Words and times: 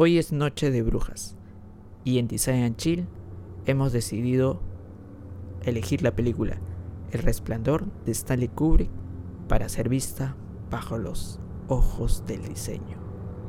Hoy 0.00 0.16
es 0.16 0.30
noche 0.30 0.70
de 0.70 0.82
brujas 0.82 1.34
y 2.04 2.20
en 2.20 2.28
Design 2.28 2.62
and 2.62 2.76
Chill 2.76 3.08
hemos 3.66 3.92
decidido 3.92 4.60
elegir 5.64 6.02
la 6.02 6.14
película 6.14 6.56
El 7.10 7.22
Resplandor 7.22 7.84
de 8.04 8.12
Stanley 8.12 8.46
Kubrick 8.46 8.92
para 9.48 9.68
ser 9.68 9.88
vista 9.88 10.36
bajo 10.70 10.98
los 10.98 11.40
ojos 11.66 12.22
del 12.28 12.46
diseño. 12.46 12.96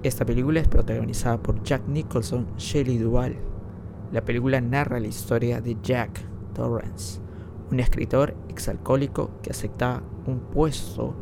Esta 0.01 0.25
película 0.25 0.59
es 0.59 0.68
protagonizada 0.68 1.39
por 1.39 1.61
Jack 1.61 1.88
Nicholson, 1.88 2.47
Shelley 2.57 2.97
Duvall. 2.97 3.36
La 4.11 4.25
película 4.25 4.60
narra 4.60 5.00
la 5.00 5.07
historia 5.07 5.61
de 5.61 5.77
Jack 5.83 6.19
Torrance, 6.55 7.21
un 7.69 7.79
escritor 7.79 8.36
exalcohólico 8.50 9.39
que 9.43 9.52
acepta 9.52 10.02
un 10.25 10.39
puesto 10.39 11.13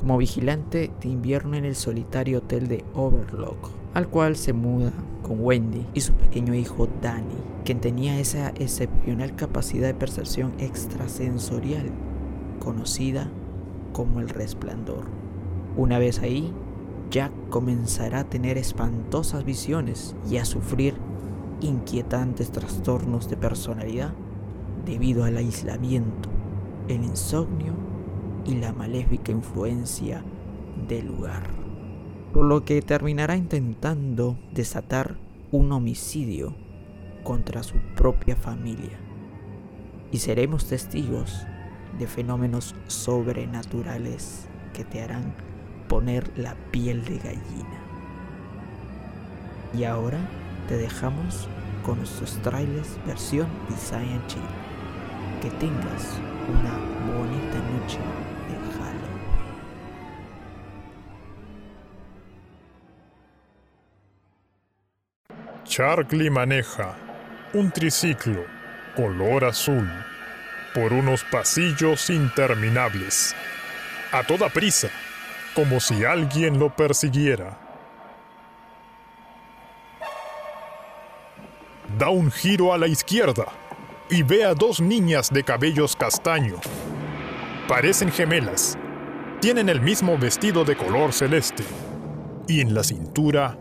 como 0.00 0.16
vigilante 0.16 0.90
de 1.02 1.08
invierno 1.10 1.58
en 1.58 1.66
el 1.66 1.76
solitario 1.76 2.38
hotel 2.38 2.68
de 2.68 2.86
Overlook, 2.94 3.70
al 3.92 4.08
cual 4.08 4.34
se 4.34 4.54
muda 4.54 4.92
con 5.20 5.44
Wendy 5.44 5.84
y 5.92 6.00
su 6.00 6.14
pequeño 6.14 6.54
hijo 6.54 6.88
Danny, 7.02 7.36
quien 7.66 7.80
tenía 7.80 8.18
esa 8.18 8.48
excepcional 8.48 9.36
capacidad 9.36 9.88
de 9.88 9.92
percepción 9.92 10.54
extrasensorial, 10.58 11.90
conocida 12.60 13.30
como 13.92 14.20
el 14.20 14.30
resplandor. 14.30 15.04
Una 15.76 15.98
vez 15.98 16.20
ahí, 16.20 16.50
Jack 17.10 17.32
comenzará 17.50 18.20
a 18.20 18.24
tener 18.24 18.56
espantosas 18.56 19.44
visiones 19.44 20.16
y 20.30 20.38
a 20.38 20.46
sufrir 20.46 20.94
inquietantes 21.60 22.52
trastornos 22.52 23.28
de 23.28 23.36
personalidad 23.36 24.14
debido 24.86 25.24
al 25.24 25.36
aislamiento, 25.36 26.30
el 26.88 27.04
insomnio 27.04 27.89
y 28.50 28.56
la 28.56 28.72
maléfica 28.72 29.30
influencia 29.30 30.22
del 30.88 31.06
lugar. 31.06 31.44
Por 32.32 32.46
lo 32.46 32.64
que 32.64 32.82
terminará 32.82 33.36
intentando 33.36 34.36
desatar 34.52 35.16
un 35.52 35.70
homicidio 35.72 36.54
contra 37.22 37.62
su 37.62 37.76
propia 37.96 38.34
familia. 38.34 38.98
Y 40.10 40.18
seremos 40.18 40.66
testigos 40.66 41.46
de 41.98 42.06
fenómenos 42.06 42.74
sobrenaturales 42.88 44.48
que 44.72 44.84
te 44.84 45.02
harán 45.02 45.34
poner 45.88 46.36
la 46.36 46.56
piel 46.72 47.04
de 47.04 47.18
gallina. 47.18 47.80
Y 49.76 49.84
ahora 49.84 50.18
te 50.68 50.76
dejamos 50.76 51.48
con 51.84 51.98
nuestros 51.98 52.36
trailers 52.42 52.98
versión 53.06 53.46
Design 53.68 54.20
Chill. 54.26 54.42
Que 55.40 55.50
tengas 55.50 56.18
una 56.48 57.16
bonita 57.16 57.58
noche 57.72 58.29
Charlie 65.70 66.30
maneja 66.30 66.96
un 67.54 67.70
triciclo 67.70 68.44
color 68.96 69.44
azul 69.44 69.88
por 70.74 70.92
unos 70.92 71.22
pasillos 71.22 72.10
interminables, 72.10 73.36
a 74.10 74.24
toda 74.24 74.48
prisa, 74.48 74.88
como 75.54 75.78
si 75.78 76.04
alguien 76.04 76.58
lo 76.58 76.74
persiguiera. 76.74 77.56
Da 81.96 82.08
un 82.08 82.32
giro 82.32 82.74
a 82.74 82.78
la 82.78 82.88
izquierda 82.88 83.46
y 84.10 84.24
ve 84.24 84.44
a 84.44 84.54
dos 84.54 84.80
niñas 84.80 85.30
de 85.30 85.44
cabellos 85.44 85.94
castaño. 85.94 86.56
Parecen 87.68 88.10
gemelas, 88.10 88.76
tienen 89.40 89.68
el 89.68 89.80
mismo 89.80 90.18
vestido 90.18 90.64
de 90.64 90.76
color 90.76 91.12
celeste 91.12 91.62
y 92.48 92.60
en 92.60 92.74
la 92.74 92.82
cintura 92.82 93.56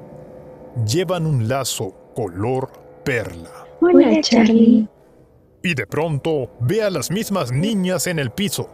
llevan 0.87 1.25
un 1.25 1.47
lazo 1.47 1.98
color 2.15 2.71
perla. 3.03 3.67
Hola, 3.81 4.21
Charlie. 4.21 4.87
Y 5.61 5.73
de 5.73 5.87
pronto 5.87 6.51
ve 6.61 6.83
a 6.83 6.89
las 6.89 7.11
mismas 7.11 7.51
niñas 7.51 8.07
en 8.07 8.19
el 8.19 8.31
piso, 8.31 8.69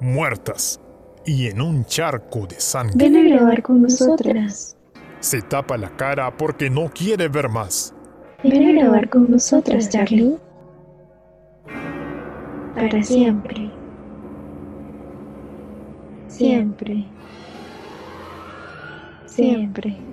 muertas 0.00 0.80
y 1.26 1.48
en 1.48 1.60
un 1.60 1.84
charco 1.84 2.46
de 2.46 2.58
sangre. 2.60 2.94
Ven 2.96 3.16
a 3.16 3.22
grabar 3.22 3.62
con 3.62 3.82
nosotras. 3.82 4.76
Se 5.20 5.42
tapa 5.42 5.76
la 5.76 5.90
cara 5.96 6.34
porque 6.36 6.70
no 6.70 6.90
quiere 6.90 7.28
ver 7.28 7.48
más. 7.48 7.94
Ven 8.42 8.68
a 8.68 8.80
grabar 8.80 9.08
con 9.10 9.30
nosotras, 9.30 9.90
Charlie. 9.90 10.36
Para 12.74 13.02
siempre. 13.02 13.70
Siempre. 16.28 17.04
Siempre. 19.26 20.09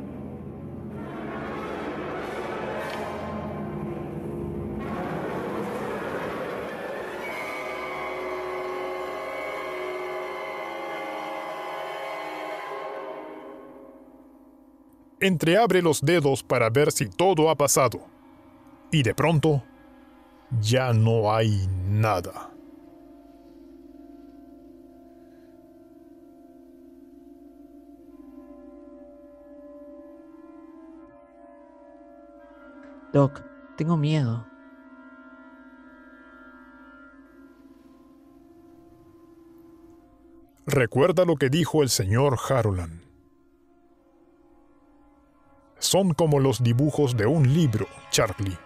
Entreabre 15.20 15.82
los 15.82 16.02
dedos 16.02 16.44
para 16.44 16.70
ver 16.70 16.92
si 16.92 17.10
todo 17.10 17.50
ha 17.50 17.56
pasado. 17.56 18.06
Y 18.92 19.02
de 19.02 19.16
pronto, 19.16 19.64
ya 20.62 20.94
no 20.94 21.34
hay 21.34 21.68
nada. 21.88 22.52
Doc, 33.12 33.42
tengo 33.76 33.98
miedo. 33.98 34.46
Recuerda 40.68 41.26
lo 41.26 41.38
que 41.38 41.50
dijo 41.50 41.82
el 41.82 41.90
señor 41.90 42.38
Harolan 42.48 43.07
son 45.80 46.14
como 46.14 46.40
los 46.40 46.64
dibujos 46.64 47.16
de 47.16 47.26
un 47.26 47.54
libro, 47.54 47.88
Charlie. 48.12 48.58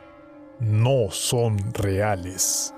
No 0.60 1.10
son 1.12 1.58
reales. 1.74 2.74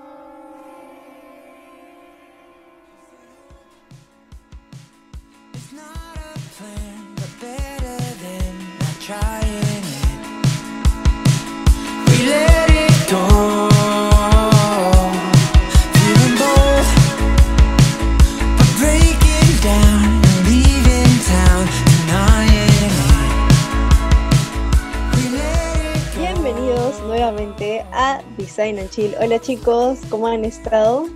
Design 28.64 28.78
and 28.78 28.90
Chill. 28.90 29.14
Hola 29.20 29.38
chicos, 29.38 29.98
¿cómo 30.08 30.26
han 30.26 30.44
estado? 30.44 31.06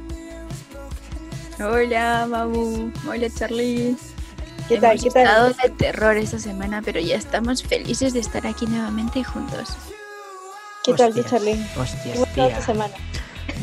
Hola 1.58 2.26
Mamu, 2.28 2.92
hola 3.08 3.28
Charlie. 3.34 3.96
¿Qué 4.68 4.78
tal? 4.78 5.00
¿Qué 5.00 5.08
tal? 5.08 5.56
de 5.56 5.70
terror 5.70 6.18
esta 6.18 6.38
semana, 6.38 6.82
pero 6.84 7.00
ya 7.00 7.16
estamos 7.16 7.62
felices 7.62 8.12
de 8.12 8.20
estar 8.20 8.46
aquí 8.46 8.66
nuevamente 8.66 9.24
juntos. 9.24 9.70
¿Qué 10.84 10.92
tal, 10.92 11.14
Charlie? 11.24 11.58
¿Cómo 11.72 11.84
esta 12.48 12.60
semana? 12.60 12.94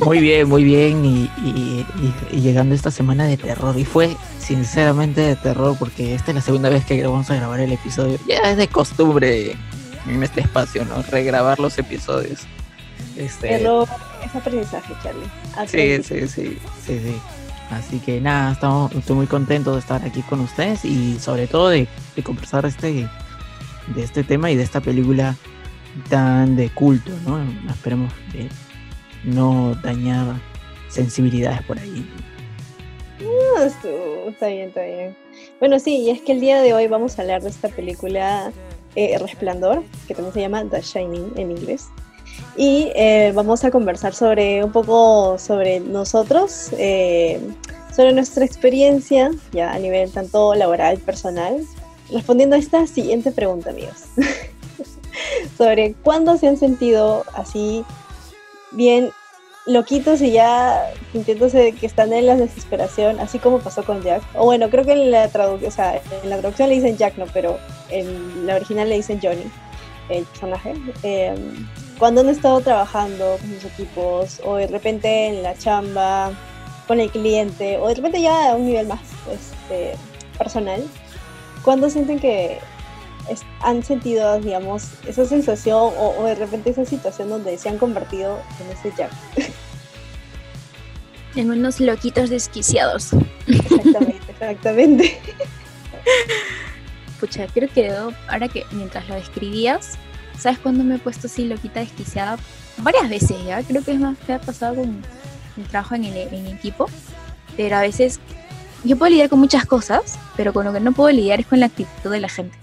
Muy 0.04 0.20
bien, 0.20 0.50
muy 0.50 0.64
bien 0.64 1.06
y, 1.06 1.86
llegando 2.32 2.74
esta 2.74 2.90
semana 2.90 3.26
de 3.26 3.38
terror 3.38 3.78
y 3.78 3.86
fue 3.86 4.18
sinceramente 4.40 5.22
de 5.22 5.36
terror 5.36 5.76
porque 5.78 6.16
esta 6.16 6.32
es 6.32 6.36
la 6.36 6.42
segunda 6.42 6.70
vez 6.70 6.86
que 6.86 7.06
vamos 7.06 7.30
a 7.30 7.36
grabar 7.36 7.60
el 7.60 7.72
episodio. 7.72 8.18
Ya 8.28 8.50
es 8.50 8.58
de 8.58 8.68
costumbre 8.68 9.56
en 10.08 10.24
este 10.24 10.42
espacio, 10.42 10.86
¿no? 10.86 11.04
Regrabar 11.04 11.60
los 11.60 11.78
episodios. 11.78 12.48
Este... 13.18 13.56
es 13.56 14.36
aprendizaje, 14.36 14.94
Charlie. 15.02 15.26
Sí, 15.68 16.04
sí, 16.04 16.28
sí, 16.28 16.60
sí, 16.86 17.00
sí. 17.00 17.22
Así 17.72 18.00
que 18.00 18.22
nada, 18.22 18.52
estamos, 18.54 18.92
estoy 18.94 19.16
muy 19.16 19.28
contento 19.28 19.74
de 19.74 19.80
estar 19.80 20.04
aquí 20.06 20.22
con 20.24 20.40
ustedes 20.42 20.86
y 20.86 21.18
sobre 21.20 21.48
todo 21.48 21.70
de, 21.70 21.88
conversar 22.24 22.66
este, 22.66 23.08
de 23.88 24.04
este 24.04 24.24
tema 24.24 24.52
y 24.52 24.56
de 24.56 24.64
esta 24.64 24.82
película 24.82 25.36
tan 26.10 26.56
de 26.56 26.70
culto, 26.70 27.12
¿no? 27.26 27.40
Esperemos 27.72 28.14
que 28.32 28.50
no 29.24 29.74
dañar 29.82 30.36
sensibilidades 30.90 31.62
por 31.64 31.80
ahí. 31.80 32.08
está 34.28 34.48
bien, 34.48 34.68
está 34.68 34.84
bien. 34.84 35.16
Bueno, 35.60 35.80
sí, 35.80 35.98
y 35.98 36.10
es 36.12 36.22
que 36.22 36.34
el 36.34 36.42
día 36.42 36.62
de 36.62 36.74
hoy 36.74 36.88
vamos 36.88 37.18
a 37.18 37.24
hablar 37.24 37.42
de 37.42 37.50
esta 37.50 37.70
película 37.70 38.52
eh, 38.96 39.18
Resplandor, 39.18 39.84
que 40.08 40.14
también 40.14 40.34
se 40.34 40.42
llama 40.42 40.64
The 40.70 40.82
Shining 40.82 41.34
en 41.36 41.52
inglés 41.52 41.90
y 42.58 42.92
eh, 42.96 43.32
vamos 43.36 43.64
a 43.64 43.72
conversar 43.72 44.14
sobre 44.14 44.64
un 44.64 44.72
poco 44.72 45.38
sobre 45.38 45.80
nosotros, 45.80 46.70
eh, 46.78 47.40
sobre 47.94 48.14
nuestra 48.14 48.46
experiencia 48.46 49.32
ya 49.52 49.72
a 49.72 49.80
nivel 49.80 50.12
tanto 50.12 50.56
laboral, 50.56 50.98
personal, 51.00 51.66
respondiendo 52.12 52.56
a 52.56 52.60
esta 52.60 52.88
siguiente 52.88 53.32
pregunta, 53.32 53.72
amigos. 53.72 54.06
sobre 55.58 55.94
cuándo 56.04 56.38
se 56.38 56.48
han 56.48 56.58
sentido 56.58 57.26
así 57.34 57.84
bien 58.72 59.12
loquitos 59.66 60.22
y 60.22 60.32
ya 60.32 60.94
sintiéndose 61.12 61.74
que 61.74 61.86
están 61.86 62.14
en 62.14 62.28
la 62.28 62.36
desesperación, 62.36 63.20
así 63.20 63.40
como 63.40 63.60
pasó 63.60 63.84
con 63.84 64.04
Jack. 64.04 64.24
O 64.36 64.46
bueno, 64.46 64.70
creo 64.70 64.86
que 64.86 64.94
en 64.94 65.12
la 65.12 65.26
o 65.26 65.72
sea, 65.72 66.02
en 66.24 66.30
la 66.30 66.38
traducción 66.38 66.70
le 66.70 66.76
dicen 66.76 66.98
Jack, 66.98 67.18
no, 67.18 67.26
pero 67.34 67.58
en 67.90 68.46
la 68.46 68.56
original 68.56 68.90
le 68.90 68.96
dicen 68.96 69.20
Johnny, 69.22 69.46
el 70.10 70.24
personaje. 70.26 70.74
Eh, 71.04 71.36
cuando 71.98 72.22
han 72.22 72.30
estado 72.30 72.60
trabajando 72.62 73.38
con 73.40 73.50
sus 73.56 73.66
equipos, 73.72 74.42
o 74.44 74.56
de 74.56 74.68
repente 74.68 75.28
en 75.28 75.44
la 75.44 75.58
chamba, 75.58 76.32
con 76.88 77.00
el 77.00 77.10
cliente, 77.12 77.78
o 77.78 77.88
de 77.88 77.96
repente 77.96 78.22
ya 78.22 78.52
a 78.52 78.56
un 78.56 78.66
nivel 78.68 78.88
más 78.88 79.00
este, 79.32 79.96
personal, 80.38 80.84
cuando 81.64 81.90
sienten 81.90 82.20
que 82.20 82.60
es- 83.30 83.42
han 83.62 83.84
sentido, 83.84 84.40
digamos, 84.40 84.90
esa 85.08 85.26
sensación 85.26 85.78
o, 85.98 86.16
o 86.20 86.24
de 86.26 86.36
repente 86.36 86.70
esa 86.70 86.86
situación 86.86 87.30
donde 87.30 87.58
se 87.58 87.70
han 87.70 87.78
convertido 87.78 88.40
en 88.62 88.72
ese 88.78 88.92
Jack. 88.98 89.12
En 91.36 91.52
unos 91.52 91.82
loquitos 91.82 92.30
desquiciados. 92.30 93.10
Exactamente, 93.46 94.32
exactamente. 94.32 95.20
Pucha, 97.20 97.48
creo 97.54 97.68
que 97.74 97.90
ahora 98.30 98.48
que 98.48 98.64
mientras 98.72 99.08
lo 99.10 99.16
describías, 99.16 99.98
¿sabes 100.40 100.60
cuándo 100.60 100.84
me 100.84 100.96
he 100.96 101.00
puesto 101.00 101.28
así 101.28 101.46
loquita 101.46 101.80
desquiciada? 101.80 102.38
Varias 102.78 103.10
veces 103.10 103.38
ya, 103.46 103.62
creo 103.64 103.84
que 103.84 103.94
es 103.94 104.00
más 104.00 104.18
que 104.20 104.34
ha 104.34 104.40
pasado 104.40 104.76
con 104.76 105.02
mi 105.56 105.64
trabajo 105.64 105.96
en 105.96 106.06
el 106.06 106.34
en 106.34 106.48
equipo, 106.48 106.88
pero 107.56 107.78
a 107.78 107.82
veces 107.82 108.20
yo 108.84 108.98
puedo 108.98 109.10
lidiar 109.10 109.30
con 109.30 109.40
muchas 109.40 109.66
cosas, 109.66 110.20
pero 110.36 110.54
con 110.54 110.66
lo 110.66 110.74
que 110.74 110.80
no 110.80 110.92
puedo 110.92 111.12
lidiar 111.12 111.40
es 111.40 111.48
con 111.48 111.60
la 111.60 111.68
actitud 111.68 112.12
de 112.12 112.20
la 112.20 112.30
gente. 112.30 112.58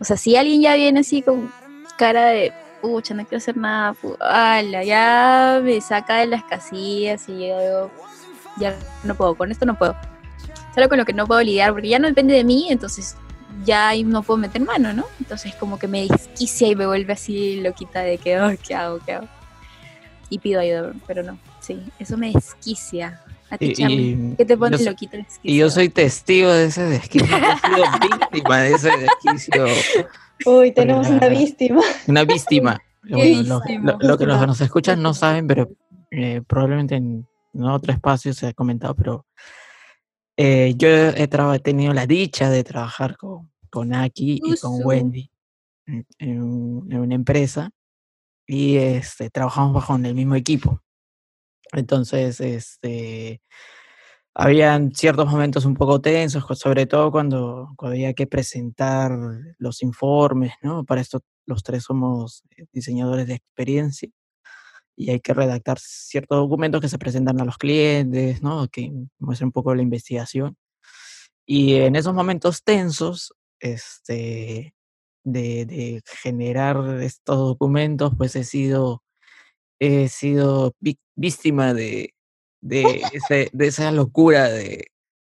O 0.00 0.04
sea, 0.04 0.16
si 0.16 0.36
alguien 0.36 0.62
ya 0.62 0.74
viene 0.76 1.00
así 1.00 1.22
con 1.22 1.52
cara 1.96 2.26
de, 2.26 2.52
pucha, 2.80 3.14
no 3.14 3.24
quiero 3.24 3.38
hacer 3.38 3.56
nada, 3.56 3.94
ala, 4.20 4.84
ya 4.84 5.60
me 5.62 5.80
saca 5.80 6.18
de 6.18 6.26
las 6.26 6.44
casillas 6.44 7.28
y 7.28 7.48
yo 7.48 7.60
digo, 7.60 7.90
ya 8.58 8.76
no 9.04 9.14
puedo, 9.14 9.34
con 9.34 9.50
esto 9.50 9.66
no 9.66 9.76
puedo. 9.76 9.96
Solo 10.74 10.88
con 10.88 10.98
lo 10.98 11.04
que 11.04 11.12
no 11.12 11.26
puedo 11.26 11.42
lidiar, 11.42 11.72
porque 11.72 11.88
ya 11.88 11.98
no 11.98 12.06
depende 12.06 12.34
de 12.34 12.44
mí, 12.44 12.68
entonces 12.70 13.16
ya 13.64 13.88
ahí 13.88 14.04
no 14.04 14.22
puedo 14.22 14.38
meter 14.38 14.62
mano, 14.62 14.92
¿no? 14.92 15.04
Entonces 15.18 15.54
como 15.54 15.78
que 15.78 15.88
me 15.88 16.06
desquicia 16.06 16.68
y 16.68 16.76
me 16.76 16.86
vuelve 16.86 17.12
así 17.12 17.60
loquita 17.60 18.00
de 18.00 18.18
que, 18.18 18.36
"Ay, 18.36 18.58
¿qué 18.58 18.74
hago? 18.74 18.98
¿Qué 19.04 19.12
hago? 19.12 19.28
Y 20.30 20.38
pido 20.38 20.60
ayuda, 20.60 20.92
pero 21.06 21.22
no, 21.22 21.38
sí, 21.60 21.80
eso 21.98 22.16
me 22.18 22.32
desquicia. 22.32 23.22
A 23.50 23.56
ti, 23.56 23.66
Y- 23.66 23.72
Charlie, 23.72 24.10
y 24.32 24.34
¿qué 24.36 24.44
te 24.44 24.54
yo 24.54 24.58
pone 24.58 24.76
soy- 24.76 24.86
loquita? 24.86 25.16
Y 25.42 25.56
yo 25.56 25.70
soy 25.70 25.88
testigo 25.88 26.50
de 26.52 26.66
ese 26.66 26.82
desquicio. 26.82 27.34
He 27.34 27.40
sido 27.74 27.86
víctima 28.18 28.58
de 28.58 28.72
ese 28.74 28.90
desquicio. 28.96 29.64
Uy, 30.44 30.72
tenemos 30.72 31.08
una 31.08 31.28
víctima. 31.28 31.80
Una 32.06 32.24
víctima. 32.24 32.78
Bueno, 33.10 33.42
lo, 34.00 34.18
que 34.18 34.26
los 34.26 34.38
que 34.40 34.46
nos 34.46 34.60
escuchan 34.60 35.00
no 35.00 35.14
saben, 35.14 35.46
pero 35.46 35.70
eh, 36.10 36.42
probablemente 36.46 36.96
en, 36.96 37.26
en 37.54 37.62
otro 37.64 37.90
espacio 37.92 38.34
se 38.34 38.48
ha 38.48 38.52
comentado, 38.52 38.94
pero 38.94 39.24
eh, 40.38 40.74
yo 40.76 40.88
he, 40.88 41.58
tenido 41.58 41.92
la 41.92 42.06
dicha 42.06 42.48
de 42.48 42.62
trabajar 42.62 43.16
con, 43.16 43.50
con 43.70 43.92
Aki 43.92 44.40
y 44.44 44.56
con. 44.56 44.80
Wendy 44.84 45.30
en, 45.86 46.06
en 46.18 46.42
un- 46.42 46.92
en 46.92 47.00
una 47.00 47.14
empresa 47.16 47.70
y 48.46 48.76
este, 48.76 49.30
trabajamos 49.30 49.74
bajo 49.74 49.96
el 49.96 50.14
mismo 50.14 50.36
equipo. 50.36 50.80
Entonces, 51.72 52.40
este, 52.40 53.42
habían 54.32 54.94
ciertos 54.94 55.28
momentos 55.28 55.64
un 55.64 55.74
poco 55.74 56.00
tensos, 56.00 56.44
sobre 56.58 56.86
todo 56.86 57.10
cuando, 57.10 57.72
cuando 57.76 57.96
había 57.96 58.14
que 58.14 58.28
presentar 58.28 59.10
los 59.58 59.82
informes, 59.82 60.52
¿no? 60.62 60.84
Para 60.84 61.00
esto 61.00 61.20
los 61.46 61.62
tres 61.64 61.82
somos 61.82 62.44
eh, 62.56 62.66
diseñadores 62.72 63.26
de 63.26 63.34
experiencia 63.34 64.08
y 65.00 65.10
hay 65.10 65.20
que 65.20 65.32
redactar 65.32 65.78
ciertos 65.78 66.38
documentos 66.38 66.80
que 66.80 66.88
se 66.88 66.98
presentan 66.98 67.40
a 67.40 67.44
los 67.44 67.56
clientes, 67.56 68.42
¿no? 68.42 68.66
Que 68.68 68.90
muestren 69.20 69.46
un 69.48 69.52
poco 69.52 69.72
la 69.74 69.82
investigación. 69.82 70.56
Y 71.46 71.74
en 71.76 71.94
esos 71.94 72.14
momentos 72.14 72.64
tensos, 72.64 73.32
este, 73.60 74.74
de, 75.24 75.66
de 75.66 76.02
generar 76.22 77.00
estos 77.00 77.36
documentos, 77.38 78.12
pues 78.18 78.34
he 78.36 78.42
sido 78.44 79.02
he 79.80 80.08
sido 80.08 80.74
víc- 80.80 80.98
víctima 81.14 81.72
de, 81.74 82.12
de, 82.60 82.82
ese- 83.12 83.50
de 83.52 83.66
esa 83.68 83.92
locura 83.92 84.48
de, 84.48 84.88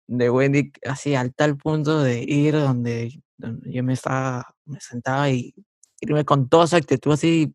de 0.06 0.28
Wendy, 0.30 0.72
así 0.86 1.14
al 1.14 1.32
tal 1.34 1.56
punto 1.56 2.02
de 2.02 2.22
ir 2.22 2.52
donde, 2.52 3.22
donde 3.38 3.72
yo 3.72 3.82
me 3.82 3.94
estaba, 3.94 4.54
me 4.66 4.78
sentaba 4.80 5.30
y 5.30 5.54
irme 6.02 6.26
con 6.26 6.50
toda 6.50 6.66
esa 6.66 6.76
actitud 6.76 7.12
así, 7.12 7.54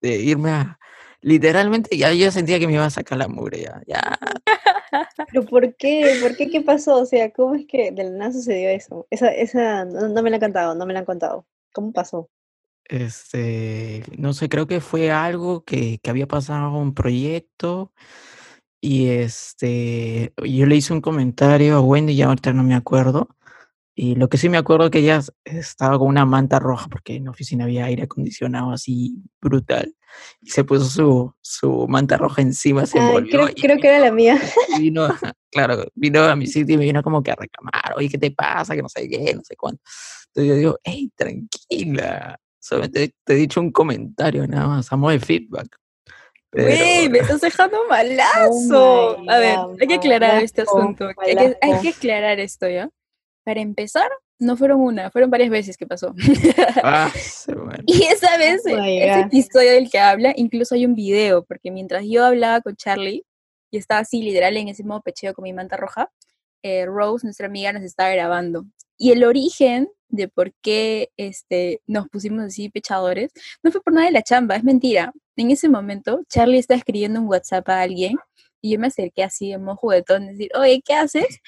de 0.00 0.16
irme 0.16 0.50
a, 0.50 0.78
literalmente 1.24 1.96
ya 1.96 2.12
yo 2.12 2.30
sentía 2.30 2.58
que 2.58 2.66
me 2.66 2.74
iba 2.74 2.84
a 2.84 2.90
sacar 2.90 3.18
la 3.18 3.28
mugre, 3.28 3.62
ya, 3.62 3.82
ya, 3.86 4.18
¿Pero 5.32 5.44
por 5.44 5.74
qué? 5.76 6.18
¿Por 6.22 6.36
qué? 6.36 6.48
¿Qué 6.48 6.60
pasó? 6.60 7.00
O 7.00 7.06
sea, 7.06 7.32
¿cómo 7.32 7.54
es 7.54 7.66
que 7.66 7.90
de 7.90 8.04
la 8.04 8.10
nada 8.10 8.32
sucedió 8.32 8.68
eso? 8.70 9.06
Esa, 9.10 9.28
esa, 9.28 9.84
no, 9.84 10.08
no 10.08 10.22
me 10.22 10.30
la 10.30 10.36
han 10.36 10.40
contado, 10.40 10.74
no 10.74 10.86
me 10.86 10.92
la 10.92 11.00
han 11.00 11.04
contado. 11.04 11.46
¿Cómo 11.72 11.92
pasó? 11.92 12.30
este, 12.86 14.04
no 14.18 14.32
sé, 14.32 14.48
creo 14.48 14.66
que 14.66 14.80
fue 14.80 15.10
algo 15.10 15.64
que, 15.64 15.98
que 16.02 16.10
había 16.10 16.26
pasado 16.26 16.76
un 16.76 16.94
proyecto 16.94 17.92
y 18.80 19.08
este, 19.08 20.34
yo 20.44 20.66
le 20.66 20.76
hice 20.76 20.92
un 20.92 21.00
comentario 21.00 21.76
a 21.76 21.80
Wendy, 21.80 22.16
ya 22.16 22.26
ahorita 22.26 22.52
no 22.52 22.62
me 22.64 22.74
acuerdo, 22.74 23.28
y 23.94 24.16
lo 24.16 24.28
que 24.28 24.38
sí 24.38 24.48
me 24.48 24.58
acuerdo 24.58 24.90
que 24.90 24.98
ella 24.98 25.20
estaba 25.44 25.98
con 25.98 26.08
una 26.08 26.26
manta 26.26 26.58
roja, 26.58 26.88
porque 26.88 27.16
en 27.16 27.24
la 27.24 27.30
oficina 27.30 27.64
había 27.64 27.86
aire 27.86 28.04
acondicionado 28.04 28.72
así 28.72 29.22
brutal, 29.40 29.94
y 30.40 30.50
se 30.50 30.64
puso 30.64 30.84
su, 30.84 31.34
su 31.40 31.86
manta 31.88 32.16
roja 32.16 32.42
encima, 32.42 32.86
se 32.86 32.98
Ay, 32.98 33.06
envolvió 33.06 33.30
creo, 33.30 33.48
y 33.54 33.60
creo 33.62 33.78
que 33.78 33.88
era 33.88 33.98
la 33.98 34.10
mía. 34.12 34.40
vino, 34.78 35.04
a- 35.04 35.32
claro, 35.50 35.86
vino 35.94 36.22
a 36.24 36.36
mi 36.36 36.46
sitio 36.46 36.74
y 36.74 36.78
me 36.78 36.84
vino 36.84 37.02
como 37.02 37.22
que 37.22 37.30
a 37.30 37.36
reclamar, 37.36 37.94
oye, 37.96 38.08
¿qué 38.08 38.18
te 38.18 38.30
pasa? 38.30 38.74
Que 38.74 38.82
no 38.82 38.88
sé 38.88 39.08
qué, 39.08 39.34
no 39.34 39.42
sé 39.44 39.56
cuánto. 39.56 39.82
Entonces 40.28 40.48
yo 40.50 40.54
digo, 40.56 40.78
hey, 40.82 41.10
tranquila, 41.16 42.38
solamente 42.58 43.14
te 43.24 43.32
he 43.34 43.36
dicho 43.36 43.60
un 43.60 43.70
comentario 43.70 44.46
nada 44.46 44.66
más, 44.68 44.92
amo 44.92 45.10
de 45.10 45.20
feedback. 45.20 45.68
Pero, 46.50 47.10
me 47.10 47.18
estás 47.18 47.40
dejando 47.40 47.78
malazo. 47.88 49.18
my 49.18 49.28
a 49.28 49.38
ver, 49.38 49.58
God, 49.58 49.76
hay 49.80 49.88
que 49.88 49.94
aclarar 49.94 50.42
este 50.42 50.62
asunto. 50.62 51.08
Hay 51.18 51.36
que, 51.36 51.56
hay 51.60 51.80
que 51.80 51.88
aclarar 51.90 52.38
esto, 52.40 52.68
¿ya? 52.68 52.88
Para 53.44 53.60
empezar, 53.60 54.10
no 54.38 54.56
fueron 54.56 54.80
una, 54.80 55.10
fueron 55.10 55.30
varias 55.30 55.50
veces 55.50 55.76
que 55.76 55.86
pasó. 55.86 56.14
ah, 56.82 57.12
y 57.86 58.02
esa 58.04 58.36
vez, 58.38 58.62
Oh 58.66 58.82
ese 58.82 59.20
episodio 59.20 59.72
del 59.72 59.90
que 59.90 59.98
habla, 59.98 60.32
incluso 60.36 60.74
hay 60.74 60.86
un 60.86 60.94
video, 60.94 61.44
porque 61.44 61.70
mientras 61.70 62.04
yo 62.06 62.24
hablaba 62.24 62.60
con 62.60 62.74
Charlie, 62.76 63.24
y 63.70 63.76
estaba 63.76 64.00
así 64.00 64.22
literal 64.22 64.56
en 64.56 64.68
ese 64.68 64.84
modo 64.84 65.02
pecheo 65.02 65.34
con 65.34 65.42
mi 65.42 65.52
manta 65.52 65.76
roja, 65.76 66.10
eh, 66.62 66.86
Rose, 66.86 67.26
nuestra 67.26 67.46
amiga, 67.46 67.72
nos 67.72 67.82
estaba 67.82 68.10
grabando. 68.10 68.64
Y 68.96 69.10
el 69.10 69.24
origen 69.24 69.88
de 70.08 70.28
por 70.28 70.52
qué 70.62 71.10
este, 71.16 71.80
nos 71.86 72.08
pusimos 72.08 72.44
así 72.44 72.68
pechadores 72.68 73.32
no 73.62 73.72
fue 73.72 73.82
por 73.82 73.92
nada 73.92 74.06
de 74.06 74.12
la 74.12 74.22
chamba, 74.22 74.56
es 74.56 74.64
mentira. 74.64 75.12
En 75.36 75.50
ese 75.50 75.68
momento, 75.68 76.22
Charlie 76.28 76.58
está 76.58 76.74
escribiendo 76.74 77.20
un 77.20 77.26
WhatsApp 77.26 77.68
a 77.68 77.82
alguien 77.82 78.16
y 78.62 78.72
yo 78.72 78.78
me 78.78 78.86
acerqué 78.86 79.24
así 79.24 79.52
en 79.52 79.62
modo 79.64 79.76
juguetón, 79.76 80.28
decir, 80.28 80.50
oye, 80.54 80.80
¿qué 80.82 80.94
haces? 80.94 81.40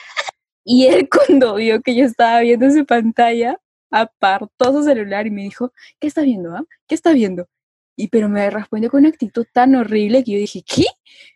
Y 0.66 0.86
él 0.86 1.08
cuando 1.10 1.54
vio 1.54 1.80
que 1.80 1.94
yo 1.94 2.04
estaba 2.04 2.40
viendo 2.40 2.70
su 2.70 2.84
pantalla, 2.84 3.58
apartó 3.90 4.72
su 4.72 4.82
celular 4.82 5.26
y 5.26 5.30
me 5.30 5.42
dijo, 5.42 5.72
¿qué 6.00 6.08
estás 6.08 6.24
viendo? 6.24 6.54
ah? 6.54 6.64
¿Qué 6.88 6.94
estás 6.96 7.14
viendo? 7.14 7.48
Y 7.96 8.08
pero 8.08 8.28
me 8.28 8.50
respondió 8.50 8.90
con 8.90 9.00
una 9.00 9.08
actitud 9.08 9.46
tan 9.54 9.74
horrible 9.76 10.24
que 10.24 10.32
yo 10.32 10.38
dije, 10.38 10.62
¿qué? 10.66 10.84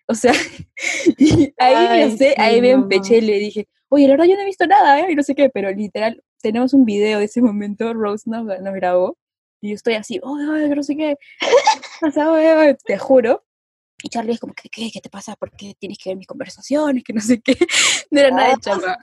O 0.08 0.14
sea, 0.14 0.32
y 1.18 1.54
ahí 1.58 1.74
Ay, 1.88 2.10
me 2.10 2.16
sé, 2.16 2.34
ahí 2.38 2.56
sí, 2.56 2.60
me 2.62 2.72
no. 2.72 2.82
empeché 2.82 3.18
y 3.18 3.20
le 3.20 3.38
dije, 3.38 3.68
oye, 3.88 4.06
la 4.08 4.14
verdad 4.14 4.24
yo 4.26 4.34
no 4.34 4.42
he 4.42 4.46
visto 4.46 4.66
nada, 4.66 5.00
¿eh? 5.00 5.12
Y 5.12 5.14
no 5.14 5.22
sé 5.22 5.36
qué, 5.36 5.48
pero 5.50 5.70
literal, 5.70 6.20
tenemos 6.42 6.74
un 6.74 6.84
video 6.84 7.20
de 7.20 7.26
ese 7.26 7.40
momento, 7.40 7.94
Rose 7.94 8.28
nos, 8.28 8.44
nos 8.44 8.74
grabó, 8.74 9.16
y 9.60 9.68
yo 9.68 9.74
estoy 9.76 9.94
así, 9.94 10.18
oye, 10.24 10.74
no 10.74 10.82
sé 10.82 10.96
qué, 10.96 11.16
¿qué 11.38 11.46
pasa, 12.00 12.32
oye, 12.32 12.52
oye?", 12.54 12.76
te 12.84 12.98
juro. 12.98 13.44
Y 14.02 14.08
Charlie 14.08 14.32
es 14.32 14.40
como, 14.40 14.54
¿qué, 14.54 14.68
qué, 14.70 14.90
qué 14.90 15.00
te 15.00 15.10
pasa? 15.10 15.36
¿Por 15.36 15.50
qué 15.52 15.74
tienes 15.78 15.98
que 15.98 16.10
ver 16.10 16.16
mis 16.16 16.26
conversaciones? 16.26 17.04
Que 17.04 17.12
no 17.12 17.20
sé 17.20 17.40
qué. 17.40 17.56
No 18.12 18.20
era 18.20 18.30
nada 18.32 18.48
de 18.50 18.60
chamba. 18.60 18.98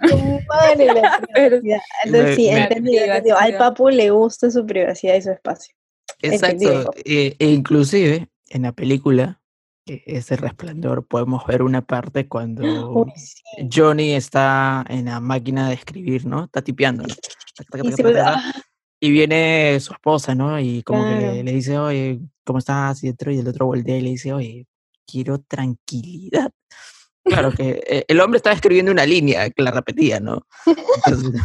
madre, 0.50 0.86
la 0.86 1.20
privacidad. 1.34 1.82
Entonces, 2.04 2.12
Me- 2.12 2.36
sí, 2.36 2.50
me- 2.51 2.63
entendido, 2.63 2.92
Privacidad. 3.04 3.18
entendido. 3.18 3.38
Al 3.38 3.58
papu 3.58 3.89
le 3.89 4.10
gusta 4.10 4.51
su 4.51 4.66
privacidad 4.66 5.16
y 5.16 5.22
su 5.22 5.32
espacio. 5.32 5.74
Exacto. 6.22 6.46
Entendido. 6.66 6.92
E, 7.06 7.36
e 7.39 7.50
inclusive 7.51 8.27
en 8.50 8.62
la 8.63 8.72
película, 8.74 9.39
que 9.86 10.04
es 10.06 10.30
El 10.32 10.39
Resplandor, 10.39 11.06
podemos 11.08 11.46
ver 11.46 11.62
una 11.62 11.82
parte 11.82 12.27
cuando 12.27 12.92
Uy, 13.06 13.12
sí. 13.16 13.42
Johnny 13.74 14.13
está 14.13 14.84
en 14.89 15.06
la 15.06 15.22
máquina 15.22 15.70
de 15.70 15.75
escribir, 15.75 16.25
¿no? 16.25 16.44
Está 16.46 16.62
tipeando, 16.62 17.04
Y 19.01 19.08
se 19.08 19.12
viene 19.12 19.80
su 19.80 19.94
esposa, 19.94 20.36
¿no? 20.36 20.60
Y 20.60 20.84
como 20.84 21.06
que 21.06 21.16
le, 21.16 21.44
le 21.44 21.51
dice, 21.54 21.77
oye, 21.77 22.20
¿cómo 22.44 22.60
estás? 22.60 23.04
Y, 23.04 23.10
otro, 23.10 23.32
y 23.32 23.38
el 23.39 23.48
otro 23.48 23.68
voltea 23.68 23.98
y 23.98 24.01
le 24.01 24.10
dice, 24.10 24.34
oye, 24.34 24.66
quiero 25.07 25.39
tranquilidad. 25.39 26.51
Claro 27.23 27.51
que 27.57 27.81
eh, 27.87 28.05
el 28.07 28.19
hombre 28.21 28.37
estaba 28.37 28.55
escribiendo 28.55 28.91
una 28.91 29.05
línea 29.05 29.49
que 29.49 29.63
la 29.63 29.71
repetía, 29.71 30.19
¿no? 30.19 30.45
Entonces, 31.05 31.41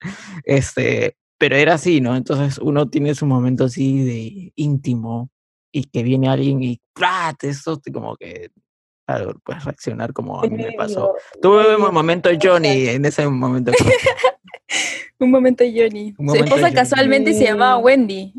este, 0.44 1.16
pero 1.38 1.56
era 1.56 1.74
así, 1.74 2.00
¿no? 2.00 2.16
Entonces 2.16 2.58
uno 2.58 2.88
tiene 2.88 3.14
su 3.14 3.26
momento 3.26 3.64
así 3.64 4.04
de 4.04 4.52
íntimo 4.56 5.30
y 5.72 5.84
que 5.84 6.02
viene 6.02 6.28
alguien 6.28 6.62
y 6.62 6.80
¡prat! 6.94 7.44
Eso 7.44 7.80
como 7.92 8.16
que 8.16 8.50
claro, 9.06 9.38
puedes 9.44 9.64
reaccionar 9.64 10.12
como 10.12 10.42
a 10.42 10.46
mí 10.46 10.56
me 10.56 10.72
pasó. 10.72 11.14
Tuve 11.40 11.76
un 11.76 11.94
momento 11.94 12.30
Johnny 12.40 12.88
en 12.88 13.04
ese 13.04 13.26
momento. 13.28 13.72
un 15.18 15.30
momento 15.30 15.64
Johnny. 15.64 16.14
Su 16.16 16.34
esposa 16.34 16.72
casualmente 16.72 17.32
se 17.34 17.44
llamaba 17.44 17.78
Wendy. 17.78 18.34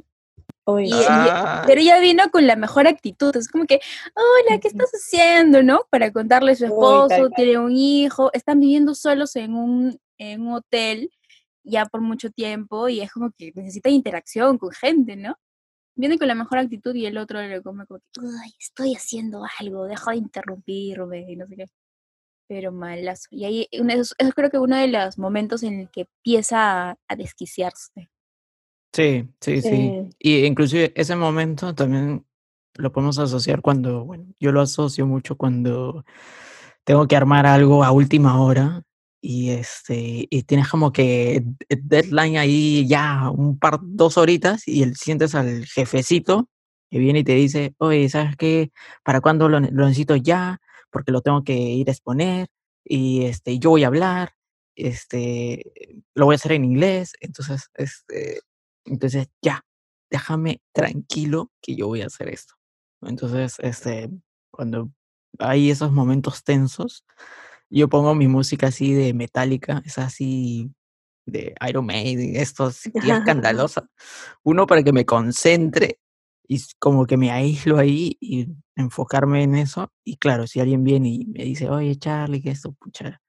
Ah. 1.10 1.64
pero 1.66 1.80
ella 1.80 2.00
vino 2.00 2.30
con 2.30 2.46
la 2.46 2.58
mejor 2.58 2.88
actitud, 2.88 3.36
es 3.38 3.48
como 3.48 3.66
que, 3.66 3.80
hola, 4.16 4.60
¿qué 4.60 4.68
estás 4.68 4.92
haciendo? 4.92 5.64
¿No? 5.64 5.86
Para 5.90 6.12
contarle 6.12 6.52
a 6.52 6.56
su 6.56 6.66
esposo, 6.66 7.30
tiene 7.36 7.58
un 7.58 7.72
hijo, 7.72 8.32
están 8.34 8.60
viviendo 8.60 8.94
solos 8.94 9.36
en 9.38 9.56
un, 9.56 10.00
en 10.18 10.42
un 10.42 10.56
hotel 10.56 11.10
ya 11.68 11.86
por 11.86 12.02
mucho 12.02 12.32
tiempo 12.32 12.90
y 12.90 13.02
es 13.02 13.12
como 13.12 13.32
que 13.32 13.52
necesita 13.56 13.90
interacción 13.90 14.58
con 14.58 14.72
gente, 14.72 15.16
¿no? 15.16 15.38
Viene 15.96 16.18
con 16.18 16.28
la 16.28 16.36
mejor 16.36 16.60
actitud 16.60 16.96
y 16.96 17.06
el 17.06 17.18
otro 17.18 17.42
le 17.42 17.62
come 17.62 17.86
como 17.88 18.00
que, 18.00 18.22
ay, 18.44 18.52
estoy 18.60 18.96
haciendo 18.96 19.44
algo, 19.60 19.86
deja 19.86 20.12
de 20.12 20.18
interrumpirme 20.18 21.26
y 21.32 21.36
no 21.36 21.48
sé 21.48 21.56
qué. 21.56 21.66
Pero 22.48 22.72
malazo. 22.72 23.28
Y 23.32 23.46
ahí 23.46 23.68
es, 23.72 24.14
creo 24.36 24.50
que 24.50 24.60
uno 24.60 24.78
de 24.78 24.88
los 24.88 25.18
momentos 25.18 25.64
en 25.64 25.82
el 25.82 25.90
que 25.92 26.02
empieza 26.02 26.92
a, 26.92 27.16
desquiciarse. 27.16 28.10
Sí, 28.94 29.28
sí, 29.42 29.62
sí. 29.62 30.10
Y 30.20 30.46
inclusive 30.46 30.92
ese 30.96 31.16
momento 31.16 31.76
también 31.76 32.26
lo 32.76 32.92
podemos 32.92 33.20
asociar 33.20 33.62
cuando, 33.62 34.06
bueno, 34.06 34.26
yo 34.40 34.52
lo 34.52 34.62
asocio 34.62 35.06
mucho 35.06 35.36
cuando 35.36 36.06
tengo 36.84 37.08
que 37.08 37.16
armar 37.16 37.46
algo 37.46 37.84
a 37.84 37.92
última 37.92 38.42
hora 38.42 38.84
y 39.22 39.50
este 39.50 40.28
y 40.30 40.44
tienes 40.44 40.70
como 40.70 40.92
que 40.92 41.44
deadline 41.70 42.38
ahí 42.38 42.88
ya 42.88 43.30
un 43.30 43.60
par 43.60 43.80
dos 43.82 44.18
horitas 44.18 44.68
y 44.68 44.84
el, 44.84 44.96
sientes 44.96 45.36
al 45.36 45.66
jefecito 45.66 46.50
que 46.90 47.00
viene 47.00 47.20
y 47.20 47.24
te 47.24 47.34
dice 47.34 47.74
oye 47.80 48.08
sabes 48.10 48.38
qué 48.38 48.72
para 49.04 49.20
cuándo 49.22 49.50
lo, 49.50 49.60
necesito 49.60 50.16
ya 50.16 50.60
porque 50.92 51.12
lo 51.12 51.22
tengo 51.22 51.44
que 51.44 51.56
ir 51.56 51.90
a 51.90 51.92
exponer 51.92 52.48
y 52.86 53.26
este 53.26 53.60
yo 53.60 53.72
voy 53.72 53.84
a 53.84 53.88
hablar 53.88 54.34
este 54.76 55.64
lo 56.14 56.26
voy 56.26 56.36
a 56.36 56.38
hacer 56.38 56.54
en 56.54 56.66
inglés 56.66 57.14
entonces 57.20 57.70
este 57.74 58.42
entonces 58.88 59.28
ya 59.42 59.64
déjame 60.10 60.62
tranquilo 60.74 61.52
que 61.62 61.76
yo 61.76 61.88
voy 61.88 62.02
a 62.02 62.08
hacer 62.08 62.30
esto 62.30 62.56
entonces 63.02 63.56
este 63.60 64.10
cuando 64.52 64.90
hay 65.40 65.70
esos 65.70 65.92
momentos 65.92 66.44
tensos 66.44 67.06
yo 67.70 67.90
pongo 67.90 68.16
mi 68.16 68.28
música 68.28 68.68
así 68.68 68.94
de 68.94 69.14
metálica, 69.14 69.82
es 69.86 69.98
así 69.98 70.72
de 71.26 71.54
Iron 71.68 71.86
Maiden, 71.86 72.36
esto 72.36 72.66
así 72.66 72.92
escandalosa. 72.96 73.90
Uno 74.44 74.68
para 74.68 74.84
que 74.84 74.94
me 74.94 75.06
concentre 75.06 76.00
y 76.48 76.62
como 76.80 77.06
que 77.06 77.18
me 77.18 77.32
aíslo 77.32 77.78
ahí 77.78 78.18
y 78.22 78.48
enfocarme 78.76 79.44
en 79.44 79.56
eso. 79.56 79.92
Y 80.06 80.18
claro, 80.18 80.48
si 80.48 80.60
alguien 80.62 80.84
viene 80.84 81.10
y 81.10 81.26
me 81.26 81.44
dice, 81.44 81.70
oye 81.70 81.98
Charlie, 81.98 82.42
que 82.42 82.52
esto, 82.52 82.72
pucha, 82.74 83.22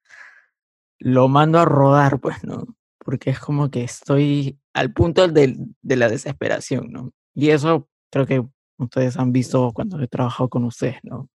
lo 1.00 1.28
mando 1.28 1.58
a 1.58 1.64
rodar, 1.64 2.20
pues, 2.20 2.44
¿no? 2.44 2.64
Porque 3.08 3.30
es 3.30 3.40
como 3.40 3.70
que 3.70 3.84
estoy 3.84 4.58
al 4.74 4.92
punto 4.92 5.28
de, 5.28 5.56
de 5.80 5.96
la 5.96 6.10
desesperación, 6.10 6.92
¿no? 6.92 7.12
Y 7.34 7.48
eso 7.48 7.88
creo 8.10 8.26
que 8.26 8.46
ustedes 8.76 9.16
han 9.16 9.32
visto 9.32 9.72
cuando 9.72 9.98
he 10.02 10.08
trabajado 10.08 10.50
con 10.50 10.64
ustedes, 10.64 10.98
¿no? 11.04 11.30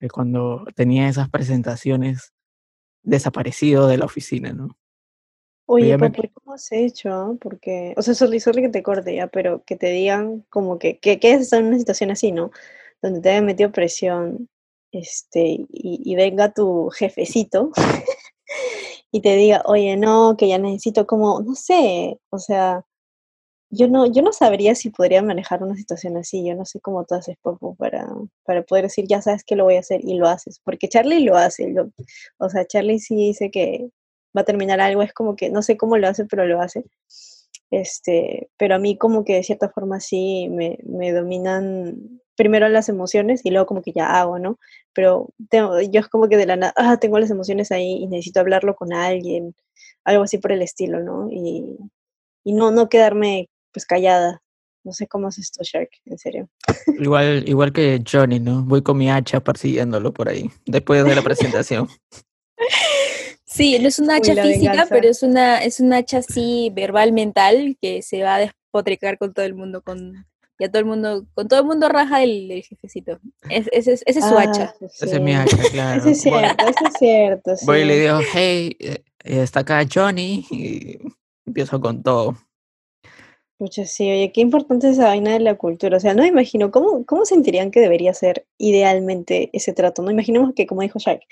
Que 0.00 0.08
cuando 0.08 0.64
tenía 0.74 1.08
esas 1.08 1.30
presentaciones 1.30 2.32
desaparecido 3.04 3.86
de 3.86 3.98
la 3.98 4.06
oficina, 4.06 4.52
¿no? 4.52 4.76
Oye, 5.66 5.96
¿cómo 5.96 6.54
has 6.54 6.72
hecho? 6.72 7.38
Porque, 7.40 7.94
o 7.96 8.02
sea, 8.02 8.14
sorry, 8.14 8.40
que 8.40 8.68
te 8.68 8.82
corte 8.82 9.14
ya, 9.14 9.28
pero 9.28 9.62
que 9.64 9.76
te 9.76 9.90
digan 9.90 10.44
como 10.50 10.80
que, 10.80 10.98
que, 10.98 11.20
que 11.20 11.34
estás 11.34 11.60
en 11.60 11.66
una 11.66 11.78
situación 11.78 12.10
así, 12.10 12.32
¿no? 12.32 12.50
Donde 13.00 13.20
te 13.20 13.30
hayan 13.30 13.46
metido 13.46 13.70
presión, 13.70 14.48
este, 14.90 15.66
y, 15.68 16.14
venga 16.16 16.52
tu 16.52 16.90
jefecito 16.90 17.70
y 19.14 19.20
te 19.20 19.36
diga, 19.36 19.62
oye, 19.66 19.96
no, 19.96 20.36
que 20.36 20.48
ya 20.48 20.58
necesito 20.58 21.06
como, 21.06 21.40
no 21.40 21.54
sé, 21.54 22.18
o 22.30 22.38
sea, 22.40 22.84
yo 23.70 23.86
no, 23.88 24.06
yo 24.06 24.22
no 24.22 24.32
sabría 24.32 24.74
si 24.74 24.90
podría 24.90 25.22
manejar 25.22 25.62
una 25.62 25.76
situación 25.76 26.16
así, 26.16 26.44
yo 26.44 26.56
no 26.56 26.64
sé 26.64 26.80
cómo 26.80 27.04
tú 27.04 27.14
haces, 27.14 27.36
Popo, 27.40 27.76
para, 27.76 28.08
para 28.44 28.64
poder 28.64 28.86
decir, 28.86 29.06
ya 29.08 29.22
sabes 29.22 29.44
que 29.44 29.54
lo 29.54 29.64
voy 29.64 29.76
a 29.76 29.80
hacer 29.80 30.00
y 30.04 30.16
lo 30.16 30.26
haces, 30.26 30.60
porque 30.64 30.88
Charlie 30.88 31.20
lo 31.24 31.36
hace, 31.36 31.72
o 32.38 32.48
sea, 32.48 32.66
Charlie 32.66 32.98
sí 32.98 33.14
dice 33.14 33.52
que 33.52 33.88
va 34.36 34.40
a 34.42 34.44
terminar 34.44 34.80
algo, 34.80 35.00
es 35.02 35.12
como 35.12 35.36
que 35.36 35.48
no 35.48 35.62
sé 35.62 35.76
cómo 35.76 35.96
lo 35.96 36.08
hace, 36.08 36.24
pero 36.24 36.44
lo 36.46 36.60
hace. 36.60 36.84
Este, 37.70 38.50
pero 38.56 38.74
a 38.74 38.78
mí 38.80 38.98
como 38.98 39.24
que 39.24 39.34
de 39.34 39.44
cierta 39.44 39.68
forma 39.68 40.00
sí 40.00 40.48
me, 40.50 40.78
me 40.84 41.12
dominan 41.12 42.20
primero 42.36 42.68
las 42.68 42.88
emociones 42.88 43.40
y 43.44 43.50
luego 43.50 43.66
como 43.66 43.82
que 43.82 43.92
ya 43.92 44.18
hago, 44.18 44.38
¿no? 44.38 44.58
Pero 44.92 45.30
tengo, 45.50 45.80
yo 45.80 46.00
es 46.00 46.08
como 46.08 46.28
que 46.28 46.36
de 46.36 46.46
la 46.46 46.56
nada, 46.56 46.74
ah, 46.76 46.96
tengo 46.98 47.18
las 47.18 47.30
emociones 47.30 47.72
ahí 47.72 47.98
y 48.02 48.06
necesito 48.06 48.40
hablarlo 48.40 48.74
con 48.74 48.92
alguien, 48.92 49.54
algo 50.04 50.24
así 50.24 50.38
por 50.38 50.52
el 50.52 50.62
estilo, 50.62 51.00
¿no? 51.00 51.28
Y, 51.30 51.76
y 52.44 52.52
no, 52.52 52.70
no 52.70 52.88
quedarme 52.88 53.48
pues 53.72 53.86
callada. 53.86 54.40
No 54.84 54.92
sé 54.92 55.06
cómo 55.06 55.28
es 55.28 55.38
esto, 55.38 55.62
Shark, 55.64 55.88
en 56.04 56.18
serio. 56.18 56.48
Igual, 56.98 57.48
igual 57.48 57.72
que 57.72 58.02
Johnny, 58.06 58.38
¿no? 58.38 58.62
Voy 58.64 58.82
con 58.82 58.98
mi 58.98 59.10
hacha 59.10 59.40
persiguiéndolo 59.40 60.12
por 60.12 60.28
ahí, 60.28 60.50
después 60.66 61.04
de 61.04 61.14
la 61.14 61.22
presentación. 61.22 61.88
Sí, 63.46 63.78
no 63.78 63.86
es 63.86 64.00
una 64.00 64.16
hacha 64.16 64.34
física, 64.34 64.84
pero 64.88 65.08
es 65.08 65.22
una, 65.22 65.62
es 65.62 65.78
una 65.78 65.98
hacha 65.98 66.18
así 66.18 66.72
verbal 66.74 67.12
mental 67.12 67.76
que 67.80 68.02
se 68.02 68.24
va 68.24 68.34
a 68.34 68.38
despotricar 68.40 69.16
con 69.16 69.32
todo 69.32 69.44
el 69.46 69.54
mundo, 69.54 69.80
con 69.80 70.26
ya 70.58 70.68
todo 70.68 70.80
el 70.80 70.84
mundo, 70.84 71.26
con 71.34 71.48
todo 71.48 71.60
el 71.60 71.66
mundo 71.66 71.88
raja 71.88 72.20
del, 72.20 72.62
jefecito. 72.62 73.18
ese 73.48 73.92
es, 73.92 74.04
su 74.14 74.38
hacha. 74.38 74.74
Ah, 74.80 74.86
ese 74.86 75.16
es 75.16 75.20
mi 75.20 75.34
hacha, 75.34 75.56
claro. 75.70 76.00
Ese 76.00 76.10
es 76.12 76.22
cierto, 76.22 76.64
ese 76.64 76.84
es 76.84 76.94
cierto. 76.98 77.54
Voy 77.66 77.80
y 77.80 77.84
le 77.84 78.00
digo, 78.00 78.18
hey, 78.32 78.76
eh, 78.80 79.02
está 79.24 79.60
acá 79.60 79.84
Johnny, 79.92 80.46
y 80.50 80.98
empiezo 81.46 81.80
con 81.80 82.02
todo. 82.02 82.36
Pucha, 83.56 83.86
sí, 83.86 84.10
oye, 84.10 84.32
qué 84.32 84.40
importante 84.40 84.88
es 84.88 84.94
esa 84.94 85.06
vaina 85.06 85.32
de 85.32 85.40
la 85.40 85.54
cultura. 85.54 85.96
O 85.96 86.00
sea, 86.00 86.12
no 86.12 86.22
me 86.22 86.28
imagino 86.28 86.72
cómo, 86.72 87.04
cómo 87.06 87.24
sentirían 87.24 87.70
que 87.70 87.80
debería 87.80 88.12
ser 88.12 88.46
idealmente 88.58 89.50
ese 89.52 89.72
trato. 89.72 90.02
No 90.02 90.10
imaginemos 90.10 90.52
que, 90.54 90.66
como 90.66 90.82
dijo 90.82 90.98
Jack, 90.98 91.22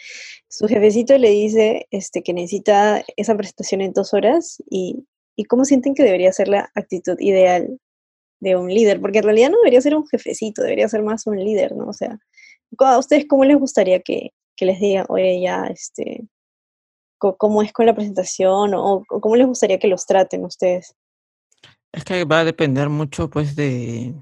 su 0.48 0.68
jefecito 0.68 1.18
le 1.18 1.30
dice 1.30 1.88
este, 1.90 2.22
que 2.22 2.32
necesita 2.32 3.04
esa 3.16 3.36
presentación 3.36 3.80
en 3.80 3.92
dos 3.92 4.14
horas 4.14 4.62
y, 4.70 5.04
y 5.34 5.44
cómo 5.44 5.64
sienten 5.64 5.94
que 5.94 6.04
debería 6.04 6.32
ser 6.32 6.46
la 6.46 6.70
actitud 6.74 7.16
ideal 7.18 7.80
de 8.42 8.56
un 8.56 8.68
líder, 8.68 9.00
porque 9.00 9.18
en 9.18 9.24
realidad 9.24 9.50
no 9.50 9.58
debería 9.58 9.80
ser 9.80 9.94
un 9.94 10.04
jefecito, 10.06 10.62
debería 10.62 10.88
ser 10.88 11.02
más 11.04 11.28
un 11.28 11.38
líder, 11.38 11.76
¿no? 11.76 11.86
O 11.86 11.92
sea, 11.92 12.18
¿a 12.76 12.98
ustedes 12.98 13.26
cómo 13.28 13.44
les 13.44 13.56
gustaría 13.56 14.00
que, 14.00 14.32
que 14.56 14.66
les 14.66 14.80
digan, 14.80 15.06
oye, 15.08 15.40
ya, 15.40 15.66
este, 15.66 16.26
cómo 17.18 17.62
es 17.62 17.72
con 17.72 17.86
la 17.86 17.94
presentación 17.94 18.74
o, 18.74 19.04
cómo 19.06 19.36
les 19.36 19.46
gustaría 19.46 19.78
que 19.78 19.86
los 19.86 20.06
traten 20.06 20.44
ustedes? 20.44 20.96
Es 21.92 22.04
que 22.04 22.24
va 22.24 22.40
a 22.40 22.44
depender 22.44 22.88
mucho, 22.88 23.30
pues, 23.30 23.54
de, 23.54 24.12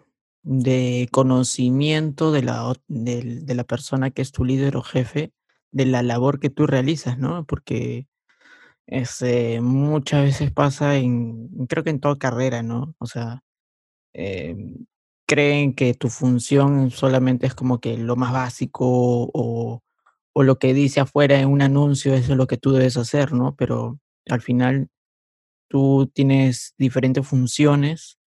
de 0.42 1.08
conocimiento 1.10 2.30
de 2.30 2.42
la, 2.42 2.74
de, 2.88 3.54
la 3.54 3.64
persona 3.64 4.10
que 4.10 4.20
es 4.20 4.32
tu 4.32 4.44
líder 4.44 4.76
o 4.76 4.82
jefe, 4.82 5.32
de 5.70 5.86
la 5.86 6.02
labor 6.02 6.40
que 6.40 6.50
tú 6.50 6.66
realizas, 6.66 7.16
¿no? 7.16 7.46
Porque 7.46 8.06
este, 8.86 9.62
muchas 9.62 10.24
veces 10.24 10.52
pasa 10.52 10.96
en, 10.96 11.48
creo 11.68 11.84
que 11.84 11.90
en 11.90 12.00
toda 12.00 12.18
carrera, 12.18 12.62
¿no? 12.62 12.94
O 12.98 13.06
sea, 13.06 13.42
em, 14.12 14.86
creen 15.26 15.74
que 15.74 15.94
tu 15.94 16.08
función 16.08 16.90
solamente 16.90 17.46
es 17.46 17.54
como 17.54 17.80
que 17.80 17.96
lo 17.96 18.16
más 18.16 18.32
básico 18.32 18.84
o, 19.32 19.82
o 20.32 20.42
lo 20.42 20.58
que 20.58 20.74
dice 20.74 21.00
afuera 21.00 21.40
en 21.40 21.48
un 21.48 21.62
anuncio, 21.62 22.14
eso 22.14 22.32
es 22.32 22.38
lo 22.38 22.46
que 22.46 22.56
tú 22.56 22.72
debes 22.72 22.96
hacer, 22.96 23.32
¿no? 23.32 23.54
Pero 23.56 23.98
al 24.28 24.40
final 24.42 24.88
tú 25.68 26.10
tienes 26.12 26.74
diferentes 26.78 27.26
funciones 27.26 28.18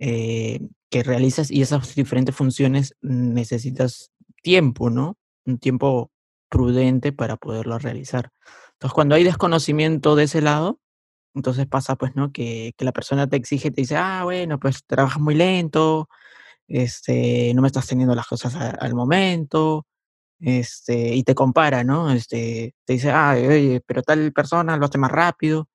eh, 0.00 0.60
que 0.90 1.02
realizas 1.02 1.50
y 1.50 1.62
esas 1.62 1.94
diferentes 1.94 2.34
funciones 2.34 2.96
necesitas 3.00 4.10
tiempo, 4.42 4.90
¿no? 4.90 5.16
Un 5.46 5.58
tiempo 5.58 6.10
prudente 6.48 7.12
para 7.12 7.36
poderlo 7.36 7.78
realizar. 7.78 8.32
Entonces, 8.72 8.94
cuando 8.94 9.14
hay 9.14 9.24
desconocimiento 9.24 10.16
de 10.16 10.24
ese 10.24 10.40
lado, 10.40 10.80
entonces 11.34 11.66
pasa, 11.66 11.96
pues, 11.96 12.16
¿no? 12.16 12.32
Que, 12.32 12.72
que 12.76 12.84
la 12.84 12.92
persona 12.92 13.28
te 13.28 13.36
exige, 13.36 13.70
te 13.70 13.82
dice, 13.82 13.96
ah, 13.96 14.24
bueno, 14.24 14.58
pues 14.60 14.84
trabajas 14.86 15.20
muy 15.20 15.34
lento, 15.34 16.08
este, 16.68 17.52
no 17.54 17.62
me 17.62 17.68
estás 17.68 17.86
teniendo 17.88 18.14
las 18.14 18.26
cosas 18.26 18.54
al 18.56 18.94
momento, 18.94 19.86
este, 20.40 21.14
y 21.14 21.24
te 21.24 21.34
compara, 21.34 21.84
¿no? 21.84 22.12
Este, 22.12 22.74
te 22.86 22.94
dice, 22.94 23.10
ah, 23.12 23.34
oye, 23.36 23.82
pero 23.86 24.02
tal 24.02 24.32
persona 24.32 24.76
lo 24.76 24.86
hace 24.86 24.98
más 24.98 25.12
rápido, 25.12 25.68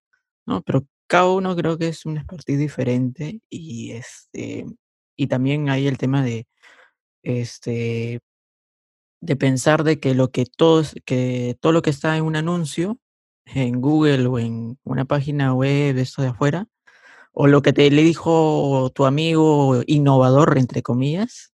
¿no? 0.46 0.62
Pero 0.64 0.86
cada 1.08 1.30
uno 1.32 1.56
creo 1.56 1.78
que 1.78 1.90
es 1.90 2.06
un 2.06 2.18
expertise 2.18 2.60
diferente 2.60 3.42
y 3.50 3.92
este 3.92 4.66
y 5.18 5.28
también 5.28 5.70
hay 5.70 5.88
el 5.88 5.98
tema 5.98 6.24
de 6.24 6.48
este 7.24 8.22
de 9.22 9.36
pensar 9.36 9.84
de 9.84 10.00
que 10.00 10.14
lo 10.16 10.30
que 10.32 10.46
todos 10.46 10.96
que 11.06 11.58
todo 11.62 11.72
lo 11.74 11.82
que 11.82 11.90
está 11.92 12.18
en 12.18 12.24
un 12.26 12.36
anuncio 12.36 13.00
en 13.46 13.82
Google 13.82 14.28
o 14.28 14.40
en 14.40 14.78
una 14.84 15.06
página 15.06 15.54
web 15.54 15.98
esto 15.98 16.22
de 16.22 16.30
afuera 16.30 16.68
o 17.36 17.48
lo 17.48 17.62
que 17.62 17.74
te 17.74 17.92
le 17.92 18.02
dijo 18.02 18.92
tu 18.96 19.06
amigo 19.06 19.84
innovador, 19.88 20.58
entre 20.58 20.82
comillas, 20.82 21.54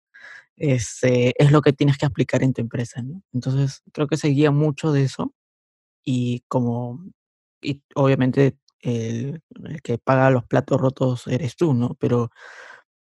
este, 0.56 1.32
es 1.42 1.52
lo 1.52 1.62
que 1.62 1.72
tienes 1.72 1.96
que 1.96 2.04
aplicar 2.06 2.42
en 2.42 2.52
tu 2.52 2.60
empresa. 2.60 3.02
Entonces, 3.32 3.82
creo 3.92 4.06
que 4.06 4.18
se 4.18 4.28
guía 4.28 4.50
mucho 4.50 4.92
de 4.92 5.04
eso 5.04 5.34
y 6.04 6.44
como, 6.48 7.02
y 7.62 7.82
obviamente 7.94 8.58
el, 8.80 9.42
que 9.82 9.98
paga 9.98 10.30
los 10.30 10.44
platos 10.44 10.78
rotos 10.80 11.26
eres 11.28 11.56
tú, 11.56 11.72
¿no? 11.72 11.96
Pero 11.98 12.30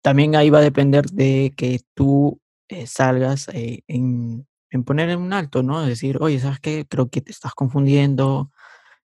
también 0.02 0.34
ahí 0.36 0.50
va 0.50 0.60
a 0.60 0.62
depender 0.62 1.06
de 1.06 1.52
que 1.56 1.80
tú 1.94 2.40
eh, 2.68 2.86
salgas 2.86 3.48
eh, 3.48 3.82
en, 3.88 4.48
en 4.70 4.84
poner 4.84 5.10
en 5.10 5.20
un 5.20 5.34
alto, 5.34 5.62
¿no? 5.62 5.82
Es 5.82 5.88
decir, 5.88 6.18
oye, 6.22 6.40
¿sabes 6.40 6.60
qué? 6.60 6.86
Creo 6.88 7.10
que 7.10 7.20
te 7.20 7.32
estás 7.32 7.54
confundiendo, 7.54 8.50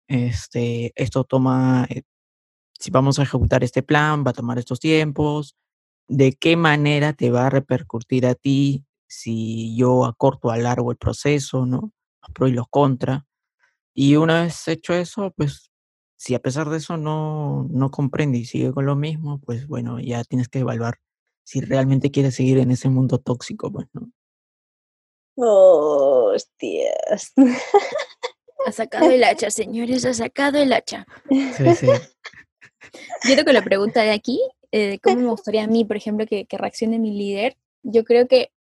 este, 0.08 0.92
esto 0.96 1.24
toma, 1.24 1.86
eh, 1.90 2.02
si 2.78 2.90
vamos 2.90 3.18
a 3.18 3.22
ejecutar 3.22 3.64
este 3.64 3.82
plan, 3.82 4.24
va 4.26 4.30
a 4.30 4.34
tomar 4.34 4.58
estos 4.58 4.80
tiempos, 4.80 5.56
de 6.08 6.32
qué 6.34 6.56
manera 6.56 7.12
te 7.12 7.30
va 7.30 7.46
a 7.46 7.50
repercutir 7.50 8.26
a 8.26 8.34
ti 8.34 8.84
si 9.06 9.76
yo 9.76 10.04
acorto 10.04 10.50
a 10.50 10.58
largo 10.58 10.90
el 10.90 10.96
proceso, 10.98 11.66
¿no? 11.66 11.92
Los 12.22 12.30
pros 12.34 12.50
y 12.50 12.52
los 12.52 12.68
contras. 12.68 13.22
Y 13.94 14.16
una 14.16 14.42
vez 14.42 14.66
hecho 14.68 14.94
eso, 14.94 15.32
pues 15.36 15.70
si 16.16 16.34
a 16.34 16.40
pesar 16.40 16.68
de 16.70 16.78
eso 16.78 16.96
no, 16.96 17.66
no 17.70 17.90
comprende 17.90 18.38
y 18.38 18.44
sigue 18.44 18.72
con 18.72 18.86
lo 18.86 18.96
mismo, 18.96 19.40
pues 19.40 19.66
bueno, 19.68 20.00
ya 20.00 20.24
tienes 20.24 20.48
que 20.48 20.60
evaluar 20.60 20.98
si 21.44 21.60
realmente 21.60 22.10
quieres 22.10 22.34
seguir 22.34 22.58
en 22.58 22.70
ese 22.70 22.88
mundo 22.88 23.18
tóxico, 23.18 23.70
pues, 23.70 23.86
¿no? 23.92 24.10
Oh, 25.36 26.32
hostias. 26.34 27.32
Ha 28.66 28.72
sacado 28.72 29.10
el 29.10 29.24
hacha, 29.24 29.50
señores, 29.50 30.04
ha 30.04 30.14
sacado 30.14 30.58
el 30.58 30.72
hacha. 30.72 31.06
Sí, 31.30 31.74
sí. 31.74 31.86
Yo 33.28 33.44
que 33.44 33.52
la 33.52 33.62
pregunta 33.62 34.02
de 34.02 34.10
aquí, 34.10 34.40
eh, 34.72 34.98
¿cómo 35.02 35.16
me 35.16 35.30
gustaría 35.30 35.64
a 35.64 35.66
mí, 35.66 35.84
por 35.84 35.96
ejemplo, 35.96 36.26
que, 36.26 36.46
que 36.46 36.58
reaccione 36.58 36.98
mi 36.98 37.12
líder? 37.12 37.56
Yo 37.82 38.04
creo 38.04 38.26
que, 38.26 38.52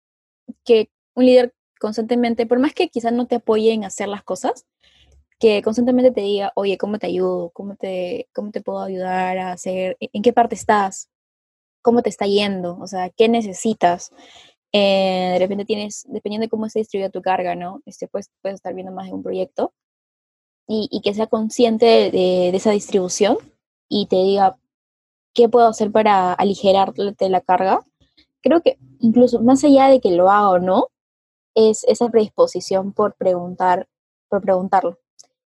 que 0.64 0.90
un 1.16 1.26
líder 1.26 1.54
constantemente, 1.80 2.46
por 2.46 2.60
más 2.60 2.74
que 2.74 2.90
quizás 2.90 3.14
no 3.14 3.28
te 3.28 3.36
apoye 3.36 3.74
en 3.74 3.84
hacer 3.84 4.08
las 4.08 4.24
cosas, 4.24 4.66
que 5.40 5.62
constantemente 5.62 6.12
te 6.12 6.22
diga, 6.22 6.52
oye, 6.56 6.78
¿cómo 6.78 7.00
te 7.00 7.08
ayudo? 7.08 7.52
¿Cómo 7.52 7.76
te, 7.76 8.30
cómo 8.34 8.52
te 8.52 8.62
puedo 8.62 8.82
ayudar 8.82 9.38
a 9.38 9.52
hacer? 9.52 9.98
¿En 10.00 10.22
qué 10.22 10.34
parte 10.34 10.56
estás? 10.56 11.10
¿Cómo 11.82 12.02
te 12.02 12.10
está 12.10 12.26
yendo? 12.26 12.78
O 12.80 12.88
sea, 12.88 13.10
¿qué 13.10 13.28
necesitas? 13.28 14.12
Eh, 14.72 15.32
de 15.34 15.40
repente 15.40 15.66
tienes, 15.66 16.06
dependiendo 16.08 16.46
de 16.46 16.50
cómo 16.50 16.66
esté 16.66 16.80
distribuida 16.80 17.10
tu 17.10 17.22
carga, 17.22 17.56
¿no? 17.56 17.82
Este, 17.86 18.08
pues, 18.08 18.32
puedes 18.42 18.56
estar 18.56 18.74
viendo 18.74 18.94
más 18.94 19.08
de 19.08 19.14
un 19.14 19.24
proyecto 19.24 19.74
y, 20.68 20.88
y 20.92 21.02
que 21.02 21.14
sea 21.14 21.28
consciente 21.28 21.86
de, 21.86 22.50
de 22.52 22.56
esa 22.56 22.72
distribución 22.72 23.38
y 23.90 24.08
te 24.08 24.16
diga, 24.18 24.58
¿qué 25.34 25.50
puedo 25.50 25.68
hacer 25.68 25.92
para 25.92 26.34
aligerarte 26.34 27.30
la 27.30 27.42
carga? 27.42 27.82
Creo 28.42 28.62
que 28.62 28.78
incluso 29.00 29.42
más 29.42 29.64
allá 29.64 29.88
de 29.88 30.00
que 30.00 30.12
lo 30.12 30.30
haga 30.30 30.50
o 30.50 30.60
no, 30.60 30.88
es 31.56 31.84
esa 31.86 32.10
predisposición 32.10 32.94
por 32.94 33.16
preguntar, 33.16 33.88
por 34.30 34.42
preguntarlo, 34.42 35.00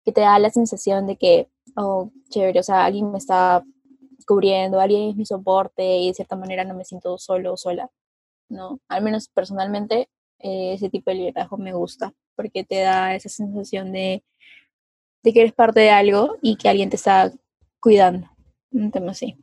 que 0.06 0.12
te 0.12 0.22
da 0.22 0.39
la 0.39 0.50
sensación 0.50 1.08
de 1.08 1.18
que, 1.18 1.50
oh, 1.75 2.12
chévere, 2.30 2.60
o 2.60 2.63
sea, 2.63 2.86
alguien 2.86 3.12
me 3.12 3.18
está 3.18 3.63
cubriendo, 4.25 4.80
alguien 4.80 5.10
es 5.10 5.16
mi 5.16 5.25
soporte 5.25 5.98
y 5.98 6.08
de 6.08 6.13
cierta 6.13 6.36
manera 6.36 6.63
no 6.63 6.75
me 6.75 6.86
siento 6.86 7.18
solo 7.18 7.54
o 7.54 7.58
sola, 7.58 7.89
¿no? 8.50 8.80
Al 8.88 9.04
menos 9.04 9.28
personalmente 9.30 10.10
eh, 10.39 10.74
ese 10.74 10.89
tipo 10.89 11.12
de 11.12 11.18
liderazgo 11.18 11.58
me 11.58 11.74
gusta, 11.74 12.13
porque 12.36 12.64
te 12.64 12.81
da 12.81 13.16
esa 13.16 13.29
sensación 13.29 13.92
de, 13.92 14.24
de 15.24 15.34
que 15.34 15.42
eres 15.42 15.53
parte 15.53 15.79
de 15.82 15.90
algo 15.90 16.38
y 16.42 16.55
que 16.55 16.70
alguien 16.70 16.90
te 16.90 16.96
está 16.96 17.32
cuidando, 17.79 18.29
un 18.72 18.92
tema 18.92 19.12
así. 19.12 19.38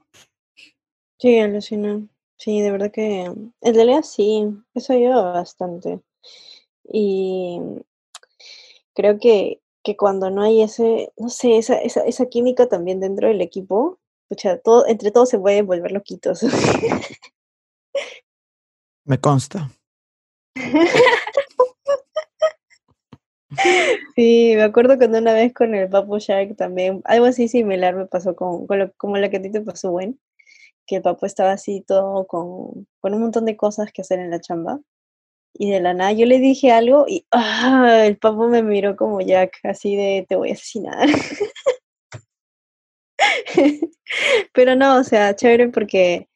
Sí, 1.19 1.39
alucina. 1.39 2.07
Sí, 2.39 2.61
de 2.61 2.71
verdad 2.71 2.91
que 2.91 3.23
en 3.25 3.55
realidad 3.75 4.03
sí, 4.03 4.47
eso 4.75 4.93
ayuda 4.93 5.23
bastante. 5.33 6.01
Y 6.85 7.61
creo 8.95 9.19
que, 9.19 9.63
que 9.83 9.97
cuando 9.97 10.31
no 10.31 10.43
hay 10.43 10.63
ese, 10.63 11.13
no 11.17 11.31
sé, 11.31 11.57
esa, 11.57 11.79
esa, 11.79 12.03
esa 12.03 12.27
química 12.27 12.69
también 12.69 13.01
dentro 13.01 13.29
del 13.29 13.41
equipo, 13.41 13.99
pucha, 14.29 14.59
todo, 14.59 14.87
entre 14.87 15.11
todos 15.11 15.31
se 15.31 15.39
pueden 15.39 15.67
volver 15.67 15.93
loquitos. 15.93 16.45
Me 19.05 19.19
consta. 19.19 19.71
Sí, 24.17 24.53
me 24.57 24.63
acuerdo 24.63 24.97
cuando 24.99 25.19
una 25.19 25.33
vez 25.33 25.53
con 25.53 25.75
el 25.75 25.89
Papu 25.89 26.19
Shark 26.19 26.57
también, 26.57 27.01
algo 27.05 27.27
así 27.27 27.49
similar 27.49 27.95
me 27.95 28.07
pasó 28.07 28.35
con, 28.35 28.67
con 28.67 28.79
lo, 28.79 28.93
como 28.95 29.19
lo 29.19 29.31
que 29.31 29.37
a 29.39 29.43
ti 29.43 29.51
te 29.51 29.61
pasó, 29.61 29.91
Gwen, 29.91 30.19
que 30.87 30.97
el 30.97 31.03
Papu 31.03 31.27
estaba 31.27 31.53
así 31.53 31.83
todo 31.87 32.27
con, 32.27 32.87
con 33.01 33.15
un 33.15 33.21
montón 33.23 33.45
de 33.45 33.57
cosas 33.57 33.93
que 33.93 34.03
hacer 34.03 34.21
en 34.21 34.31
la 34.31 34.41
chamba. 34.41 34.81
Y 35.55 35.71
de 35.71 35.81
la 35.81 35.95
nada 35.95 36.13
yo 36.13 36.27
le 36.27 36.39
dije 36.39 36.73
algo 36.73 37.07
y 37.09 37.27
¡ah! 37.33 38.05
el 38.07 38.19
Papu 38.19 38.49
me 38.49 38.63
miró 38.63 38.97
como 38.97 39.21
Jack, 39.21 39.59
así 39.65 39.97
de 39.97 40.27
te 40.29 40.37
voy 40.37 40.51
a 40.51 40.55
asesinar. 40.55 41.09
Pero 44.53 44.77
no, 44.77 44.99
o 44.99 45.05
sea, 45.05 45.35
chévere 45.35 45.69
porque 45.69 46.29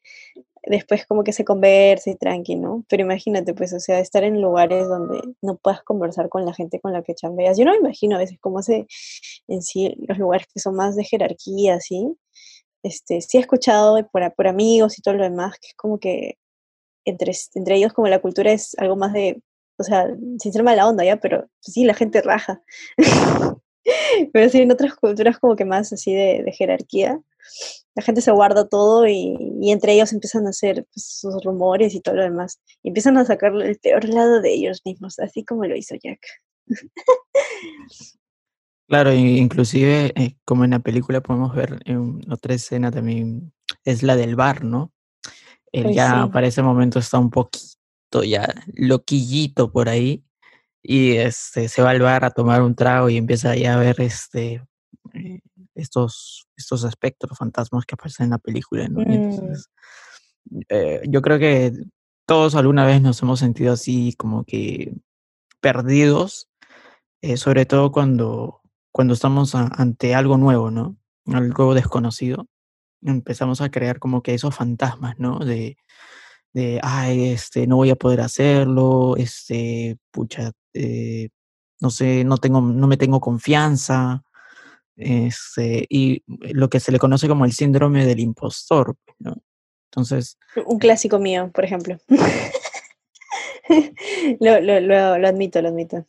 después 0.62 1.06
como 1.06 1.24
que 1.24 1.32
se 1.32 1.44
conversa 1.44 2.10
y 2.10 2.16
tranqui, 2.16 2.56
¿no? 2.56 2.84
Pero 2.88 3.02
imagínate, 3.02 3.54
pues, 3.54 3.72
o 3.72 3.80
sea, 3.80 4.00
estar 4.00 4.24
en 4.24 4.40
lugares 4.40 4.88
donde 4.88 5.20
no 5.42 5.56
puedas 5.56 5.82
conversar 5.82 6.28
con 6.28 6.44
la 6.44 6.54
gente 6.54 6.80
con 6.80 6.92
la 6.92 7.02
que 7.02 7.14
chambeas. 7.14 7.58
Yo 7.58 7.64
no 7.64 7.72
me 7.72 7.78
imagino 7.78 8.16
a 8.16 8.18
veces 8.18 8.38
cómo 8.40 8.62
se 8.62 8.86
en 9.48 9.62
sí 9.62 9.94
los 10.08 10.18
lugares 10.18 10.46
que 10.52 10.60
son 10.60 10.76
más 10.76 10.96
de 10.96 11.04
jerarquía, 11.04 11.80
¿sí? 11.80 12.16
Este, 12.82 13.20
sí 13.20 13.38
he 13.38 13.40
escuchado 13.40 13.96
por, 14.10 14.34
por 14.34 14.46
amigos 14.48 14.98
y 14.98 15.02
todo 15.02 15.14
lo 15.14 15.24
demás, 15.24 15.58
que 15.60 15.68
es 15.68 15.74
como 15.74 15.98
que 15.98 16.38
entre, 17.04 17.32
entre 17.54 17.76
ellos 17.76 17.92
como 17.92 18.08
la 18.08 18.20
cultura 18.20 18.52
es 18.52 18.74
algo 18.78 18.96
más 18.96 19.12
de, 19.12 19.42
o 19.78 19.84
sea, 19.84 20.08
sin 20.38 20.52
ser 20.52 20.62
mala 20.62 20.88
onda, 20.88 21.04
¿ya? 21.04 21.16
Pero 21.16 21.40
pues, 21.40 21.74
sí, 21.74 21.84
la 21.84 21.94
gente 21.94 22.22
raja. 22.22 22.62
Pero 24.32 24.48
sí, 24.50 24.62
en 24.62 24.72
otras 24.72 24.94
culturas 24.94 25.38
como 25.38 25.56
que 25.56 25.64
más 25.64 25.92
así 25.92 26.14
de, 26.14 26.42
de 26.44 26.52
jerarquía, 26.52 27.20
la 27.94 28.02
gente 28.02 28.20
se 28.20 28.30
guarda 28.30 28.68
todo 28.68 29.06
y, 29.06 29.36
y 29.60 29.72
entre 29.72 29.92
ellos 29.94 30.12
empiezan 30.12 30.46
a 30.46 30.50
hacer 30.50 30.86
pues, 30.92 31.04
sus 31.20 31.42
rumores 31.44 31.94
y 31.94 32.00
todo 32.00 32.16
lo 32.16 32.22
demás. 32.22 32.60
Y 32.82 32.88
empiezan 32.88 33.18
a 33.18 33.24
sacar 33.24 33.54
el 33.54 33.78
peor 33.78 34.08
lado 34.08 34.40
de 34.40 34.52
ellos 34.52 34.82
mismos, 34.84 35.18
así 35.18 35.44
como 35.44 35.64
lo 35.64 35.76
hizo 35.76 35.94
Jack. 35.96 36.20
Claro, 38.90 39.12
inclusive 39.12 40.12
eh, 40.16 40.34
como 40.44 40.64
en 40.64 40.72
la 40.72 40.80
película 40.80 41.20
podemos 41.20 41.54
ver 41.54 41.80
en 41.84 42.20
otra 42.28 42.54
escena 42.54 42.90
también, 42.90 43.52
es 43.84 44.02
la 44.02 44.16
del 44.16 44.34
bar, 44.34 44.64
¿no? 44.64 44.92
Él 45.70 45.86
Ay, 45.88 45.94
ya 45.94 46.24
sí. 46.24 46.30
para 46.32 46.48
ese 46.48 46.60
momento 46.60 46.98
está 46.98 47.20
un 47.20 47.30
poquito 47.30 48.24
ya 48.24 48.52
loquillito 48.74 49.70
por 49.70 49.88
ahí 49.88 50.24
y 50.82 51.12
este 51.12 51.68
se 51.68 51.82
va 51.82 51.90
al 51.90 52.00
bar 52.00 52.24
a 52.24 52.32
tomar 52.32 52.62
un 52.62 52.74
trago 52.74 53.08
y 53.08 53.16
empieza 53.16 53.54
ya 53.54 53.74
a 53.74 53.78
ver 53.78 54.00
este 54.00 54.64
eh, 55.14 55.40
estos 55.80 56.46
estos 56.56 56.84
espectros, 56.84 57.36
fantasmas 57.38 57.84
que 57.86 57.94
aparecen 57.94 58.24
en 58.24 58.30
la 58.30 58.38
película, 58.38 58.88
¿no? 58.88 59.00
Mm, 59.00 59.12
entonces 59.12 59.68
eh, 60.68 61.02
yo 61.08 61.22
creo 61.22 61.38
que 61.38 61.72
todos 62.26 62.54
alguna 62.54 62.84
vez 62.86 63.00
nos 63.02 63.20
hemos 63.22 63.38
sentido 63.40 63.72
así 63.72 64.14
como 64.16 64.44
que 64.44 64.94
perdidos, 65.60 66.48
eh, 67.22 67.36
sobre 67.36 67.66
todo 67.66 67.92
cuando, 67.92 68.60
cuando 68.92 69.14
estamos 69.14 69.54
a- 69.54 69.70
ante 69.76 70.14
algo 70.14 70.36
nuevo, 70.38 70.70
¿no? 70.70 70.96
Algo 71.26 71.74
desconocido. 71.74 72.46
Empezamos 73.02 73.60
a 73.60 73.70
crear 73.70 73.98
como 73.98 74.22
que 74.22 74.34
esos 74.34 74.54
fantasmas, 74.54 75.18
¿no? 75.18 75.38
De, 75.40 75.76
de 76.52 76.80
ay, 76.82 77.28
este, 77.30 77.66
no 77.66 77.76
voy 77.76 77.90
a 77.90 77.96
poder 77.96 78.20
hacerlo, 78.20 79.16
este, 79.16 79.98
pucha, 80.10 80.52
eh, 80.74 81.28
no 81.80 81.90
sé, 81.90 82.24
no 82.24 82.36
tengo, 82.38 82.60
no 82.60 82.86
me 82.86 82.96
tengo 82.96 83.20
confianza, 83.20 84.22
este, 85.00 85.86
y 85.88 86.22
lo 86.26 86.68
que 86.68 86.80
se 86.80 86.92
le 86.92 86.98
conoce 86.98 87.28
como 87.28 87.44
el 87.44 87.52
síndrome 87.52 88.06
del 88.06 88.20
impostor, 88.20 88.96
¿no? 89.18 89.36
Entonces, 89.90 90.38
un 90.66 90.78
clásico 90.78 91.18
mío, 91.18 91.50
por 91.52 91.64
ejemplo. 91.64 91.98
lo, 94.40 94.60
lo, 94.60 94.80
lo, 94.80 95.18
lo 95.18 95.28
admito, 95.28 95.60
lo 95.60 95.68
admito. 95.68 96.06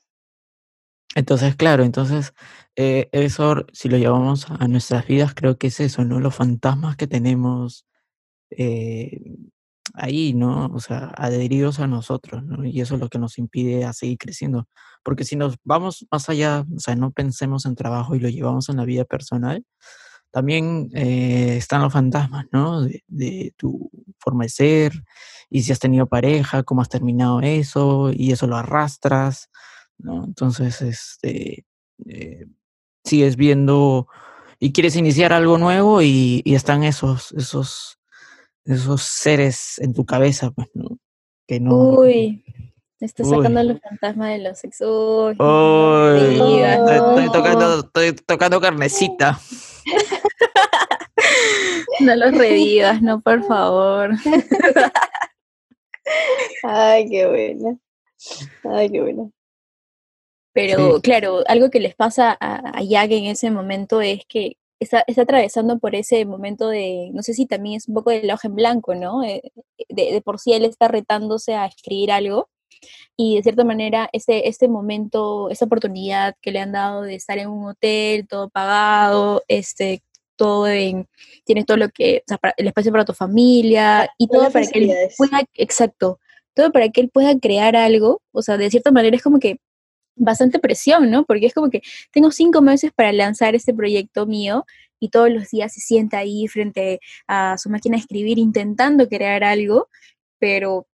Entonces, 1.15 1.55
claro, 1.55 1.83
entonces 1.83 2.33
eh, 2.75 3.09
eso, 3.11 3.65
si 3.73 3.89
lo 3.89 3.97
llevamos 3.97 4.49
a 4.49 4.67
nuestras 4.67 5.07
vidas, 5.07 5.33
creo 5.33 5.57
que 5.57 5.67
es 5.67 5.79
eso, 5.79 6.05
¿no? 6.05 6.19
Los 6.19 6.35
fantasmas 6.35 6.95
que 6.95 7.07
tenemos 7.07 7.85
eh, 8.51 9.19
ahí, 9.93 10.33
¿no? 10.33 10.67
O 10.67 10.79
sea, 10.79 11.11
adheridos 11.17 11.79
a 11.79 11.87
nosotros, 11.87 12.43
¿no? 12.43 12.65
Y 12.65 12.81
eso 12.81 12.95
es 12.95 13.01
lo 13.01 13.09
que 13.09 13.19
nos 13.19 13.37
impide 13.37 13.85
a 13.85 13.93
seguir 13.93 14.17
creciendo. 14.17 14.67
Porque 15.03 15.23
si 15.25 15.35
nos 15.35 15.57
vamos 15.63 16.05
más 16.11 16.29
allá, 16.29 16.65
o 16.75 16.79
sea, 16.79 16.95
no 16.95 17.11
pensemos 17.11 17.65
en 17.65 17.75
trabajo 17.75 18.15
y 18.15 18.19
lo 18.19 18.29
llevamos 18.29 18.69
en 18.69 18.77
la 18.77 18.85
vida 18.85 19.05
personal, 19.05 19.65
también 20.31 20.89
eh, 20.93 21.57
están 21.57 21.81
los 21.81 21.93
fantasmas, 21.93 22.45
¿no? 22.51 22.81
De, 22.83 23.03
de 23.07 23.53
tu 23.57 23.91
forma 24.19 24.43
de 24.45 24.49
ser, 24.49 24.93
y 25.49 25.63
si 25.63 25.71
has 25.71 25.79
tenido 25.79 26.07
pareja, 26.07 26.63
cómo 26.63 26.81
has 26.81 26.89
terminado 26.89 27.41
eso, 27.41 28.11
y 28.13 28.31
eso 28.31 28.47
lo 28.47 28.55
arrastras, 28.57 29.49
¿no? 29.97 30.23
Entonces, 30.25 30.81
este, 30.81 31.65
eh, 32.05 32.45
sigues 33.03 33.35
viendo 33.35 34.07
y 34.59 34.73
quieres 34.73 34.95
iniciar 34.95 35.33
algo 35.33 35.57
nuevo 35.57 36.01
y, 36.01 36.41
y 36.45 36.55
están 36.55 36.83
esos, 36.83 37.31
esos, 37.33 37.99
esos 38.65 39.01
seres 39.03 39.79
en 39.79 39.93
tu 39.93 40.05
cabeza, 40.05 40.51
pues, 40.51 40.67
¿no? 40.73 40.97
Que 41.47 41.59
no. 41.59 41.75
Uy, 41.99 42.43
está 42.99 43.23
sacando 43.23 43.63
los 43.63 43.79
fantasmas 43.81 44.29
de 44.29 44.37
los 44.39 44.57
sexos. 44.59 45.35
Uy, 45.39 46.61
estoy, 46.61 47.31
tocando, 47.31 47.79
estoy 47.79 48.13
tocando 48.13 48.61
carnecita. 48.61 49.39
No 51.99 52.15
los 52.15 52.31
revivas, 52.31 53.01
no, 53.01 53.21
por 53.21 53.43
favor. 53.45 54.11
Ay, 56.63 57.09
qué 57.09 57.27
buena. 57.27 57.77
Ay, 58.63 58.89
qué 58.89 59.01
buena. 59.01 59.29
Pero 60.53 60.95
Sí. 60.95 61.01
claro, 61.01 61.43
algo 61.47 61.69
que 61.69 61.79
les 61.79 61.95
pasa 61.95 62.35
a, 62.39 62.77
a 62.77 62.83
Jack 62.83 63.11
en 63.11 63.25
ese 63.25 63.51
momento 63.51 64.01
es 64.01 64.21
que 64.27 64.57
está, 64.81 65.03
está 65.07 65.21
atravesando 65.21 65.79
por 65.79 65.95
ese 65.95 66.25
momento 66.25 66.67
de, 66.67 67.09
no 67.13 67.23
sé 67.23 67.33
si 67.33 67.45
también 67.45 67.77
es 67.77 67.87
un 67.87 67.93
poco 67.95 68.09
de 68.09 68.23
la 68.23 68.33
hoja 68.33 68.47
en 68.49 68.55
blanco, 68.55 68.95
¿no? 68.95 69.23
Eh, 69.23 69.41
De, 69.89 70.11
de 70.13 70.21
por 70.21 70.39
sí 70.39 70.53
él 70.53 70.65
está 70.65 70.87
retándose 70.89 71.53
a 71.55 71.65
escribir 71.67 72.11
algo 72.11 72.49
y 73.15 73.35
de 73.35 73.43
cierta 73.43 73.63
manera 73.63 74.09
este, 74.13 74.47
este 74.49 74.67
momento, 74.67 75.49
esta 75.49 75.65
oportunidad 75.65 76.35
que 76.41 76.51
le 76.51 76.59
han 76.59 76.71
dado 76.71 77.03
de 77.03 77.15
estar 77.15 77.37
en 77.37 77.49
un 77.49 77.67
hotel, 77.69 78.27
todo 78.27 78.49
pagado, 78.49 79.43
este, 79.47 80.01
todo 80.35 80.67
en, 80.67 81.07
tienes 81.45 81.65
todo 81.65 81.77
lo 81.77 81.89
que, 81.89 82.19
o 82.25 82.27
sea, 82.27 82.37
para- 82.37 82.55
el 82.57 82.67
espacio 82.67 82.91
para 82.91 83.05
tu 83.05 83.13
familia 83.13 84.09
y 84.17 84.27
todo 84.27 84.49
para 84.51 84.65
que 84.67 84.79
él 84.79 84.91
pueda, 85.17 85.43
exacto, 85.53 86.19
todo 86.55 86.71
para 86.71 86.89
que 86.89 87.01
él 87.01 87.09
pueda 87.09 87.37
crear 87.39 87.75
algo, 87.75 88.21
o 88.33 88.41
sea, 88.41 88.57
de 88.57 88.69
cierta 88.71 88.91
manera 88.91 89.15
es 89.15 89.21
como 89.23 89.39
que 89.39 89.59
bastante 90.21 90.59
presión, 90.59 91.09
¿no? 91.09 91.25
Porque 91.25 91.47
es 91.47 91.53
como 91.53 91.69
que 91.69 91.81
tengo 92.11 92.31
cinco 92.31 92.61
meses 92.61 92.91
para 92.95 93.11
lanzar 93.11 93.55
este 93.55 93.73
proyecto 93.73 94.25
mío 94.25 94.65
y 94.99 95.09
todos 95.09 95.31
los 95.31 95.49
días 95.49 95.73
se 95.73 95.81
sienta 95.81 96.19
ahí 96.19 96.47
frente 96.47 96.99
a 97.27 97.57
su 97.57 97.69
máquina 97.69 97.97
de 97.97 98.01
escribir 98.01 98.37
intentando 98.37 99.07
crear 99.09 99.43
algo, 99.43 99.89
pero 100.39 100.87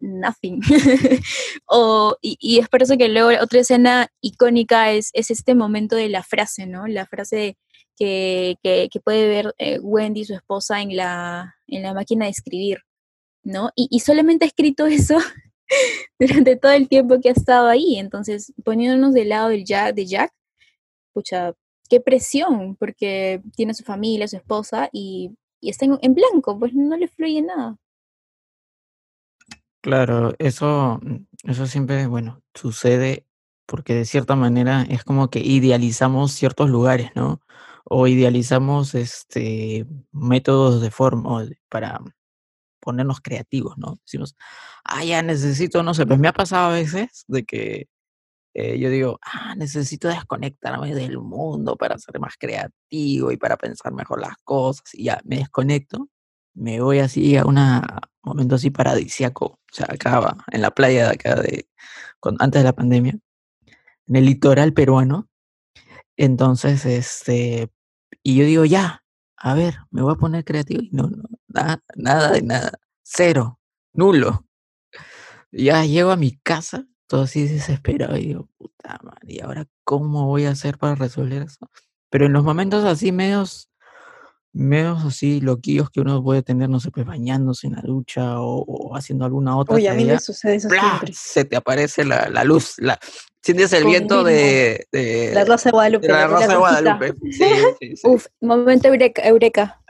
nothing. 0.00 0.60
o, 1.66 2.16
y, 2.22 2.36
y 2.40 2.60
es 2.60 2.68
por 2.68 2.82
eso 2.82 2.96
que 2.96 3.08
luego 3.08 3.30
otra 3.42 3.60
escena 3.60 4.08
icónica 4.20 4.92
es, 4.92 5.10
es 5.14 5.30
este 5.30 5.54
momento 5.54 5.96
de 5.96 6.08
la 6.08 6.22
frase, 6.22 6.66
¿no? 6.66 6.86
La 6.86 7.06
frase 7.06 7.56
que, 7.96 8.56
que, 8.62 9.00
puede 9.04 9.28
ver 9.28 9.54
eh, 9.58 9.78
Wendy, 9.80 10.24
su 10.24 10.34
esposa, 10.34 10.80
en 10.80 10.96
la, 10.96 11.56
en 11.66 11.82
la 11.82 11.92
máquina 11.92 12.26
de 12.26 12.30
escribir, 12.30 12.78
¿no? 13.42 13.70
Y 13.74 14.00
solamente 14.00 14.44
ha 14.44 14.48
escrito 14.48 14.86
eso 14.86 15.18
durante 16.18 16.56
todo 16.56 16.72
el 16.72 16.88
tiempo 16.88 17.20
que 17.20 17.30
ha 17.30 17.32
estado 17.32 17.68
ahí. 17.68 17.96
Entonces, 17.98 18.52
poniéndonos 18.64 19.14
del 19.14 19.30
lado 19.30 19.48
del 19.48 19.64
Jack, 19.64 19.94
de 19.94 20.06
Jack, 20.06 20.32
pucha, 21.12 21.54
qué 21.88 22.00
presión, 22.00 22.76
porque 22.76 23.42
tiene 23.56 23.74
su 23.74 23.84
familia, 23.84 24.28
su 24.28 24.36
esposa, 24.36 24.88
y, 24.92 25.32
está 25.62 25.84
en, 25.84 25.98
en 26.02 26.14
blanco, 26.14 26.58
pues 26.58 26.72
no 26.74 26.96
le 26.96 27.08
fluye 27.08 27.42
nada. 27.42 27.76
Claro, 29.82 30.34
eso, 30.38 31.00
eso 31.44 31.66
siempre, 31.66 32.06
bueno, 32.06 32.42
sucede 32.54 33.26
porque 33.70 33.94
de 33.94 34.04
cierta 34.04 34.36
manera 34.36 34.82
es 34.90 35.04
como 35.04 35.30
que 35.30 35.38
idealizamos 35.40 36.32
ciertos 36.32 36.68
lugares, 36.68 37.10
¿no? 37.14 37.40
O 37.84 38.06
idealizamos 38.08 38.94
este 38.94 39.86
métodos 40.12 40.82
de 40.82 40.90
forma 40.90 41.46
para 41.68 42.00
ponernos 42.80 43.20
creativos, 43.20 43.76
¿no? 43.78 43.98
Decimos, 44.04 44.36
ah, 44.84 45.04
ya 45.04 45.22
necesito, 45.22 45.82
no 45.82 45.94
sé, 45.94 46.06
pues 46.06 46.18
me 46.18 46.28
ha 46.28 46.32
pasado 46.32 46.70
a 46.70 46.74
veces 46.74 47.24
de 47.28 47.44
que 47.44 47.88
eh, 48.54 48.78
yo 48.78 48.90
digo, 48.90 49.18
ah, 49.22 49.54
necesito 49.56 50.08
desconectarme 50.08 50.94
del 50.94 51.18
mundo 51.18 51.76
para 51.76 51.98
ser 51.98 52.18
más 52.18 52.34
creativo 52.38 53.30
y 53.32 53.36
para 53.36 53.56
pensar 53.56 53.92
mejor 53.92 54.20
las 54.20 54.36
cosas. 54.44 54.92
Y 54.94 55.04
ya, 55.04 55.20
me 55.24 55.36
desconecto, 55.38 56.08
me 56.54 56.80
voy 56.80 56.98
así 57.00 57.36
a 57.36 57.44
un 57.44 57.58
momento 58.22 58.56
así 58.56 58.70
paradisiaco, 58.70 59.46
o 59.46 59.58
sea, 59.72 59.86
acá 59.90 60.20
va, 60.20 60.36
en 60.52 60.62
la 60.62 60.72
playa 60.72 61.06
de 61.06 61.14
acá, 61.14 61.36
de, 61.36 61.68
antes 62.40 62.60
de 62.60 62.64
la 62.64 62.72
pandemia, 62.74 63.18
en 64.08 64.16
el 64.16 64.26
litoral 64.26 64.72
peruano. 64.74 65.28
Entonces, 66.16 66.84
este, 66.86 67.70
y 68.22 68.36
yo 68.36 68.44
digo, 68.44 68.64
ya, 68.64 69.04
a 69.36 69.54
ver, 69.54 69.78
me 69.90 70.02
voy 70.02 70.12
a 70.12 70.16
poner 70.16 70.44
creativo. 70.44 70.82
Y 70.82 70.90
no, 70.92 71.04
no, 71.08 71.24
nada, 71.50 71.82
nada 71.96 72.30
de 72.32 72.42
nada, 72.42 72.72
cero, 73.02 73.58
nulo. 73.92 74.46
Ya 75.52 75.84
llego 75.84 76.10
a 76.10 76.16
mi 76.16 76.38
casa, 76.38 76.86
todo 77.06 77.22
así 77.22 77.46
desesperado, 77.48 78.16
y 78.16 78.26
digo, 78.28 78.48
puta 78.56 78.98
madre, 79.02 79.26
¿y 79.26 79.40
ahora 79.40 79.66
cómo 79.84 80.26
voy 80.26 80.44
a 80.46 80.50
hacer 80.50 80.78
para 80.78 80.94
resolver 80.94 81.42
eso? 81.42 81.68
Pero 82.08 82.26
en 82.26 82.32
los 82.32 82.44
momentos 82.44 82.84
así 82.84 83.10
medios, 83.12 83.68
medios 84.52 85.04
así 85.04 85.40
loquillos 85.40 85.90
que 85.90 86.00
uno 86.00 86.22
puede 86.22 86.42
tener, 86.42 86.68
no 86.68 86.78
sé, 86.78 86.90
pues 86.92 87.04
bañándose 87.06 87.66
en 87.66 87.74
la 87.74 87.82
ducha 87.82 88.40
o, 88.40 88.62
o 88.62 88.96
haciendo 88.96 89.24
alguna 89.24 89.56
otra 89.56 89.74
Oye, 89.74 89.88
a 89.88 89.94
mí 89.94 90.02
tarea, 90.02 90.14
me 90.14 90.20
sucede 90.20 90.54
eso 90.56 90.68
¡plá! 90.68 90.80
siempre. 90.80 91.12
se 91.14 91.44
te 91.44 91.56
aparece 91.56 92.04
la, 92.04 92.28
la 92.28 92.44
luz, 92.44 92.74
la, 92.78 92.98
sientes 93.42 93.72
el 93.72 93.82
Con 93.82 93.90
viento 93.90 94.22
de, 94.24 94.86
de, 94.92 95.32
La 95.34 95.44
Rosa 95.44 95.70
de 95.70 95.72
Guadalupe. 95.72 96.06
de 96.06 96.12
la 96.12 96.26
Rosa 96.28 96.46
de 96.46 96.54
rosita. 96.54 96.58
Guadalupe. 96.58 97.14
Sí, 97.32 97.44
sí, 97.80 97.96
sí. 97.96 98.02
Uf, 98.04 98.26
momento 98.40 98.88
eureka. 98.88 99.22
eureka. 99.22 99.82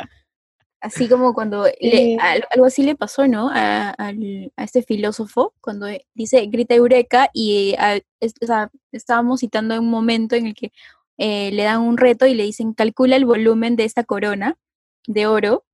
Así 0.81 1.09
como 1.09 1.35
cuando 1.35 1.67
le- 1.81 2.17
algo 2.53 2.65
así 2.65 2.83
le 2.83 2.95
pasó, 2.97 3.27
¿no? 3.29 3.51
A, 3.53 3.95
a 3.99 4.65
este 4.65 4.83
filósofo, 4.83 5.53
cuando 5.61 5.87
dice 6.15 6.47
grita 6.47 6.75
eureka 6.75 7.29
y 7.35 7.75
a- 7.79 8.01
o 8.23 8.47
sea, 8.47 8.71
estábamos 8.93 9.41
citando 9.41 9.79
un 9.79 9.91
momento 9.91 10.37
en 10.37 10.47
el 10.47 10.55
que 10.55 10.73
eh, 11.19 11.51
le 11.53 11.65
dan 11.65 11.83
un 11.83 11.99
reto 11.99 12.27
y 12.27 12.35
le 12.35 12.45
dicen 12.45 12.73
calcula 12.73 13.17
el 13.17 13.27
volumen 13.27 13.77
de 13.77 13.85
esta 13.85 14.05
corona 14.05 14.57
de 15.07 15.27
oro 15.27 15.65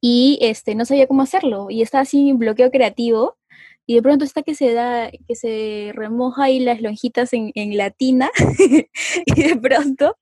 y 0.00 0.38
este 0.42 0.74
no 0.74 0.84
sabía 0.84 1.06
cómo 1.06 1.22
hacerlo 1.22 1.68
y 1.70 1.80
está 1.82 2.00
así 2.00 2.28
en 2.28 2.38
bloqueo 2.38 2.70
creativo 2.70 3.38
y 3.86 3.94
de 3.94 4.02
pronto 4.02 4.24
está 4.26 4.42
que 4.42 4.54
se 4.54 4.74
da 4.74 5.10
que 5.26 5.34
se 5.34 5.92
remoja 5.94 6.44
ahí 6.44 6.60
las 6.60 6.82
lonjitas 6.82 7.32
en, 7.32 7.50
en 7.54 7.76
la 7.78 7.90
tina 7.90 8.30
y 9.26 9.42
de 9.42 9.56
pronto 9.56 10.16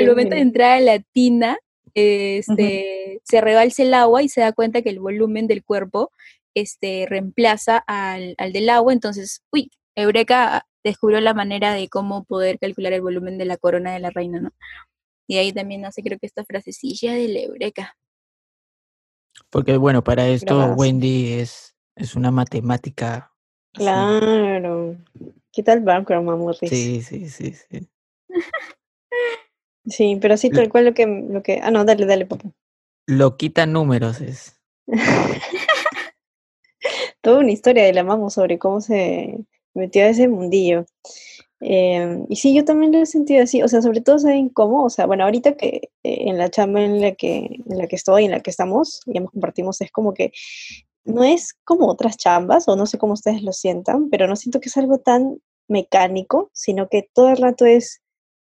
al 0.00 0.06
momento 0.08 0.34
de 0.34 0.42
entrar 0.42 0.72
a 0.76 0.80
la 0.80 0.98
tina, 1.00 1.56
este, 1.96 3.20
se 3.24 3.40
rebalsa 3.40 3.82
el 3.82 3.94
agua 3.94 4.22
y 4.22 4.28
se 4.28 4.42
da 4.42 4.52
cuenta 4.52 4.82
que 4.82 4.90
el 4.90 5.00
volumen 5.00 5.46
del 5.46 5.64
cuerpo 5.64 6.12
este, 6.54 7.06
reemplaza 7.08 7.78
al, 7.86 8.34
al 8.36 8.52
del 8.52 8.68
agua. 8.68 8.92
Entonces, 8.92 9.42
uy, 9.50 9.70
Eureka 9.94 10.66
descubrió 10.84 11.20
la 11.20 11.32
manera 11.32 11.72
de 11.72 11.88
cómo 11.88 12.24
poder 12.24 12.58
calcular 12.58 12.92
el 12.92 13.00
volumen 13.00 13.38
de 13.38 13.46
la 13.46 13.56
corona 13.56 13.94
de 13.94 14.00
la 14.00 14.10
reina, 14.10 14.40
¿no? 14.40 14.50
Y 15.26 15.38
ahí 15.38 15.52
también 15.52 15.80
nace, 15.80 16.02
creo 16.02 16.18
que 16.18 16.26
esta 16.26 16.44
frasecilla 16.44 17.14
de 17.14 17.28
la 17.28 17.40
Eureka. 17.40 17.96
Porque 19.50 19.76
bueno, 19.76 20.04
para 20.04 20.28
esto. 20.28 20.74
Wendy 20.74 21.32
es, 21.32 21.76
es 21.96 22.14
una 22.14 22.30
matemática. 22.30 23.32
así. 23.72 23.84
Claro. 23.84 24.96
¿Qué 25.50 25.62
tal 25.62 25.80
background? 25.80 26.54
Sí, 26.60 27.02
sí, 27.02 27.28
sí, 27.30 27.54
sí. 27.54 27.88
Sí, 29.86 30.18
pero 30.20 30.36
sí, 30.36 30.50
tal 30.50 30.68
cual 30.68 30.86
lo 30.86 30.94
que, 30.94 31.06
lo 31.06 31.42
que... 31.42 31.60
Ah, 31.62 31.70
no, 31.70 31.84
dale, 31.84 32.06
dale, 32.06 32.26
papá. 32.26 32.50
Lo 33.06 33.36
quita 33.36 33.66
números 33.66 34.20
es. 34.20 34.60
Toda 37.20 37.38
una 37.38 37.52
historia 37.52 37.84
de 37.84 37.92
la 37.92 38.04
Mamu 38.04 38.30
sobre 38.30 38.58
cómo 38.58 38.80
se 38.80 39.38
metió 39.74 40.04
a 40.04 40.08
ese 40.08 40.28
mundillo. 40.28 40.86
Eh, 41.60 42.24
y 42.28 42.36
sí, 42.36 42.54
yo 42.54 42.64
también 42.64 42.92
lo 42.92 42.98
he 42.98 43.06
sentido 43.06 43.42
así, 43.42 43.62
o 43.62 43.68
sea, 43.68 43.80
sobre 43.80 44.00
todo 44.00 44.18
saben 44.18 44.50
cómo, 44.50 44.84
o 44.84 44.90
sea, 44.90 45.06
bueno, 45.06 45.24
ahorita 45.24 45.56
que 45.56 45.90
eh, 46.02 46.28
en 46.28 46.36
la 46.36 46.50
chamba 46.50 46.82
en 46.82 47.00
la 47.00 47.12
que, 47.12 47.62
en 47.66 47.78
la 47.78 47.86
que 47.86 47.96
estoy, 47.96 48.26
en 48.26 48.32
la 48.32 48.40
que 48.40 48.50
estamos, 48.50 49.00
y 49.06 49.16
hemos 49.16 49.30
compartimos, 49.30 49.80
es 49.80 49.90
como 49.90 50.12
que 50.12 50.32
no 51.04 51.24
es 51.24 51.54
como 51.64 51.86
otras 51.86 52.18
chambas, 52.18 52.68
o 52.68 52.76
no 52.76 52.84
sé 52.84 52.98
cómo 52.98 53.14
ustedes 53.14 53.42
lo 53.42 53.52
sientan, 53.52 54.10
pero 54.10 54.26
no 54.26 54.36
siento 54.36 54.60
que 54.60 54.68
es 54.68 54.76
algo 54.76 54.98
tan 54.98 55.40
mecánico, 55.68 56.50
sino 56.52 56.88
que 56.88 57.08
todo 57.14 57.30
el 57.30 57.38
rato 57.38 57.64
es 57.64 58.02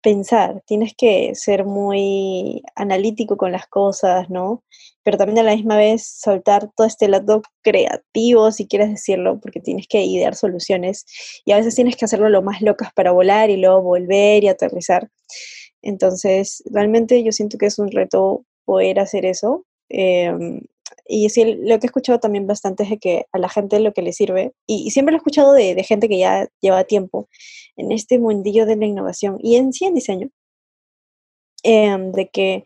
pensar, 0.01 0.63
tienes 0.67 0.93
que 0.97 1.36
ser 1.36 1.65
muy 1.65 2.62
analítico 2.75 3.38
con 3.38 3.51
las 3.51 3.67
cosas, 3.67 4.29
¿no? 4.29 4.63
Pero 5.03 5.17
también 5.17 5.39
a 5.39 5.43
la 5.43 5.55
misma 5.55 5.77
vez 5.77 6.05
soltar 6.21 6.69
todo 6.75 6.88
este 6.88 7.07
lado 7.10 7.41
creativo, 7.63 8.51
si 8.51 8.67
quieres 8.67 8.89
decirlo, 8.89 9.39
porque 9.39 9.60
tienes 9.60 9.88
que 9.88 10.03
idear 10.03 10.36
soluciones 10.36 11.05
y 11.45 11.51
a 11.53 11.57
veces 11.57 11.75
tienes 11.75 11.95
que 11.97 12.05
hacerlo 12.05 12.29
lo 12.29 12.41
más 12.41 12.62
locas 12.62 12.91
para 12.93 13.12
volar 13.12 13.49
y 13.49 13.57
luego 13.57 13.81
volver 13.81 14.43
y 14.43 14.47
aterrizar. 14.49 15.10
Entonces, 15.81 16.63
realmente 16.71 17.23
yo 17.23 17.31
siento 17.31 17.57
que 17.57 17.67
es 17.67 17.79
un 17.79 17.91
reto 17.91 18.45
poder 18.65 18.99
hacer 18.99 19.25
eso. 19.25 19.65
em, 19.89 20.62
y 21.06 21.30
sí, 21.30 21.45
lo 21.56 21.80
que 21.80 21.88
he 21.88 21.89
escuchado 21.89 22.19
también 22.19 22.47
bastante 22.47 22.84
es 22.84 22.89
de 22.89 22.97
que 23.00 23.26
a 23.32 23.38
la 23.39 23.50
gente 23.50 23.80
lo 23.80 23.93
que 23.93 24.02
le 24.02 24.13
sirve, 24.13 24.54
y, 24.67 24.91
siempre 24.91 25.12
lo 25.12 25.17
he 25.17 25.19
escuchado 25.19 25.54
de, 25.54 25.84
gente 25.84 26.10
que 26.10 26.19
ya 26.19 26.47
lleva 26.62 26.84
tiempo 26.84 27.30
en 27.76 27.91
este 27.91 28.19
mundillo 28.19 28.65
de 28.65 28.76
la 28.76 28.86
innovación 28.86 29.38
y 29.41 29.56
en 29.56 29.73
sí 29.73 29.86
en 29.86 29.95
diseño, 29.95 30.30
em, 31.63 32.12
de 32.12 32.30
que 32.30 32.63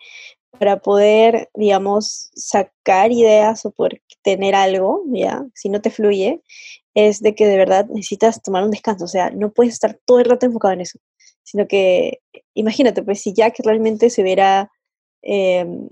para 0.59 0.79
poder, 0.81 1.49
digamos, 1.55 2.29
sacar 2.35 3.11
ideas 3.11 3.65
o 3.65 3.71
poder 3.71 4.01
tener 4.23 4.55
algo, 4.55 5.03
ya, 5.07 5.45
si 5.55 5.69
no 5.69 5.81
te 5.81 5.89
fluye, 5.89 6.41
es 6.93 7.21
de 7.21 7.35
que 7.35 7.47
de 7.47 7.57
verdad 7.57 7.87
necesitas 7.89 8.41
tomar 8.41 8.63
un 8.63 8.71
descanso, 8.71 9.05
o 9.05 9.07
sea, 9.07 9.31
no 9.31 9.51
puedes 9.53 9.73
estar 9.73 9.99
todo 10.05 10.19
el 10.19 10.25
rato 10.25 10.45
enfocado 10.45 10.73
en 10.73 10.81
eso. 10.81 10.99
sino 11.43 11.67
que, 11.67 12.19
imagínate, 12.53 13.03
pues 13.03 13.21
si 13.21 13.33
Jack 13.33 13.59
realmente 13.63 14.09
se 14.09 14.21
hubiera 14.21 14.71
em, 15.23 15.89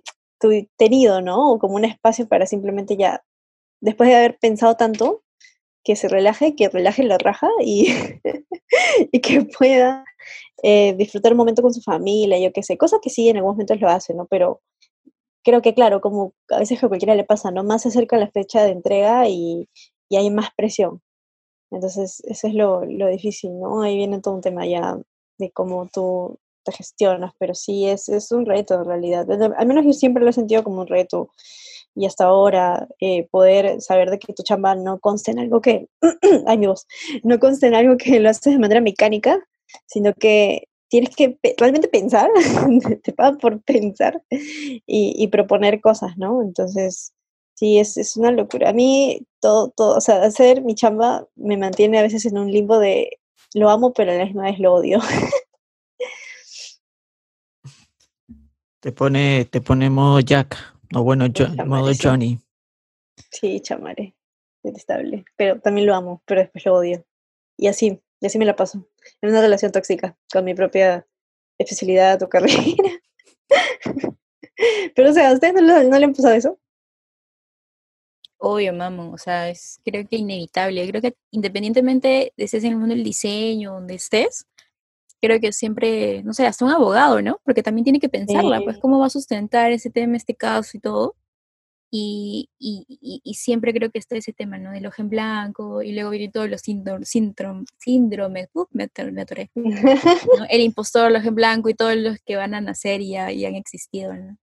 tenido, 0.77 1.21
¿no? 1.21 1.53
O 1.53 1.59
como 1.59 1.75
un 1.75 1.85
espacio 1.85 2.27
para 2.27 2.45
simplemente 2.45 2.97
ya, 2.97 3.23
después 3.81 4.09
de 4.09 4.15
haber 4.15 4.37
pensado 4.39 4.75
tanto, 4.75 5.23
que 5.83 5.95
se 5.95 6.07
relaje, 6.09 6.55
que 6.55 6.69
relaje 6.69 7.03
la 7.03 7.17
raja 7.17 7.47
y, 7.63 7.87
y 9.11 9.21
que 9.21 9.41
pueda 9.57 10.05
eh, 10.63 10.93
disfrutar 10.97 11.33
un 11.33 11.37
momento 11.37 11.61
con 11.61 11.73
su 11.73 11.81
familia, 11.81 12.39
yo 12.39 12.51
qué 12.53 12.63
sé, 12.63 12.77
cosa 12.77 12.99
que 13.01 13.09
sí 13.09 13.29
en 13.29 13.37
algunos 13.37 13.55
momentos 13.55 13.79
lo 13.81 13.89
hace, 13.89 14.13
¿no? 14.13 14.25
Pero 14.27 14.61
creo 15.43 15.61
que 15.61 15.73
claro, 15.73 16.01
como 16.01 16.33
a 16.49 16.59
veces 16.59 16.83
a 16.83 16.87
cualquiera 16.87 17.15
le 17.15 17.23
pasa, 17.23 17.51
¿no? 17.51 17.63
Más 17.63 17.83
se 17.83 17.89
acerca 17.89 18.17
la 18.17 18.31
fecha 18.31 18.63
de 18.63 18.71
entrega 18.71 19.27
y, 19.29 19.69
y 20.09 20.17
hay 20.17 20.29
más 20.29 20.49
presión. 20.55 21.01
Entonces, 21.71 22.21
eso 22.25 22.47
es 22.47 22.53
lo, 22.55 22.85
lo, 22.85 23.07
difícil, 23.07 23.59
¿no? 23.59 23.83
Ahí 23.83 23.95
viene 23.97 24.21
todo 24.21 24.35
un 24.35 24.41
tema 24.41 24.65
ya 24.65 24.97
de 25.37 25.51
cómo 25.51 25.87
tú 25.93 26.39
te 26.63 26.71
gestionas, 26.71 27.33
pero 27.39 27.55
sí 27.55 27.87
es, 27.87 28.09
es 28.09 28.31
un 28.31 28.45
reto 28.45 28.75
en 28.75 28.85
realidad. 28.85 29.27
Al 29.57 29.67
menos 29.67 29.85
yo 29.85 29.93
siempre 29.93 30.23
lo 30.23 30.29
he 30.29 30.33
sentido 30.33 30.63
como 30.63 30.81
un 30.81 30.87
reto 30.87 31.29
y 31.95 32.05
hasta 32.05 32.25
ahora 32.25 32.87
eh, 32.99 33.27
poder 33.29 33.81
saber 33.81 34.09
de 34.09 34.19
que 34.19 34.33
tu 34.33 34.43
chamba 34.43 34.75
no 34.75 34.99
consta 34.99 35.31
en 35.31 35.39
algo 35.39 35.61
que, 35.61 35.87
ay 36.47 36.57
mi 36.57 36.67
voz, 36.67 36.87
no 37.23 37.39
consta 37.39 37.67
en 37.67 37.75
algo 37.75 37.97
que 37.97 38.19
lo 38.19 38.29
haces 38.29 38.53
de 38.53 38.59
manera 38.59 38.81
mecánica, 38.81 39.39
sino 39.85 40.13
que 40.13 40.67
tienes 40.89 41.15
que 41.15 41.37
realmente 41.57 41.87
pensar, 41.87 42.29
te 43.03 43.13
pagan 43.13 43.37
por 43.37 43.61
pensar 43.63 44.23
y, 44.29 44.79
y, 44.87 45.27
proponer 45.27 45.81
cosas, 45.81 46.17
¿no? 46.17 46.41
Entonces, 46.41 47.13
sí, 47.55 47.79
es, 47.79 47.97
es, 47.97 48.17
una 48.17 48.31
locura. 48.31 48.69
A 48.69 48.73
mí 48.73 49.21
todo, 49.39 49.69
todo, 49.75 49.97
o 49.97 50.01
sea, 50.01 50.23
hacer 50.23 50.63
mi 50.63 50.75
chamba 50.75 51.27
me 51.35 51.57
mantiene 51.57 51.99
a 51.99 52.03
veces 52.03 52.25
en 52.25 52.37
un 52.37 52.51
limbo 52.51 52.79
de 52.79 53.19
lo 53.53 53.69
amo, 53.69 53.93
pero 53.93 54.11
a 54.11 54.15
la 54.15 54.25
misma 54.25 54.43
vez 54.43 54.59
lo 54.59 54.73
odio. 54.73 54.99
Te 58.81 58.93
pone, 58.93 59.45
te 59.45 59.59
pone 59.59 59.89
modo 59.89 60.21
Jack, 60.21 60.55
o 60.95 61.03
bueno, 61.03 61.25
yo, 61.27 61.49
modo 61.65 61.91
Johnny. 62.01 62.39
Sí, 63.29 63.59
chamare, 63.59 64.15
detestable. 64.63 65.25
Pero 65.35 65.59
también 65.59 65.87
lo 65.87 65.95
amo, 65.95 66.21
pero 66.25 66.41
después 66.41 66.65
lo 66.65 66.75
odio. 66.75 67.05
Y 67.57 67.67
así, 67.67 68.01
y 68.21 68.25
así 68.25 68.39
me 68.39 68.45
la 68.45 68.55
paso. 68.55 68.87
En 69.21 69.31
una 69.31 69.41
relación 69.41 69.73
tóxica, 69.73 70.17
con 70.31 70.45
mi 70.45 70.53
propia 70.53 71.05
especialidad 71.57 72.23
o 72.23 72.29
carrera. 72.29 72.55
pero 74.95 75.09
o 75.09 75.13
sea, 75.13 75.29
¿a 75.29 75.33
ustedes 75.33 75.55
no, 75.55 75.83
no 75.83 75.99
le 75.99 76.05
han 76.05 76.13
pasado 76.13 76.35
eso? 76.35 76.57
Obvio, 78.37 78.71
mamo, 78.71 79.11
o 79.11 79.17
sea, 79.17 79.49
es 79.49 79.81
creo 79.83 80.07
que 80.07 80.15
inevitable. 80.15 80.87
Creo 80.87 81.01
que 81.01 81.17
independientemente 81.31 82.31
de 82.37 82.43
estés 82.45 82.63
en 82.63 82.71
el 82.71 82.77
mundo 82.77 82.95
del 82.95 83.03
diseño, 83.03 83.73
donde 83.73 83.95
estés, 83.95 84.47
creo 85.21 85.39
que 85.39 85.51
siempre, 85.53 86.23
no 86.23 86.33
sé, 86.33 86.45
hasta 86.47 86.65
un 86.65 86.71
abogado, 86.71 87.21
¿no? 87.21 87.39
Porque 87.43 87.63
también 87.63 87.83
tiene 87.83 87.99
que 87.99 88.09
pensarla, 88.09 88.61
pues, 88.63 88.77
cómo 88.79 88.99
va 88.99 89.07
a 89.07 89.09
sustentar 89.09 89.71
ese 89.71 89.89
tema, 89.89 90.17
este 90.17 90.35
caso 90.35 90.77
y 90.77 90.79
todo. 90.79 91.15
Y, 91.91 92.49
y, 92.59 92.85
y, 93.23 93.33
siempre 93.33 93.73
creo 93.73 93.89
que 93.89 93.97
está 93.97 94.15
ese 94.15 94.31
tema, 94.31 94.59
¿no? 94.59 94.71
Del 94.71 94.85
ojo 94.85 95.01
en 95.01 95.09
blanco, 95.09 95.81
y 95.81 95.91
luego 95.91 96.11
vienen 96.11 96.31
todos 96.31 96.47
los 96.47 96.61
síndromes, 96.61 97.09
síndromes, 97.09 98.47
uh, 98.53 98.65
me, 98.71 98.87
me 99.11 99.21
atoré, 99.21 99.49
¿no? 99.55 100.45
El 100.49 100.61
impostor, 100.61 101.09
el 101.09 101.17
ojo 101.17 101.29
en 101.29 101.35
blanco 101.35 101.67
y 101.69 101.73
todos 101.73 101.95
los 101.95 102.19
que 102.23 102.35
van 102.35 102.53
a 102.53 102.61
nacer 102.61 103.01
y, 103.01 103.13
y 103.15 103.45
han 103.45 103.55
existido, 103.55 104.13
¿no? 104.13 104.37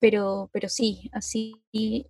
Pero, 0.00 0.50
pero 0.52 0.68
sí, 0.68 1.08
así, 1.12 1.54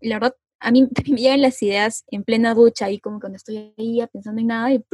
la 0.01 0.17
verdad, 0.17 0.35
a 0.59 0.73
mí 0.73 0.89
me 1.11 1.21
llegan 1.21 1.43
las 1.43 1.63
ideas 1.63 2.05
en 2.09 2.25
plena 2.25 2.55
ducha, 2.55 2.91
y 2.91 2.99
como 2.99 3.21
cuando 3.21 3.37
estoy 3.37 3.73
ahí 3.79 4.01
pensando 4.13 4.41
en 4.41 4.49
nada, 4.49 4.73
y 4.73 4.85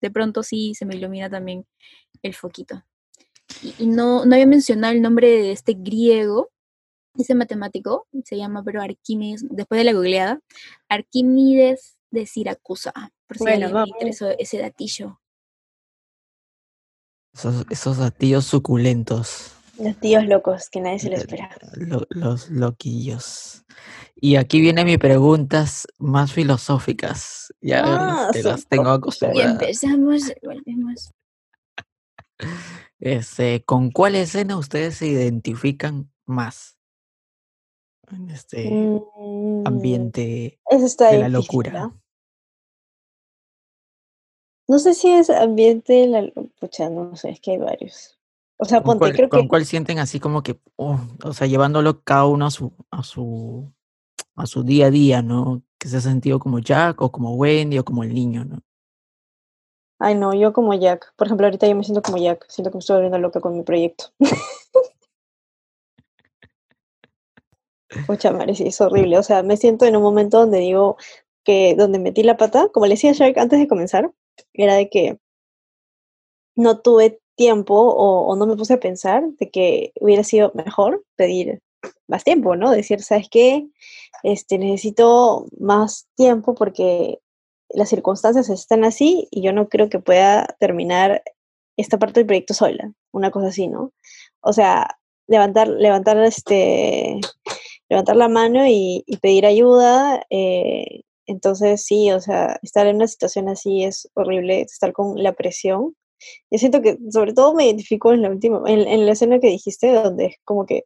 de 0.00 0.10
pronto 0.10 0.42
sí 0.42 0.74
se 0.74 0.86
me 0.86 0.96
ilumina 0.96 1.28
también 1.30 1.66
el 2.22 2.34
foquito. 2.34 2.84
Y, 3.78 3.86
no, 3.86 4.24
no 4.24 4.34
había 4.34 4.46
mencionado 4.46 4.92
el 4.92 5.02
nombre 5.02 5.28
de 5.28 5.52
este 5.52 5.74
griego, 5.74 6.50
ese 7.16 7.34
matemático, 7.34 8.06
se 8.24 8.36
llama 8.36 8.62
pero 8.62 8.80
Arquímedes, 8.80 9.44
después 9.50 9.78
de 9.78 9.84
la 9.84 9.92
googleada, 9.92 10.40
Arquímedes 10.88 11.96
de 12.10 12.26
Siracusa, 12.26 12.92
por 13.26 13.38
si 13.38 13.44
bueno, 13.44 13.70
me 13.72 13.88
interesó 13.88 14.30
ese 14.38 14.58
datillo. 14.58 15.20
Esos, 17.32 17.64
esos 17.70 17.98
datillos 17.98 18.44
suculentos. 18.44 19.59
Los 19.80 19.96
tíos 19.98 20.26
locos, 20.26 20.68
que 20.68 20.80
nadie 20.80 20.98
se 20.98 21.10
lo 21.10 21.16
espera. 21.16 21.50
los 22.10 22.50
loquillos. 22.50 23.64
Y 24.14 24.36
aquí 24.36 24.60
vienen 24.60 24.84
mis 24.84 24.98
preguntas 24.98 25.86
más 25.98 26.32
filosóficas. 26.32 27.54
Ya 27.62 27.82
ah, 27.84 28.28
te 28.32 28.42
las 28.42 28.66
tengo 28.66 28.90
acostumbradas. 28.90 29.48
Y 29.48 29.52
empezamos, 29.52 30.32
volvemos. 30.42 31.12
Este, 33.00 33.64
¿Con 33.64 33.90
cuál 33.90 34.14
escena 34.14 34.58
ustedes 34.58 34.96
se 34.96 35.06
identifican 35.06 36.12
más? 36.26 36.76
En 38.10 38.28
este 38.28 38.70
mm, 38.70 39.66
ambiente 39.66 40.60
de 40.68 41.18
la 41.18 41.30
locura. 41.30 41.92
¿no? 44.68 44.78
sé 44.78 44.92
si 44.92 45.10
es 45.10 45.30
ambiente 45.30 45.94
de 45.94 46.06
la 46.08 46.22
locura, 46.22 46.90
no 46.90 47.16
sé, 47.16 47.30
es 47.30 47.40
que 47.40 47.52
hay 47.52 47.58
varios. 47.58 48.19
O 48.62 48.66
sea, 48.66 48.82
ponte, 48.82 48.98
cuál, 48.98 49.12
creo 49.14 49.28
¿con 49.30 49.42
que... 49.42 49.48
cuál 49.48 49.64
sienten 49.64 49.98
así 49.98 50.20
como 50.20 50.42
que, 50.42 50.60
oh, 50.76 51.00
o 51.24 51.32
sea, 51.32 51.46
llevándolo 51.46 52.02
cada 52.02 52.26
uno 52.26 52.44
a 52.44 52.50
su, 52.50 52.74
a 52.90 53.02
su, 53.02 53.72
a 54.36 54.44
su 54.44 54.64
día 54.64 54.86
a 54.86 54.90
día, 54.90 55.22
¿no? 55.22 55.62
Que 55.78 55.88
se 55.88 55.96
ha 55.96 56.00
sentido 56.02 56.38
como 56.38 56.58
Jack 56.58 57.00
o 57.00 57.10
como 57.10 57.36
Wendy 57.36 57.78
o 57.78 57.84
como 57.86 58.04
el 58.04 58.12
niño, 58.12 58.44
¿no? 58.44 58.60
Ay, 59.98 60.14
no, 60.14 60.34
yo 60.34 60.52
como 60.52 60.74
Jack. 60.74 61.14
Por 61.16 61.26
ejemplo, 61.26 61.46
ahorita 61.46 61.66
yo 61.66 61.74
me 61.74 61.84
siento 61.84 62.02
como 62.02 62.18
Jack. 62.18 62.44
Siento 62.48 62.70
que 62.70 62.76
me 62.76 62.80
estoy 62.80 62.96
volviendo 62.96 63.18
loca 63.18 63.40
con 63.40 63.56
mi 63.56 63.62
proyecto. 63.62 64.12
Mucha 68.08 68.30
madre, 68.30 68.54
sí, 68.54 68.66
es 68.66 68.80
horrible. 68.80 69.16
O 69.16 69.22
sea, 69.22 69.42
me 69.42 69.56
siento 69.56 69.86
en 69.86 69.96
un 69.96 70.02
momento 70.02 70.38
donde 70.38 70.58
digo 70.58 70.98
que 71.44 71.74
donde 71.76 71.98
metí 71.98 72.22
la 72.22 72.36
pata, 72.36 72.68
como 72.68 72.84
le 72.84 72.94
decía 72.94 73.12
Shark 73.12 73.38
antes 73.38 73.58
de 73.58 73.68
comenzar, 73.68 74.12
era 74.52 74.74
de 74.74 74.90
que 74.90 75.18
no 76.56 76.80
tuve 76.80 77.20
tiempo 77.40 77.74
o, 77.74 78.36
no 78.36 78.46
me 78.46 78.54
puse 78.54 78.74
a 78.74 78.80
pensar 78.80 79.26
de 79.38 79.50
que 79.50 79.92
hubiera 79.98 80.22
sido 80.24 80.52
mejor 80.54 81.02
pedir 81.16 81.62
más 82.06 82.22
tiempo, 82.22 82.54
¿no? 82.54 82.70
Decir, 82.70 83.00
¿sabes 83.02 83.28
qué? 83.30 83.66
Este, 84.22 84.58
necesito 84.58 85.46
más 85.58 86.06
tiempo 86.16 86.54
porque 86.54 87.18
las 87.70 87.88
circunstancias 87.88 88.50
están 88.50 88.84
así 88.84 89.26
y 89.30 89.40
yo 89.40 89.54
no 89.54 89.70
creo 89.70 89.88
que 89.88 90.00
pueda 90.00 90.54
terminar 90.58 91.22
esta 91.78 91.98
parte 91.98 92.20
del 92.20 92.26
proyecto 92.26 92.52
sola, 92.52 92.92
una 93.10 93.30
cosa 93.30 93.46
así, 93.46 93.68
¿no? 93.68 93.94
O 94.42 94.52
sea, 94.52 94.98
levantar, 95.26 95.66
levantar, 95.66 96.18
este, 96.22 97.20
levantar 97.88 98.16
la 98.16 98.28
mano 98.28 98.66
y, 98.66 99.02
pedir 99.22 99.46
ayuda. 99.46 100.26
Eh, 100.28 101.04
entonces, 101.24 101.86
sí, 101.86 102.10
o 102.12 102.20
sea, 102.20 102.58
estar 102.62 102.86
en 102.86 102.96
una 102.96 103.06
situación 103.06 103.48
así 103.48 103.82
es 103.82 104.10
horrible, 104.12 104.60
estar 104.60 104.92
con 104.92 105.22
la 105.22 105.32
presión. 105.32 105.96
Yo 106.50 106.58
siento 106.58 106.82
que, 106.82 106.98
sobre 107.10 107.32
todo, 107.32 107.54
me 107.54 107.66
identifico 107.66 108.12
en 108.12 108.22
la 108.22 108.30
última, 108.30 108.62
en, 108.66 109.06
la 109.06 109.12
escena 109.12 109.40
que 109.40 109.48
dijiste, 109.48 109.92
donde 109.92 110.26
es 110.26 110.36
como 110.44 110.66
que 110.66 110.84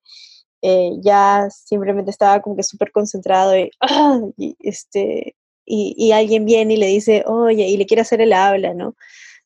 eh, 0.63 0.93
ya 1.03 1.49
simplemente 1.51 2.11
estaba 2.11 2.41
como 2.43 2.57
que 2.57 2.63
súper 2.63 2.93
concentrado 2.93 3.57
y, 3.57 3.71
¡ah! 3.81 4.21
y, 4.37 4.57
este, 4.61 5.37
y, 5.67 6.13
alguien 6.13 6.45
viene 6.45 6.75
y 6.75 6.77
le 6.79 6.87
dice, 6.87 7.25
oye, 7.27 7.69
y 7.69 7.77
le 7.77 7.87
quiere 7.87 8.03
hacer 8.03 8.21
el 8.21 8.33
habla, 8.33 8.75
¿no? 8.75 8.95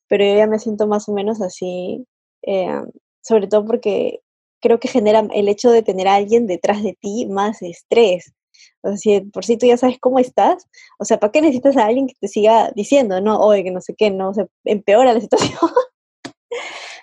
Pero 0.08 0.24
yo 0.24 0.36
ya 0.36 0.46
me 0.46 0.58
siento 0.58 0.86
más 0.86 1.08
o 1.08 1.12
menos 1.12 1.40
así, 1.42 2.04
eh, 2.42 2.82
sobre 3.22 3.46
todo 3.48 3.64
porque 3.66 4.20
creo 4.60 4.80
que 4.80 4.88
genera 4.88 5.26
el 5.32 5.48
hecho 5.48 5.70
de 5.70 5.82
tener 5.82 6.08
a 6.08 6.16
alguien 6.16 6.46
detrás 6.46 6.82
de 6.82 6.96
ti 7.00 7.26
más 7.26 7.62
estrés. 7.62 8.32
O 8.82 8.88
sea, 8.88 8.96
si 8.96 9.20
por 9.20 9.44
si 9.44 9.56
tú 9.56 9.66
ya 9.66 9.76
sabes 9.76 9.98
cómo 10.00 10.18
estás, 10.18 10.66
o 10.98 11.04
sea, 11.04 11.18
¿para 11.18 11.32
qué 11.32 11.40
necesitas 11.40 11.76
a 11.76 11.86
alguien 11.86 12.06
que 12.06 12.14
te 12.20 12.28
siga 12.28 12.70
diciendo, 12.74 13.20
no, 13.20 13.40
oye, 13.40 13.64
que 13.64 13.70
no 13.70 13.80
sé 13.80 13.94
qué, 13.96 14.10
no, 14.10 14.30
o 14.30 14.34
sea, 14.34 14.46
empeora 14.64 15.14
la 15.14 15.20
situación? 15.20 15.58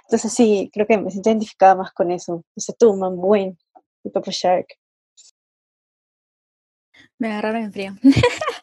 Entonces 0.04 0.34
sí, 0.34 0.70
creo 0.74 0.86
que 0.88 0.98
me 0.98 1.12
siento 1.12 1.30
identificada 1.30 1.76
más 1.76 1.92
con 1.92 2.12
eso. 2.12 2.44
O 2.56 2.60
sea, 2.60 2.76
tú, 2.78 2.94
man, 2.96 3.18
buen, 3.18 3.58
y 4.04 4.10
Papa 4.10 4.32
Shark. 4.32 4.68
Me 7.18 7.30
agarraron 7.30 7.64
en 7.64 7.74
frío. 7.74 7.96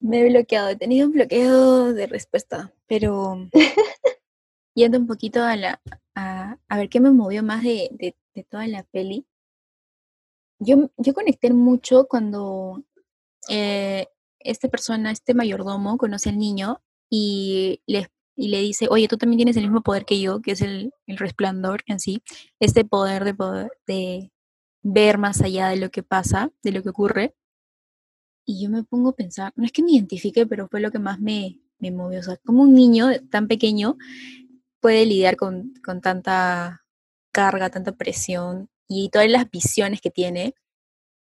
Me 0.00 0.20
he 0.20 0.28
bloqueado, 0.28 0.68
he 0.68 0.76
tenido 0.76 1.08
un 1.08 1.12
bloqueo 1.12 1.92
de 1.92 2.06
respuesta, 2.06 2.72
pero 2.86 3.48
yendo 4.74 4.98
un 4.98 5.08
poquito 5.08 5.42
a 5.42 5.56
la 5.56 5.80
a, 6.14 6.76
ver 6.76 6.88
qué 6.88 7.00
me 7.00 7.10
movió 7.10 7.42
más 7.42 7.62
de, 7.62 7.88
de, 7.92 8.44
toda 8.44 8.66
la 8.68 8.84
peli. 8.84 9.26
Yo, 10.58 10.90
yo 10.96 11.14
conecté 11.14 11.52
mucho 11.52 12.06
cuando 12.08 12.82
eh, 13.48 14.06
esta 14.40 14.68
persona, 14.68 15.10
este 15.12 15.34
mayordomo, 15.34 15.98
conoce 15.98 16.30
al 16.30 16.38
niño 16.38 16.82
y 17.10 17.82
le, 17.86 18.08
y 18.36 18.48
le 18.48 18.60
dice, 18.60 18.88
oye, 18.90 19.08
tú 19.08 19.16
también 19.18 19.38
tienes 19.38 19.56
el 19.56 19.64
mismo 19.64 19.82
poder 19.82 20.04
que 20.04 20.20
yo, 20.20 20.40
que 20.40 20.52
es 20.52 20.62
el, 20.62 20.92
el 21.06 21.18
resplandor 21.18 21.82
en 21.86 22.00
sí, 22.00 22.22
este 22.60 22.84
poder 22.84 23.24
de 23.24 23.34
poder 23.34 23.70
de 23.86 24.32
ver 24.82 25.18
más 25.18 25.42
allá 25.42 25.68
de 25.68 25.76
lo 25.76 25.90
que 25.90 26.02
pasa, 26.02 26.50
de 26.62 26.72
lo 26.72 26.82
que 26.82 26.90
ocurre 26.90 27.34
y 28.48 28.62
yo 28.62 28.70
me 28.70 28.82
pongo 28.82 29.10
a 29.10 29.14
pensar, 29.14 29.52
no 29.56 29.66
es 29.66 29.72
que 29.72 29.82
me 29.82 29.92
identifique, 29.92 30.46
pero 30.46 30.68
fue 30.68 30.80
lo 30.80 30.90
que 30.90 30.98
más 30.98 31.20
me, 31.20 31.60
me 31.78 31.90
movió. 31.90 32.20
O 32.20 32.22
sea, 32.22 32.38
como 32.38 32.62
un 32.62 32.72
niño 32.74 33.08
tan 33.30 33.46
pequeño 33.46 33.98
puede 34.80 35.04
lidiar 35.04 35.36
con, 35.36 35.74
con 35.84 36.00
tanta 36.00 36.82
carga, 37.30 37.68
tanta 37.68 37.92
presión 37.92 38.70
y 38.88 39.10
todas 39.10 39.28
las 39.30 39.50
visiones 39.50 40.00
que 40.00 40.10
tiene 40.10 40.54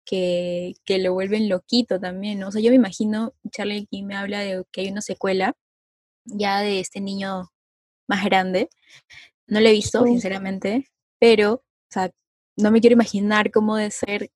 que, 0.06 0.76
que 0.86 1.00
lo 1.00 1.14
vuelven 1.14 1.50
loquito 1.50 2.00
también, 2.00 2.40
¿no? 2.40 2.50
O 2.50 2.52
sea, 2.52 2.62
yo 2.62 2.70
me 2.70 2.76
imagino, 2.76 3.34
Charlie 3.52 3.84
aquí 3.84 4.04
me 4.04 4.16
habla 4.16 4.40
de 4.42 4.64
que 4.72 4.82
hay 4.82 4.90
una 4.90 5.02
secuela 5.02 5.56
ya 6.26 6.60
de 6.62 6.80
este 6.80 7.02
niño 7.02 7.52
más 8.08 8.26
grande. 8.26 8.70
No 9.48 9.60
lo 9.62 9.70
he 9.70 9.74
visto, 9.74 10.04
Sí. 10.04 10.10
sinceramente, 10.12 10.88
pero, 11.20 11.54
o 11.56 11.64
sea, 11.90 12.12
no 12.58 12.72
me 12.72 12.82
quiero 12.82 12.94
imaginar 12.96 13.52
cómo 13.52 13.78
de 13.78 13.92
ser 13.92 14.32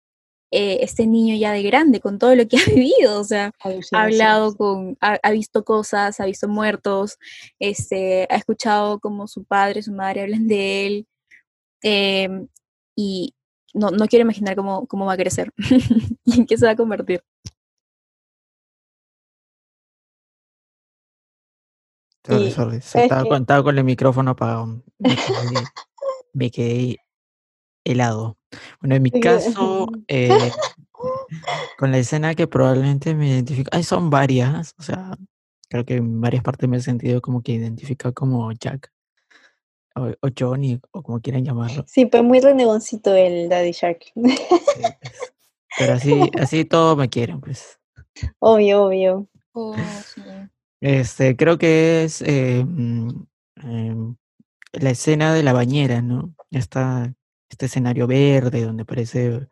eh, 0.52 0.80
este 0.82 1.06
niño 1.08 1.36
ya 1.36 1.52
de 1.52 1.64
grande, 1.64 2.00
con 2.00 2.20
todo 2.20 2.34
lo 2.36 2.48
que 2.48 2.58
ha 2.58 2.66
vivido, 2.66 3.20
o 3.20 3.24
sea, 3.26 3.52
ha 3.92 4.04
hablado 4.04 4.56
con, 4.56 4.98
ha, 5.02 5.20
ha 5.22 5.32
visto 5.32 5.66
cosas, 5.66 6.20
ha 6.22 6.26
visto 6.26 6.48
muertos, 6.48 7.18
este, 7.60 8.28
ha 8.30 8.38
escuchado 8.38 9.00
como 9.00 9.28
su 9.28 9.44
padre, 9.44 9.84
su 9.84 9.92
madre 9.92 10.22
hablan 10.22 10.48
de 10.48 10.88
él, 10.88 11.08
em, 11.84 12.48
y 12.98 13.36
no, 13.76 13.92
no 13.92 14.08
quiero 14.08 14.24
imaginar 14.24 14.56
cómo, 14.56 14.88
cómo 14.88 15.06
va 15.06 15.14
a 15.14 15.18
crecer 15.18 15.54
y 16.26 16.40
en 16.40 16.46
qué 16.48 16.58
se 16.58 16.66
va 16.66 16.72
a 16.72 16.76
convertir. 16.76 17.24
Sorry, 22.26 22.48
Y, 22.48 22.52
sorry, 22.52 22.82
se 22.82 22.90
¿sabes 22.90 23.06
estaba, 23.06 23.24
qué? 23.24 23.30
con, 23.30 23.42
estaba 23.42 23.64
con 23.64 23.78
el 23.78 23.84
micrófono 23.84 24.32
apagado. 24.32 24.84
Me 25.00 25.16
quedé, 25.16 25.16
me 26.34 26.52
quedé 26.52 26.98
helado. 27.86 28.38
Bueno, 28.82 28.96
en 28.96 29.04
mi 29.04 29.12
caso, 29.12 29.88
eh, 30.08 30.52
con 31.78 31.92
la 31.92 32.00
escena 32.00 32.34
que 32.36 32.48
probablemente 32.48 33.14
me 33.14 33.30
identifica, 33.30 33.70
ay, 33.72 33.84
son 33.84 34.10
varias, 34.10 34.74
o 34.80 34.84
sea, 34.84 35.16
creo 35.70 35.86
que 35.86 35.98
en 35.98 36.20
varias 36.20 36.44
partes 36.44 36.68
me 36.68 36.78
he 36.78 36.82
sentido 36.82 37.22
como 37.22 37.42
que 37.44 37.54
identificado 37.54 38.14
como 38.14 38.52
Jack 38.54 38.92
o, 40.00 40.28
o 40.28 40.30
Johnny 40.38 40.80
o 40.92 41.02
como 41.02 41.20
quieran 41.20 41.46
llamarlo. 41.46 41.84
Sí, 41.88 42.06
pues 42.06 42.24
muy 42.24 42.40
renegoncito 42.40 43.14
el 43.16 43.50
Daddy 43.50 43.72
Shark. 43.72 44.00
Sí, 44.14 44.22
pues. 44.22 44.98
Pero 45.78 45.94
así, 45.94 46.32
así 46.40 46.66
todos 46.66 46.98
me 46.98 47.10
quieren, 47.10 47.40
pues. 47.40 47.80
obvio, 48.40 48.86
obvio. 48.86 49.28
Oh, 49.54 49.76
sí. 50.06 50.22
Este, 50.82 51.36
creo 51.36 51.58
que 51.58 52.04
es 52.04 52.22
eh, 52.22 52.64
mm, 52.66 53.10
em, 53.64 54.16
la 54.74 54.90
escena 54.90 55.34
de 55.34 55.44
la 55.44 55.54
bañera, 55.54 56.02
¿no? 56.02 56.34
Esta, 56.52 57.14
este 57.50 57.66
escenario 57.66 58.08
verde 58.08 58.64
donde 58.64 58.86
parece 58.86 59.48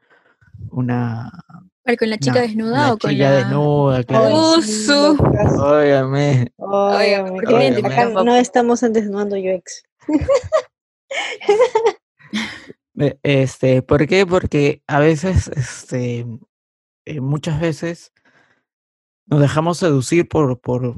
una, 0.70 1.32
¿Cuál, 1.50 1.75
¿Con 2.00 2.10
la 2.10 2.18
chica 2.18 2.42
desnuda 2.42 2.94
o 2.94 2.98
con 2.98 3.12
chica 3.12 3.30
la...? 3.30 3.36
desnuda, 3.38 4.04
claro. 4.04 4.30
Oh, 4.34 4.62
sí, 4.62 4.72
su- 4.86 4.92
locas. 5.22 5.60
Óigame, 5.60 6.52
Óigame, 6.58 7.30
¿por 7.30 7.40
qué 7.42 7.46
que 7.46 7.54
me 7.54 7.68
acá 7.68 7.76
identifican, 7.80 8.26
no 8.26 8.36
estamos 8.36 8.82
en 8.82 8.94
desnudando 8.94 9.36
UX. 9.36 9.84
eh, 13.00 13.20
este, 13.22 13.82
¿por 13.84 14.08
qué? 14.08 14.26
Porque 14.26 14.82
a 14.88 15.00
veces, 15.00 15.48
este, 15.50 16.26
eh, 17.06 17.22
muchas 17.22 17.62
veces 17.62 18.12
nos 19.28 19.40
dejamos 19.42 19.78
seducir 19.78 20.28
por, 20.28 20.60
por, 20.60 20.96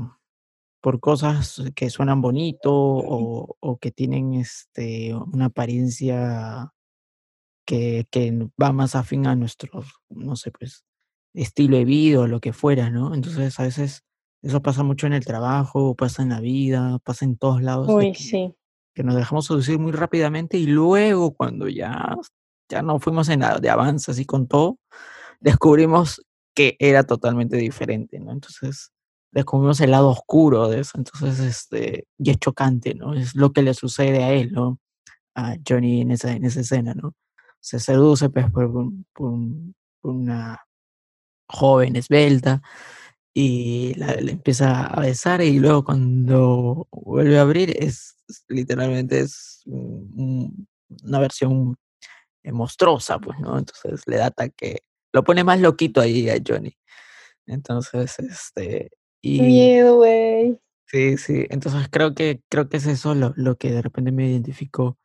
por 0.81 0.99
cosas 1.01 1.61
que 1.75 1.89
suenan 1.89 2.21
bonito 2.21 2.73
o, 2.73 3.57
o 3.59 3.77
que 3.77 3.91
tienen 3.91 4.35
este, 4.35 5.13
una 5.13 5.45
apariencia 5.45 6.71
que, 7.67 8.07
que 8.09 8.49
va 8.59 8.71
más 8.71 8.95
afín 8.95 9.27
a 9.27 9.35
nuestro, 9.35 9.83
no 10.09 10.35
sé, 10.37 10.51
pues, 10.51 10.85
estilo 11.33 11.77
de 11.77 11.85
vida 11.85 12.21
o 12.21 12.27
lo 12.27 12.39
que 12.39 12.53
fuera, 12.53 12.89
¿no? 12.89 13.13
Entonces, 13.13 13.59
a 13.59 13.63
veces 13.63 14.03
eso 14.41 14.61
pasa 14.61 14.83
mucho 14.83 15.05
en 15.05 15.13
el 15.13 15.25
trabajo, 15.25 15.93
pasa 15.93 16.23
en 16.23 16.29
la 16.29 16.39
vida, 16.39 16.97
pasa 17.03 17.25
en 17.25 17.37
todos 17.37 17.61
lados, 17.61 17.89
Uy, 17.89 18.13
que, 18.13 18.19
sí. 18.19 18.55
que 18.95 19.03
nos 19.03 19.15
dejamos 19.15 19.45
seducir 19.45 19.77
muy 19.77 19.91
rápidamente 19.91 20.57
y 20.57 20.65
luego 20.65 21.33
cuando 21.35 21.67
ya, 21.67 22.15
ya 22.69 22.81
no 22.81 22.99
fuimos 22.99 23.27
en 23.29 23.41
la 23.41 23.59
de 23.59 23.69
avance 23.69 24.11
así 24.11 24.25
con 24.25 24.47
todo, 24.47 24.79
descubrimos 25.41 26.25
que 26.55 26.77
era 26.79 27.03
totalmente 27.03 27.57
diferente, 27.57 28.17
¿no? 28.19 28.31
Entonces, 28.31 28.91
descubrimos 29.33 29.81
el 29.81 29.91
lado 29.91 30.07
oscuro 30.07 30.69
de 30.69 30.79
eso, 30.79 30.97
entonces, 30.97 31.39
este, 31.39 32.07
y 32.17 32.31
es 32.31 32.37
chocante, 32.39 32.95
¿no? 32.95 33.13
Es 33.13 33.35
lo 33.35 33.51
que 33.51 33.61
le 33.61 33.73
sucede 33.73 34.23
a 34.23 34.31
él, 34.31 34.53
¿no? 34.53 34.79
A 35.35 35.57
Johnny 35.67 36.01
en 36.01 36.11
esa, 36.11 36.31
en 36.31 36.45
esa 36.45 36.61
escena, 36.61 36.93
¿no? 36.93 37.13
Se 37.59 37.79
seduce, 37.79 38.29
pues, 38.29 38.49
por, 38.51 38.65
un- 38.65 39.05
por 39.13 39.29
un- 39.31 39.75
por 40.01 40.13
una 40.15 40.59
joven 41.49 41.95
esbelta 41.95 42.61
y 43.33 43.93
la, 43.95 44.15
le 44.15 44.33
empieza 44.33 44.85
a 44.87 44.99
besar 45.01 45.41
y 45.41 45.59
luego 45.59 45.83
cuando 45.85 46.87
vuelve 46.91 47.37
a 47.39 47.41
abrir 47.43 47.75
es, 47.83 48.15
literalmente 48.49 49.19
es 49.21 49.61
un- 49.65 50.11
un- 50.15 50.67
una 51.03 51.19
versión 51.19 51.75
monstruosa, 52.43 53.19
pues, 53.19 53.37
¿no? 53.39 53.57
Entonces 53.57 54.03
le 54.07 54.17
da 54.17 54.27
ataque, 54.27 54.83
lo 55.13 55.23
pone 55.23 55.43
más 55.43 55.59
loquito 55.59 55.99
ahí 56.01 56.29
a 56.29 56.37
Johnny. 56.45 56.73
Entonces, 57.45 58.17
este, 58.19 58.89
y 59.21 59.41
Miedo, 59.41 59.95
güey. 59.97 60.59
sí, 60.85 61.17
sí, 61.17 61.45
entonces 61.49 61.87
creo 61.91 62.13
que, 62.15 62.41
creo 62.49 62.69
que 62.69 62.77
es 62.77 62.85
eso 62.87 63.15
lo, 63.15 63.33
lo 63.35 63.57
que 63.57 63.71
de 63.71 63.81
repente 63.81 64.11
me 64.11 64.29
identificó, 64.29 64.97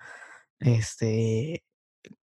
este, 0.61 1.65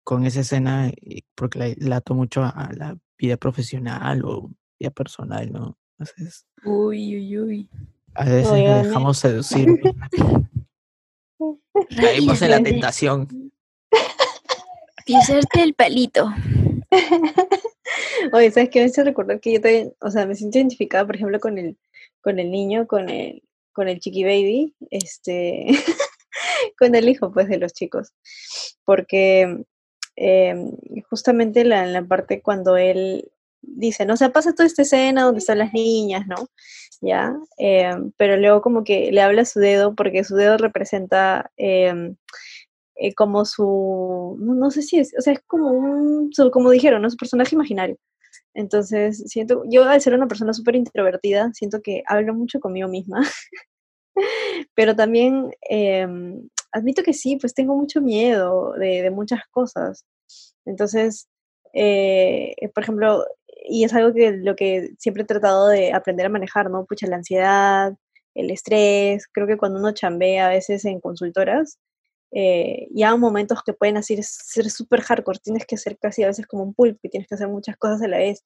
con 0.04 0.26
esa 0.26 0.42
escena, 0.42 0.92
y 1.02 1.24
porque 1.36 1.60
la, 1.60 1.74
la 1.78 1.96
ato 1.98 2.14
mucho 2.14 2.44
a, 2.44 2.50
a 2.50 2.74
la 2.74 2.98
vida 3.18 3.38
profesional 3.38 4.24
o 4.26 4.50
vida 4.80 4.92
personal, 4.92 5.52
¿no? 5.52 5.78
Entonces, 6.00 6.46
Uy, 6.66 7.16
uy, 7.18 7.40
uy. 7.40 7.70
a 8.16 8.26
veces 8.26 8.44
nos 8.44 8.52
Oigan, 8.54 8.84
dejamos 8.84 9.18
seducir 9.18 9.68
muy 9.68 9.92
rápido, 9.92 10.50
caemos 11.96 12.42
en 12.42 12.52
la 12.52 12.64
tentación. 12.64 13.52
Pisarte 15.06 15.62
el 15.62 15.74
palito. 15.74 16.32
Oye, 18.32 18.52
¿sabes 18.52 18.70
qué? 18.70 18.80
Me 18.80 18.86
hace 18.86 19.04
recordar 19.04 19.40
que 19.40 19.54
yo 19.54 19.62
también, 19.62 19.94
o 20.00 20.10
sea, 20.10 20.26
me 20.26 20.36
siento 20.36 20.58
identificada, 20.58 21.06
por 21.06 21.16
ejemplo, 21.16 21.40
con 21.40 21.58
el, 21.58 21.78
con 22.22 22.40
el 22.40 22.50
niño, 22.52 22.88
con 22.88 23.10
el, 23.10 23.44
con 23.74 23.90
el 23.90 24.00
chiqui 24.00 24.24
baby, 24.24 24.74
este, 24.92 25.68
con 26.80 26.96
el 26.96 27.10
hijo, 27.10 27.34
pues, 27.34 27.50
de 27.50 27.58
los 27.58 27.74
chicos. 27.74 28.14
Porque 28.86 29.66
em, 30.16 30.72
justamente 31.10 31.66
la, 31.66 31.84
en 31.84 31.94
la 31.94 32.04
parte 32.06 32.42
cuando 32.42 32.78
él 32.78 33.32
dice, 33.62 34.06
no, 34.06 34.14
o 34.14 34.18
sea, 34.18 34.32
pasa 34.32 34.54
toda 34.54 34.68
esta 34.68 34.84
escena 34.84 35.24
donde 35.24 35.40
están 35.40 35.60
las 35.60 35.74
niñas, 35.74 36.28
¿no? 36.28 36.36
Ya, 37.02 37.36
em, 37.58 38.12
pero 38.18 38.38
luego 38.38 38.62
como 38.62 38.84
que 38.84 39.12
le 39.12 39.22
habla 39.22 39.44
a 39.44 39.46
su 39.46 39.60
dedo, 39.60 39.96
porque 39.96 40.24
su 40.24 40.36
dedo 40.36 40.58
representa 40.58 41.52
em, 41.58 42.16
eh, 42.96 43.14
como 43.16 43.46
su, 43.46 44.38
no, 44.40 44.54
no 44.56 44.72
sé 44.72 44.82
si 44.84 45.00
es, 45.00 45.14
o 45.18 45.22
sea, 45.22 45.34
es 45.34 45.42
como 45.48 45.72
un, 45.72 46.32
como 46.52 46.70
dijeron, 46.72 47.02
¿no? 47.02 47.10
Su 47.10 47.18
personaje 47.18 47.56
imaginario. 47.56 47.98
Entonces, 48.54 49.24
siento, 49.28 49.64
yo 49.70 49.84
al 49.86 50.02
ser 50.02 50.14
una 50.14 50.28
persona 50.28 50.54
súper 50.54 50.76
introvertida, 50.76 51.52
siento 51.54 51.82
que 51.82 52.04
hablo 52.08 52.34
mucho 52.36 52.60
conmigo 52.60 52.88
misma, 52.88 53.22
pero 54.76 54.96
también 54.96 55.52
em, 55.70 56.50
admito 56.74 57.04
que 57.04 57.14
sí, 57.14 57.38
pues 57.38 57.54
tengo 57.54 57.76
mucho 57.76 58.02
miedo 58.02 58.74
de, 58.74 59.02
de 59.04 59.12
muchas 59.12 59.42
cosas. 59.52 60.06
Entonces, 60.66 61.30
eh, 61.74 62.56
eh, 62.62 62.70
por 62.70 62.84
ejemplo, 62.84 63.26
y 63.68 63.84
es 63.84 63.94
algo 63.94 64.14
que 64.14 64.32
lo 64.34 64.56
que 64.56 64.92
siempre 65.00 65.24
he 65.24 65.26
tratado 65.26 65.70
de 65.70 65.94
aprender 65.94 66.26
a 66.28 66.30
manejar, 66.30 66.70
¿no? 66.70 66.86
Pucha, 66.86 67.08
la 67.08 67.18
ansiedad, 67.18 67.94
el 68.36 68.52
estrés, 68.52 69.28
creo 69.32 69.48
que 69.48 69.58
cuando 69.58 69.80
uno 69.80 69.92
chambea 69.94 70.48
a 70.48 70.50
veces 70.50 70.86
en 70.86 71.00
consultoras, 71.00 71.80
eh, 72.32 72.88
ya 72.92 73.16
momentos 73.16 73.62
que 73.64 73.74
pueden 73.74 73.98
así 73.98 74.18
ser 74.24 74.70
súper 74.72 75.02
hardcore, 75.02 75.40
tienes 75.40 75.66
que 75.68 75.78
ser 75.78 75.98
casi 76.00 76.24
a 76.24 76.28
veces 76.28 76.48
como 76.48 76.64
un 76.64 76.74
pulpo 76.74 77.08
tienes 77.10 77.28
que 77.28 77.36
hacer 77.36 77.48
muchas 77.48 77.78
cosas 77.78 78.02
a 78.02 78.08
la 78.08 78.18
vez 78.18 78.44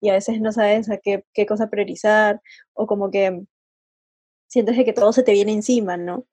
y 0.00 0.08
a 0.08 0.14
veces 0.14 0.40
no 0.40 0.52
sabes 0.52 0.90
a 0.90 0.96
qué, 0.98 1.24
qué 1.34 1.44
cosa 1.46 1.68
priorizar 1.68 2.40
o 2.74 2.86
como 2.86 3.10
que 3.10 3.44
sientes 4.48 4.76
que 4.84 4.92
todo 4.92 5.12
se 5.12 5.22
te 5.22 5.32
viene 5.32 5.52
encima, 5.52 5.96
¿no? 5.96 6.26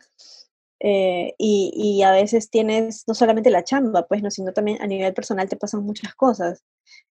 Eh, 0.84 1.34
y, 1.38 1.71
y 1.75 2.03
a 2.03 2.11
veces 2.11 2.49
tienes 2.49 3.05
no 3.07 3.13
solamente 3.15 3.49
la 3.49 3.63
chamba, 3.63 4.05
pues, 4.07 4.21
no, 4.21 4.29
sino 4.29 4.51
también 4.53 4.81
a 4.81 4.88
nivel 4.88 5.13
personal 5.13 5.47
te 5.49 5.55
pasan 5.55 5.84
muchas 5.86 6.13
cosas. 6.15 6.63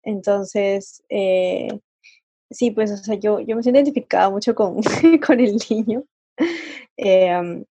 Entonces, 0.03 1.03
eh, 1.09 1.70
sí, 2.51 2.72
pues, 2.72 2.91
o 2.91 2.97
sea, 2.97 3.16
yo, 3.16 3.39
yo 3.41 3.55
me 3.55 3.64
siento 3.64 3.80
identificada 3.80 4.30
mucho 4.30 4.55
con, 4.55 4.82
con 5.28 5.39
el 5.39 5.57
niño. 5.70 6.03
Em, 6.97 7.66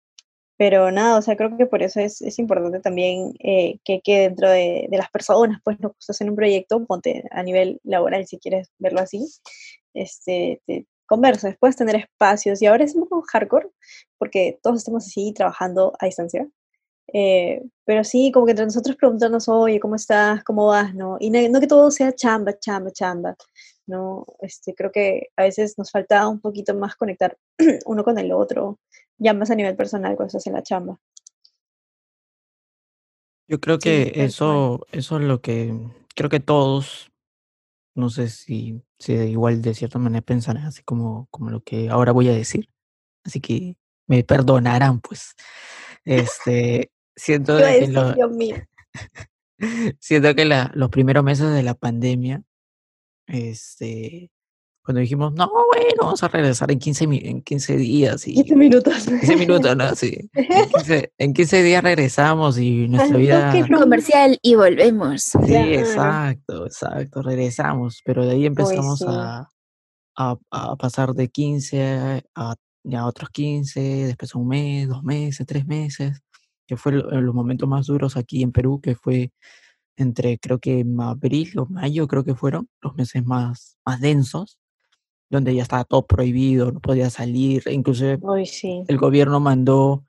pero 0.57 0.91
nada, 0.91 1.17
o 1.19 1.21
sea, 1.23 1.35
creo 1.37 1.57
que 1.57 1.65
por 1.67 1.83
eso 1.83 1.99
es, 1.99 2.21
es 2.21 2.39
importante 2.39 2.79
también 2.81 3.33
eh, 3.39 3.79
que, 3.85 4.01
que 4.01 4.19
dentro 4.21 4.49
de, 4.49 4.87
de 4.89 4.97
las 4.97 5.09
personas, 5.11 5.59
pues, 5.63 5.79
no 5.81 5.95
estás 5.99 6.21
en 6.21 6.29
un 6.31 6.35
proyecto, 6.37 6.85
ponte 6.85 7.23
a 7.31 7.43
nivel 7.43 7.79
laboral, 7.83 8.27
si 8.27 8.39
quieres 8.39 8.71
verlo 8.79 9.01
así, 9.01 9.27
este, 9.93 10.61
te 10.67 10.85
conversas, 11.11 11.57
puedes 11.59 11.75
tener 11.77 11.95
espacios, 11.97 12.61
y 12.61 12.67
ahora 12.67 12.85
es 12.85 12.95
un 12.95 13.03
poco 13.09 13.23
hardcore, 13.31 13.69
porque 14.19 14.59
todos 14.63 14.77
estamos 14.79 15.05
así 15.07 15.33
trabajando 15.33 15.93
a 15.99 16.05
distancia, 16.07 16.47
eh, 17.13 17.61
pero 17.85 18.03
sí, 18.05 18.31
como 18.33 18.45
que 18.45 18.51
entre 18.53 18.65
nosotros 18.65 18.95
preguntarnos, 18.97 19.49
oye, 19.49 19.79
¿cómo 19.81 19.95
estás? 19.95 20.43
¿Cómo 20.45 20.67
vas? 20.67 20.95
¿No? 20.95 21.17
Y 21.19 21.29
no, 21.31 21.39
no 21.49 21.59
que 21.61 21.67
todo 21.67 21.91
sea 21.91 22.13
chamba, 22.15 22.57
chamba, 22.59 22.91
chamba, 22.91 23.35
¿no? 23.87 24.25
Este, 24.41 24.73
creo 24.75 24.91
que 24.91 25.29
a 25.37 25.43
veces 25.43 25.77
nos 25.77 25.91
falta 25.91 26.27
un 26.29 26.39
poquito 26.41 26.75
más 26.75 26.95
conectar 26.95 27.37
uno 27.85 28.03
con 28.05 28.17
el 28.19 28.31
otro, 28.33 28.79
ya 29.19 29.33
más 29.33 29.51
a 29.51 29.55
nivel 29.55 29.75
personal 29.75 30.15
cuando 30.15 30.27
estás 30.29 30.47
en 30.47 30.53
la 30.53 30.63
chamba. 30.63 30.97
Yo 33.47 33.59
creo 33.59 33.79
Sí, 33.79 34.07
que 34.07 34.13
cual. 34.13 34.25
eso, 34.25 34.87
eso 34.91 35.17
es 35.17 35.23
lo 35.23 35.41
que 35.41 35.73
creo 36.15 36.29
que 36.29 36.39
todos, 36.39 37.10
no 37.95 38.09
sé 38.09 38.29
si, 38.29 38.81
si 38.99 39.13
igual 39.13 39.61
de 39.61 39.73
cierta 39.73 39.99
manera 39.99 40.21
pensarán 40.21 40.65
así 40.65 40.81
como, 40.83 41.27
como 41.31 41.49
lo 41.49 41.61
que 41.61 41.89
ahora 41.89 42.11
voy 42.11 42.29
a 42.29 42.33
decir. 42.33 42.69
Así 43.23 43.39
que 43.41 43.75
me 44.07 44.23
perdonarán, 44.23 44.99
pues. 45.01 45.35
Este, 46.05 46.91
siento 47.15 47.57
¿Qué 47.57 47.61
iba 47.61 47.69
a 47.69 47.73
de 47.73 47.79
que 47.79 47.87
lo, 47.87 48.01
siento 49.99 50.35
que 50.35 50.45
la- 50.45 50.71
los 50.73 50.89
primeros 50.89 51.23
meses 51.23 51.51
de 51.53 51.63
la 51.63 51.73
pandemia, 51.75 52.43
este, 53.27 54.31
cuando 54.91 55.01
dijimos, 55.01 55.33
no, 55.33 55.49
bueno, 55.73 55.95
vamos 55.99 56.21
a 56.21 56.27
regresar 56.27 56.69
en 56.71 56.79
15, 56.79 57.07
mi- 57.07 57.21
en 57.23 57.41
15 57.41 57.77
días 57.77 58.23
15 58.25 58.53
y 58.53 58.55
minutos. 58.57 59.05
15 59.05 59.35
minutos, 59.37 59.77
¿no? 59.77 59.95
Sí. 59.95 60.29
En 60.33 60.69
15, 60.69 61.13
en 61.17 61.33
15 61.33 61.63
días 61.63 61.81
regresamos 61.83 62.57
y 62.59 62.87
nuestra 62.89 63.17
vida... 63.17 63.53
Comercial 63.79 64.37
y 64.41 64.55
volvemos. 64.55 65.21
Sí, 65.23 65.37
Claro. 65.39 65.69
exacto, 65.71 66.65
exacto, 66.65 67.21
regresamos, 67.21 68.01
pero 68.03 68.25
de 68.25 68.31
ahí 68.33 68.45
empezamos 68.45 68.99
sí. 68.99 69.05
a, 69.07 69.47
a, 70.17 70.35
a 70.51 70.75
pasar 70.75 71.13
de 71.13 71.29
15 71.29 72.23
a 72.35 72.55
otros 73.05 73.29
15, 73.29 73.79
después 74.07 74.35
un 74.35 74.47
mes, 74.47 74.89
dos 74.89 75.03
meses, 75.03 75.45
tres 75.47 75.65
meses, 75.65 76.21
que 76.67 76.75
fue 76.75 76.91
lo- 76.93 77.21
los 77.21 77.33
momentos 77.33 77.69
más 77.69 77.85
duros 77.85 78.17
aquí 78.17 78.43
en 78.43 78.51
Perú, 78.51 78.81
que 78.81 78.95
fue 78.95 79.31
entre 79.97 80.39
creo 80.39 80.57
que 80.59 80.83
ma- 80.83 81.11
abril 81.11 81.51
o 81.59 81.65
mayo, 81.67 82.07
creo 82.07 82.23
que 82.23 82.33
fueron 82.33 82.67
los 82.81 82.95
meses 82.95 83.23
más, 83.25 83.77
más 83.85 83.99
densos, 84.01 84.57
donde 85.31 85.55
ya 85.55 85.63
estaba 85.63 85.83
todo 85.85 86.05
prohibido, 86.05 86.71
no 86.71 86.79
podía 86.79 87.09
salir, 87.09 87.63
e 87.65 88.45
sí. 88.45 88.83
el 88.87 88.97
gobierno 88.97 89.39
mandó 89.39 90.05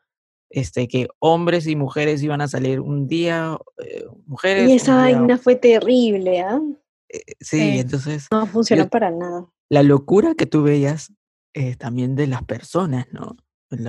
este, 0.50 0.86
que 0.88 1.08
hombres 1.18 1.66
y 1.66 1.76
mujeres 1.76 2.22
iban 2.22 2.42
a 2.42 2.48
salir 2.48 2.80
un 2.80 3.06
día, 3.06 3.56
eh, 3.82 4.04
mujeres, 4.26 4.68
Y 4.68 4.74
esa 4.74 5.06
día 5.06 5.18
vaina 5.18 5.38
fue 5.38 5.54
terrible, 5.56 6.40
¿ah? 6.42 6.60
eh, 7.08 7.22
sí, 7.40 7.58
Sí. 7.58 7.78
entonces 7.78 8.26
No 8.30 8.46
funcionó 8.46 8.82
Yo- 8.84 8.90
para 8.90 9.10
nada. 9.10 9.46
la 9.70 9.82
locura 9.82 10.34
que 10.34 10.44
tú 10.46 10.62
veías 10.62 11.12
eh, 11.54 11.76
también 11.76 12.14
de 12.16 12.26
las 12.26 12.42
personas, 12.44 13.06
¿no? 13.12 13.36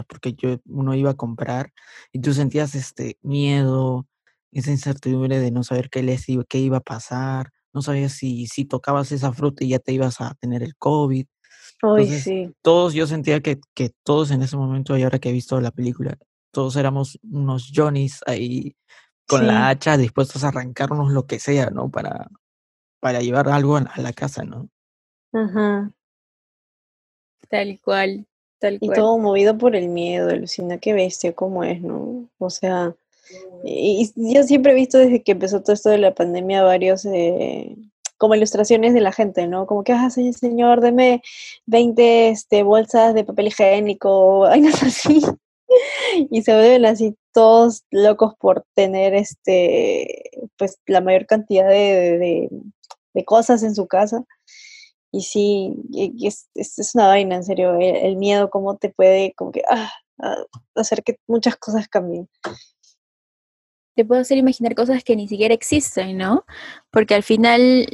Porque 0.08 0.34
yo, 0.34 0.58
uno 0.68 0.96
iba 0.96 1.12
a 1.12 1.16
comprar 1.16 1.74
y 2.14 2.20
tú 2.20 2.34
sentías 2.34 2.76
este 2.76 3.18
miedo, 3.22 4.06
esa 4.54 4.72
incertidumbre 4.72 5.40
de 5.40 5.52
no 5.52 5.64
saber 5.64 5.90
qué 5.90 6.04
les 6.04 6.30
iba, 6.30 6.46
qué 6.48 6.60
iba 6.60 6.78
a 6.78 6.82
pasar, 6.82 7.52
no 7.74 7.82
sabías 7.82 8.14
si, 8.14 8.48
si 8.48 8.66
tocabas 8.66 9.12
esa 9.12 9.34
fruta 9.34 9.64
y 9.64 9.70
ya 9.70 9.80
te 9.80 9.94
ibas 9.94 10.22
a 10.22 10.34
tener 10.36 10.64
el 10.64 10.76
COVID. 10.78 11.26
Entonces, 11.82 12.24
sí. 12.24 12.54
todos, 12.62 12.94
yo 12.94 13.08
sentía 13.08 13.42
que, 13.42 13.60
que 13.74 13.92
todos 14.04 14.32
en 14.32 14.42
ese 14.44 14.58
momento, 14.58 14.98
y 14.98 15.04
ahora 15.04 15.20
que 15.20 15.30
he 15.30 15.34
visto 15.34 15.60
la 15.62 15.72
película, 15.72 16.18
todos 16.52 16.76
éramos 16.76 17.20
unos 17.24 17.72
Johnnies 17.76 18.22
ahí 18.26 18.76
con 19.28 19.42
Sí. 19.42 19.46
la 19.48 19.70
hacha 19.70 19.98
dispuestos 19.98 20.44
a 20.44 20.50
arrancarnos 20.50 21.12
lo 21.12 21.26
que 21.26 21.40
sea, 21.40 21.70
¿no? 21.72 21.90
Para, 21.90 22.30
para 23.00 23.22
llevar 23.22 23.50
algo 23.50 23.78
a 23.78 23.92
la 23.98 24.14
casa, 24.14 24.44
¿no? 24.44 24.70
Ajá. 25.34 25.92
Tal 27.50 27.80
cual, 27.84 28.26
tal 28.60 28.78
Y 28.82 28.88
cual. 28.88 28.98
todo 28.98 29.18
movido 29.18 29.58
por 29.58 29.76
el 29.76 29.90
miedo, 29.90 30.30
alucina, 30.30 30.78
qué 30.78 30.94
bestia, 30.94 31.34
cómo 31.34 31.64
es, 31.64 31.82
¿no? 31.82 32.30
O 32.38 32.50
sea, 32.50 32.96
y, 33.64 34.12
yo 34.16 34.44
siempre 34.44 34.74
he 34.74 34.76
visto 34.76 34.98
desde 34.98 35.24
que 35.24 35.34
empezó 35.34 35.62
todo 35.62 35.74
esto 35.74 35.90
de 35.90 35.98
la 35.98 36.14
pandemia 36.14 36.64
varios, 36.64 37.06
eh, 37.06 37.76
como 38.18 38.36
ilustraciones 38.36 38.94
de 38.94 39.02
la 39.02 39.12
gente, 39.12 39.48
¿no? 39.48 39.66
Como 39.68 39.84
que, 39.84 39.94
ah, 39.94 40.10
señor, 40.10 40.82
deme 40.82 41.22
20 41.66 42.30
este, 42.30 42.64
bolsas 42.64 43.14
de 43.14 43.24
papel 43.24 43.48
higiénico, 43.48 44.40
vainas 44.48 44.82
así. 44.84 45.22
Y 46.30 46.44
se 46.44 46.54
vuelven 46.54 46.86
así 46.86 47.16
todos 47.34 47.84
locos 47.92 48.34
por 48.40 48.66
tener, 48.76 49.16
este, 49.16 50.24
pues, 50.58 50.80
la 50.86 51.02
mayor 51.02 51.26
cantidad 51.26 51.68
de, 51.68 52.50
de- 53.14 53.26
cosas 53.26 53.64
en 53.64 53.76
su 53.76 53.88
casa. 53.88 54.24
Y 55.12 55.22
sí, 55.24 55.74
es, 56.24 56.50
es 56.56 56.96
una 56.96 57.08
vaina, 57.08 57.36
en 57.36 57.44
serio, 57.44 57.76
el, 57.76 57.96
el 57.96 58.18
miedo, 58.18 58.50
cómo 58.50 58.78
te 58.78 58.90
puede, 58.90 59.34
como 59.36 59.52
que, 59.52 59.64
ah, 59.70 59.92
ah, 60.22 60.38
hacer 60.76 61.04
que 61.04 61.18
muchas 61.28 61.56
cosas 61.58 61.88
cambien. 61.88 62.30
Te 63.96 64.06
puedo 64.06 64.22
hacer 64.22 64.38
imaginar 64.38 64.76
cosas 64.76 65.04
que 65.04 65.16
ni 65.16 65.28
siquiera 65.28 65.54
existen, 65.54 66.18
¿no? 66.18 66.46
Porque 66.92 67.16
al 67.16 67.24
final 67.24 67.88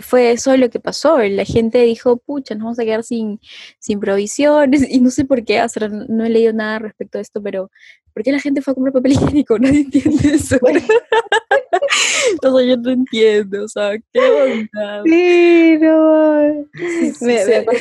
fue 0.00 0.32
eso 0.32 0.56
lo 0.56 0.70
que 0.70 0.80
pasó. 0.80 1.18
La 1.18 1.44
gente 1.44 1.78
dijo, 1.82 2.16
pucha, 2.18 2.54
nos 2.54 2.64
vamos 2.64 2.78
a 2.78 2.84
quedar 2.84 3.04
sin, 3.04 3.40
sin 3.78 4.00
provisiones. 4.00 4.80
Y 4.90 5.00
no 5.00 5.10
sé 5.10 5.24
por 5.24 5.44
qué, 5.44 5.62
o 5.62 5.68
sea, 5.68 5.88
no 5.88 6.24
he 6.24 6.30
leído 6.30 6.52
nada 6.52 6.78
respecto 6.78 7.18
a 7.18 7.20
esto, 7.20 7.42
pero 7.42 7.70
¿por 8.12 8.22
qué 8.22 8.32
la 8.32 8.40
gente 8.40 8.62
fue 8.62 8.72
a 8.72 8.74
comprar 8.74 8.92
papel 8.92 9.12
higiénico? 9.12 9.58
Nadie 9.58 9.80
entiende 9.80 10.34
eso. 10.34 10.58
Bueno. 10.60 10.80
o 12.42 12.58
sea, 12.58 12.66
yo 12.66 12.76
no 12.76 12.90
entiendo, 12.90 13.64
o 13.64 13.68
sea, 13.68 13.98
¿qué 14.12 14.20
onda? 14.20 15.02
Sí, 15.04 15.78
no. 15.80 16.66
Sí, 16.74 17.12
sí, 17.12 17.24
Me, 17.24 17.44
sí. 17.44 17.50
me 17.50 17.56
acuerdo, 17.56 17.80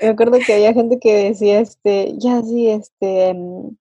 me 0.00 0.08
acuerdo 0.08 0.38
que 0.44 0.54
había 0.54 0.74
gente 0.74 0.98
que 0.98 1.28
decía, 1.28 1.60
este, 1.60 2.14
ya 2.18 2.42
sí, 2.42 2.68
este, 2.68 3.34
mm, 3.34 3.76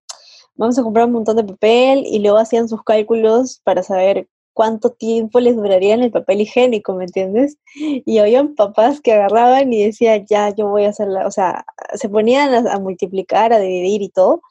vamos 0.62 0.78
a 0.78 0.84
comprar 0.84 1.08
un 1.08 1.14
montón 1.14 1.38
de 1.38 1.44
papel 1.44 2.04
y 2.06 2.20
luego 2.20 2.38
hacían 2.38 2.70
sus 2.70 2.84
cálculos 2.84 3.60
para 3.64 3.82
saber 3.82 4.28
cuánto 4.54 4.92
tiempo 4.92 5.40
les 5.40 5.56
duraría 5.56 5.96
en 5.96 6.04
el 6.04 6.12
papel 6.12 6.42
higiénico, 6.42 6.94
¿me 6.94 7.06
entiendes? 7.06 7.58
Y 7.74 8.20
habían 8.20 8.54
papás 8.54 9.02
que 9.02 9.14
agarraban 9.14 9.74
y 9.74 9.86
decían, 9.86 10.24
ya, 10.30 10.54
yo 10.54 10.68
voy 10.68 10.86
a 10.86 10.90
hacerla, 10.90 11.26
o 11.26 11.32
sea, 11.32 11.66
se 11.96 12.10
ponían 12.10 12.68
a, 12.68 12.74
a 12.74 12.80
multiplicar, 12.80 13.54
a 13.54 13.60
dividir 13.60 14.04
y 14.04 14.10
todo, 14.10 14.44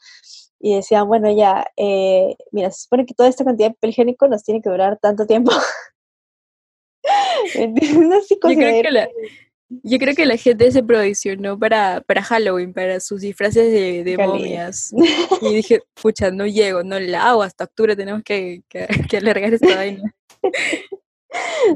y 0.59 0.75
decían, 0.75 1.07
bueno, 1.07 1.31
ya, 1.31 1.65
eh, 1.77 2.35
mira, 2.51 2.73
se 2.73 2.83
supone 2.83 3.07
que 3.07 3.15
toda 3.15 3.29
esta 3.29 3.45
cantidad 3.45 3.69
de 3.69 3.75
papel 3.75 3.91
higiénico 3.91 4.27
nos 4.27 4.43
tiene 4.43 4.61
que 4.61 4.69
durar 4.69 4.99
tanto 4.99 5.29
tiempo. 5.29 5.53
¿Me 7.55 7.63
entiendes? 7.63 8.25
Así 8.25 8.35
Yo 8.35 8.41
creo, 8.41 8.83
que 8.83 8.91
la, 8.91 9.09
yo 9.85 9.99
creo 9.99 10.15
que 10.17 10.27
la 10.27 10.37
gente 10.37 10.71
se 10.73 10.83
provisionó 10.83 11.59
para, 11.59 12.01
para 12.01 12.23
Halloween, 12.23 12.73
para 12.73 12.99
sus 13.01 13.21
disfraces 13.21 13.73
de, 13.73 14.03
de 14.05 14.19
momias. 14.19 14.93
Y 15.41 15.55
dije, 15.55 15.81
pucha, 16.03 16.31
no 16.33 16.47
llego, 16.47 16.83
no 16.83 16.99
la 16.99 17.31
hago, 17.31 17.43
hasta 17.43 17.65
octubre 17.65 17.95
tenemos 17.95 18.23
que, 18.25 18.63
que, 18.69 18.89
que 19.09 19.17
alargar 19.19 19.55
esta 19.55 19.77
vaina. 19.77 20.03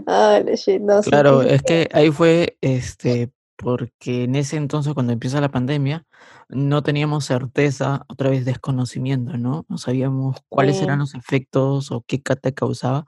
La 0.06 0.42
shit, 0.56 0.80
no, 0.80 1.00
Claro, 1.02 1.42
sí, 1.42 1.48
es 1.50 1.62
que 1.62 1.88
ahí 1.92 2.10
fue, 2.10 2.56
este, 2.60 3.30
porque 3.56 4.24
en 4.24 4.34
ese 4.36 4.56
entonces, 4.56 4.94
cuando 4.94 5.12
empieza 5.12 5.40
la 5.40 5.50
pandemia, 5.50 6.04
no 6.48 6.82
teníamos 6.82 7.24
certeza, 7.24 8.04
otra 8.08 8.30
vez 8.30 8.44
desconocimiento, 8.44 9.36
¿no? 9.38 9.64
No 9.68 9.78
sabíamos 9.78 10.38
cuáles 10.48 10.82
eran 10.82 10.96
Sí. 10.98 11.00
los 11.00 11.14
efectos 11.14 11.90
o 11.92 12.04
qué 12.06 12.20
ca- 12.22 12.36
te 12.36 12.52
causaba. 12.52 13.06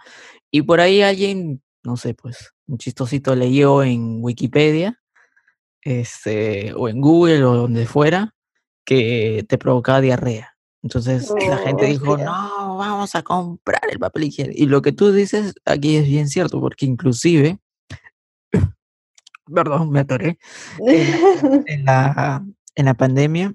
Y 0.51 0.63
por 0.63 0.81
ahí 0.81 1.03
alguien, 1.03 1.61
no 1.87 1.97
sé, 1.97 2.15
pues, 2.15 2.53
un 2.67 2.79
chistosito 2.79 3.37
leyó 3.37 3.85
en 3.85 4.19
Wikipedia, 4.21 5.01
este, 5.83 6.75
o 6.75 6.89
en 6.89 7.01
Google 7.01 7.45
o 7.45 7.55
donde 7.55 7.87
fuera, 7.87 8.35
que 8.85 9.47
te 9.49 9.57
provocaba 9.57 10.01
diarrea. 10.01 10.57
Entonces 10.83 11.33
la 11.49 11.59
gente 11.59 11.85
Oh, 11.85 11.89
dijo, 11.89 12.17
no, 12.19 12.77
vamos 12.77 13.15
a 13.15 13.23
comprar 13.23 13.83
el 13.89 14.01
papel 14.01 14.25
higiénico. 14.25 14.61
Y 14.61 14.67
lo 14.67 14.83
que 14.83 14.91
tú 14.91 15.13
dices 15.13 15.55
aquí 15.65 15.97
es 15.97 16.07
bien 16.07 16.29
cierto, 16.29 16.61
porque 16.61 16.87
inclusive, 16.87 17.59
perdón, 19.55 19.91
me 19.91 20.01
atoré, 20.01 20.39
en, 20.79 21.65
en 21.69 21.85
la, 21.85 22.45
en 22.75 22.85
la 22.85 22.95
pandemia 22.95 23.55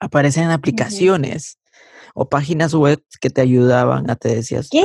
aparecen 0.00 0.50
aplicaciones 0.50 1.58
o 2.14 2.30
páginas 2.30 2.74
web 2.74 3.02
que 3.20 3.28
te 3.28 3.42
ayudaban 3.42 4.08
a, 4.08 4.16
te 4.16 4.34
decías, 4.34 4.68
¿Qué? 4.70 4.84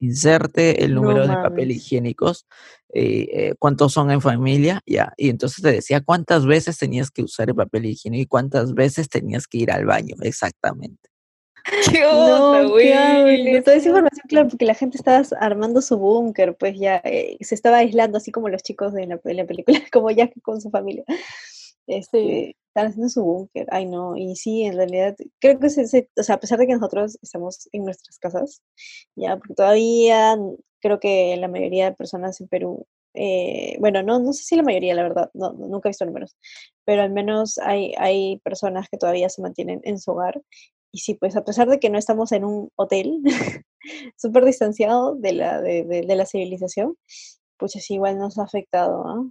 "Ah, 0.00 0.04
inserte 0.04 0.84
el 0.84 0.94
No 0.94 1.02
número 1.02 1.26
de 1.26 1.34
papel 1.34 1.70
higiénicos, 1.72 2.46
eh, 2.92 3.28
eh, 3.32 3.54
cuántos 3.58 3.92
son 3.92 4.10
en 4.10 4.20
familia, 4.20 4.80
ya, 4.86 5.12
y 5.16 5.28
entonces 5.28 5.62
te 5.62 5.70
decía 5.72 6.00
cuántas 6.00 6.46
veces 6.46 6.78
tenías 6.78 7.10
que 7.10 7.22
usar 7.22 7.48
el 7.48 7.54
papel 7.54 7.86
higiénico 7.86 8.22
y 8.22 8.26
cuántas 8.26 8.74
veces 8.74 9.08
tenías 9.08 9.46
que 9.46 9.58
ir 9.58 9.70
al 9.70 9.86
baño, 9.86 10.16
exactamente. 10.22 11.10
¿Qué 11.92 12.00
No, 12.00 12.50
onda, 12.50 12.68
güey? 12.70 13.52
No 13.52 13.62
Toda 13.62 13.76
esa 13.76 13.88
información, 13.88 14.24
claro, 14.28 14.48
porque 14.48 14.64
la 14.64 14.74
gente 14.74 14.96
estaba 14.96 15.22
armando 15.38 15.82
su 15.82 15.98
búnker, 15.98 16.56
pues 16.56 16.78
ya 16.78 16.96
eh, 17.04 17.36
se 17.40 17.54
estaba 17.54 17.78
aislando, 17.78 18.18
así 18.18 18.32
como 18.32 18.48
los 18.48 18.62
chicos 18.62 18.92
de 18.94 19.06
la, 19.06 19.20
de 19.22 19.34
la 19.34 19.44
película, 19.44 19.78
como 19.92 20.10
Jack 20.10 20.32
con 20.42 20.60
su 20.60 20.70
familia. 20.70 21.04
Este, 21.86 22.56
estaban 22.70 22.90
haciendo 22.90 23.08
su 23.10 23.24
búnker. 23.24 23.66
Ay, 23.70 23.86
no. 23.86 24.16
Y 24.16 24.36
sí, 24.36 24.62
en 24.64 24.76
realidad, 24.76 25.16
creo 25.40 25.58
que 25.60 25.70
se, 25.70 25.86
se- 25.88 26.10
o 26.18 26.22
sea, 26.22 26.36
a 26.36 26.40
pesar 26.40 26.58
de 26.58 26.66
que 26.66 26.74
nosotros 26.74 27.18
estamos 27.22 27.68
en 27.72 27.84
nuestras 27.84 28.18
casas, 28.18 28.62
ya, 29.16 29.36
porque 29.36 29.54
todavía 29.54 30.36
creo 30.80 31.00
que 31.00 31.36
la 31.36 31.48
mayoría 31.48 31.86
de 31.90 31.96
personas 31.96 32.40
en 32.40 32.48
Perú, 32.48 32.86
eh, 33.14 33.76
bueno, 33.80 34.02
no, 34.02 34.20
no 34.20 34.32
sé 34.32 34.44
si 34.44 34.56
la 34.56 34.62
mayoría, 34.62 34.94
la 34.94 35.02
verdad, 35.02 35.30
no, 35.34 35.52
nunca 35.52 35.88
he 35.88 35.90
visto 35.90 36.04
números, 36.06 36.36
pero 36.84 37.02
al 37.02 37.10
menos 37.12 37.58
hay, 37.58 37.92
hay 37.98 38.38
personas 38.44 38.88
que 38.90 38.98
todavía 38.98 39.28
se 39.28 39.42
mantienen 39.42 39.80
en 39.84 39.98
su 39.98 40.12
hogar. 40.12 40.40
Y 40.92 40.98
sí, 41.00 41.14
pues 41.14 41.36
a 41.36 41.44
pesar 41.44 41.68
de 41.68 41.78
que 41.80 41.90
no 41.90 41.98
estamos 41.98 42.32
en 42.32 42.44
un 42.44 42.70
hotel 42.76 43.22
súper 44.16 44.44
distanciado 44.44 45.14
de 45.16 45.32
la, 45.32 45.60
de, 45.62 45.84
de- 45.84 46.02
de 46.02 46.16
la 46.16 46.26
civilización, 46.26 46.96
pues 47.58 47.72
sí, 47.72 47.94
igual 47.94 48.18
nos 48.18 48.38
ha 48.38 48.44
afectado, 48.44 49.04
¿ah? 49.06 49.24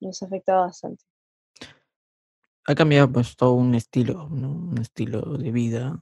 nos 0.00 0.22
afecta 0.22 0.56
bastante. 0.56 1.04
Ha 2.66 2.74
cambiado 2.76 3.10
pues 3.10 3.36
todo 3.36 3.54
un 3.54 3.74
estilo, 3.74 4.28
¿no? 4.30 4.50
Un 4.52 4.78
estilo 4.78 5.20
de 5.36 5.50
vida, 5.50 6.00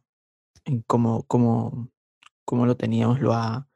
en 0.66 0.82
cómo, 0.86 1.24
cómo, 1.24 1.90
cómo 2.44 2.66
lo 2.66 2.76
teníamos, 2.76 3.20
lo 3.20 3.34
ha, 3.34 3.68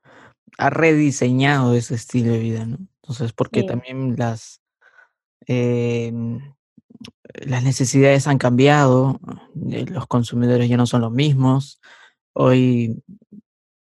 ha 0.58 0.70
rediseñado 0.70 1.74
ese 1.74 1.94
estilo 1.96 2.32
de 2.32 2.38
vida, 2.40 2.66
¿no? 2.66 2.78
Entonces, 3.02 3.32
porque 3.32 3.60
Sí. 3.62 3.66
también 3.66 4.16
las, 4.18 4.60
em, 5.46 6.40
las 7.46 7.64
necesidades 7.64 8.26
han 8.28 8.38
cambiado, 8.38 9.20
eh, 9.70 9.86
los 9.88 10.06
consumidores 10.08 10.68
ya 10.68 10.76
no 10.78 10.86
son 10.86 11.02
los 11.02 11.12
mismos. 11.12 11.80
Hoy, 12.34 13.02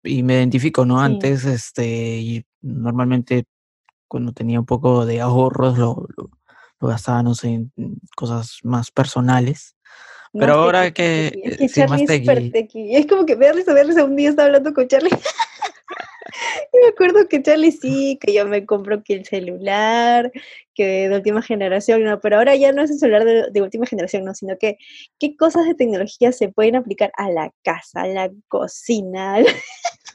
y 0.03 0.23
me 0.23 0.35
identifico, 0.35 0.85
¿no? 0.85 0.99
Sí. 0.99 1.05
Antes, 1.05 1.45
este, 1.45 2.19
y 2.19 2.45
normalmente 2.61 3.45
cuando 4.09 4.33
tenía 4.33 4.59
un 4.59 4.65
poco 4.67 5.05
de 5.05 5.21
ahorros 5.21 5.77
lo, 5.79 6.07
lo, 6.17 6.31
lo 6.79 7.35
sé, 7.35 7.47
en 7.47 7.71
cosas 8.15 8.59
más 8.63 8.91
personales. 8.91 9.75
Pero 10.31 10.53
ahora 10.53 10.83
tequi, 10.83 10.93
que, 10.93 11.31
tequi. 11.31 11.47
Es 11.47 11.53
eh, 11.53 11.57
que 11.57 11.69
sí, 11.69 11.79
Charlie 11.79 12.03
es 12.03 12.19
súper 12.19 12.51
tequi. 12.51 12.95
es 12.95 13.07
como 13.07 13.25
que 13.25 13.35
verles 13.35 13.67
a 13.67 13.73
verles 13.73 13.97
un 13.97 14.15
día 14.15 14.29
estaba 14.29 14.45
hablando 14.45 14.73
con 14.73 14.87
Charlie. 14.87 15.09
y 16.73 16.77
me 16.83 16.87
acuerdo 16.89 17.27
que 17.27 17.41
Charlie 17.41 17.71
sí, 17.71 18.19
que 18.21 18.33
yo 18.33 18.45
me 18.45 18.65
compro 18.65 19.03
que 19.03 19.15
el 19.15 19.25
celular, 19.25 20.31
que 20.75 21.09
de 21.09 21.15
última 21.15 21.41
generación, 21.41 22.03
no, 22.03 22.19
pero 22.19 22.37
ahora 22.37 22.55
ya 22.55 22.71
no 22.71 22.83
es 22.83 22.91
el 22.91 22.99
celular 22.99 23.25
de, 23.25 23.49
de 23.51 23.61
última 23.61 23.87
generación, 23.87 24.23
no, 24.23 24.35
sino 24.35 24.57
que 24.57 24.77
qué 25.19 25.35
cosas 25.35 25.65
de 25.65 25.73
tecnología 25.73 26.31
se 26.31 26.49
pueden 26.49 26.75
aplicar 26.75 27.11
a 27.17 27.29
la 27.31 27.51
casa, 27.63 28.01
a 28.01 28.07
la 28.07 28.29
cocina. 28.47 29.37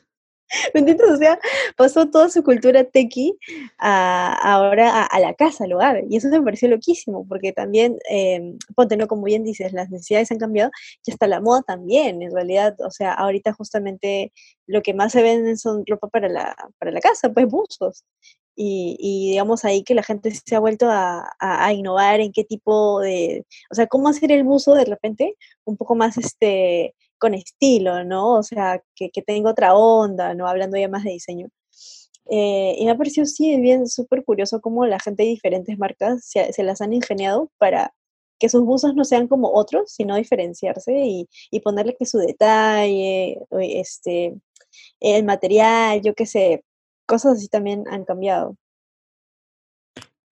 al- 0.51 0.71
¿Me 0.75 0.81
entiendes? 0.81 1.11
O 1.11 1.17
sea, 1.17 1.39
pasó 1.77 2.09
toda 2.11 2.29
su 2.31 2.43
cultura 2.43 2.85
tequi 2.85 3.37
a, 3.79 4.33
ahora 4.55 5.03
a, 5.03 5.07
a 5.07 5.21
la 5.21 5.35
casa, 5.35 5.65
al 5.65 5.73
hogar. 5.73 6.03
Y 6.09 6.17
eso 6.17 6.29
me 6.29 6.43
pareció 6.43 6.69
loquísimo, 6.69 7.27
porque 7.29 7.53
también, 7.53 7.99
eh, 8.11 8.55
ponte, 8.75 8.97
¿no? 8.97 9.07
Como 9.09 9.25
bien 9.25 9.45
dices, 9.45 9.73
las 9.73 9.91
necesidades 9.91 10.31
han 10.31 10.39
cambiado 10.39 10.71
y 11.07 11.11
hasta 11.11 11.27
la 11.27 11.41
moda 11.41 11.63
también, 11.67 12.23
en 12.23 12.33
realidad. 12.35 12.75
O 12.87 12.91
sea, 12.91 13.13
ahorita 13.15 13.53
justamente 13.53 14.33
lo 14.67 14.83
que 14.83 14.95
más 14.95 15.13
se 15.13 15.23
venden 15.23 15.59
son 15.59 15.85
ropa 15.87 16.09
para 16.09 16.29
la, 16.29 16.55
para 16.79 16.91
la 16.93 17.01
casa, 17.01 17.31
pues 17.33 17.47
buzos. 17.47 18.05
Y, 18.57 18.97
y 19.01 19.31
digamos 19.31 19.65
ahí 19.65 19.83
que 19.83 19.95
la 19.97 20.05
gente 20.05 20.31
se 20.31 20.55
ha 20.55 20.61
vuelto 20.61 20.89
a, 20.89 21.21
a- 21.41 21.67
a 21.67 21.73
innovar 21.73 22.21
en 22.21 22.33
qué 22.33 22.45
tipo 22.45 23.01
de, 23.01 23.45
o 23.71 23.75
sea, 23.75 23.89
cómo 23.89 24.09
hacer 24.09 24.31
el 24.31 24.45
buzo 24.45 24.75
de 24.75 24.85
repente 24.85 25.35
un 25.65 25.77
poco 25.77 25.97
más 25.97 26.17
este 26.19 26.95
con 27.19 27.35
estilo, 27.35 28.05
¿no? 28.05 28.35
O 28.39 28.43
sea, 28.43 28.83
que, 28.95 29.11
que 29.11 29.23
tenga 29.23 29.51
otra 29.51 29.75
onda, 29.75 30.35
¿no? 30.35 30.47
Hablando 30.49 30.77
ya 30.77 30.89
más 30.89 31.05
de 31.05 31.11
diseño. 31.11 31.49
Eh, 32.27 32.77
y 32.79 32.85
me 32.85 32.91
ha 32.91 32.97
parecido, 32.97 33.27
sí, 33.27 33.61
bien 33.61 33.87
súper 33.87 34.25
curioso 34.25 34.61
cómo 34.61 34.87
la 34.87 34.99
gente 34.99 35.25
de 35.25 35.29
diferentes 35.31 35.79
marcas 35.79 36.25
se, 36.25 36.62
las 36.62 36.81
han 36.81 36.93
ingeniado 36.95 37.51
para 37.59 37.95
que 38.39 38.49
sus 38.49 38.65
buzos 38.65 38.95
no 38.95 39.05
sean 39.05 39.29
como 39.29 39.53
otros, 39.53 39.93
sino 39.93 40.17
diferenciarse 40.17 40.93
y, 41.51 41.61
ponerle 41.61 41.97
que 41.97 42.07
su 42.07 42.19
detalle, 42.19 43.39
este, 43.61 44.35
el 45.01 45.25
material, 45.25 46.01
yo 46.03 46.15
qué 46.15 46.27
sé, 46.27 46.65
cosas 47.07 47.39
así 47.39 47.49
también 47.49 47.85
han 47.89 48.05
cambiado. 48.05 48.57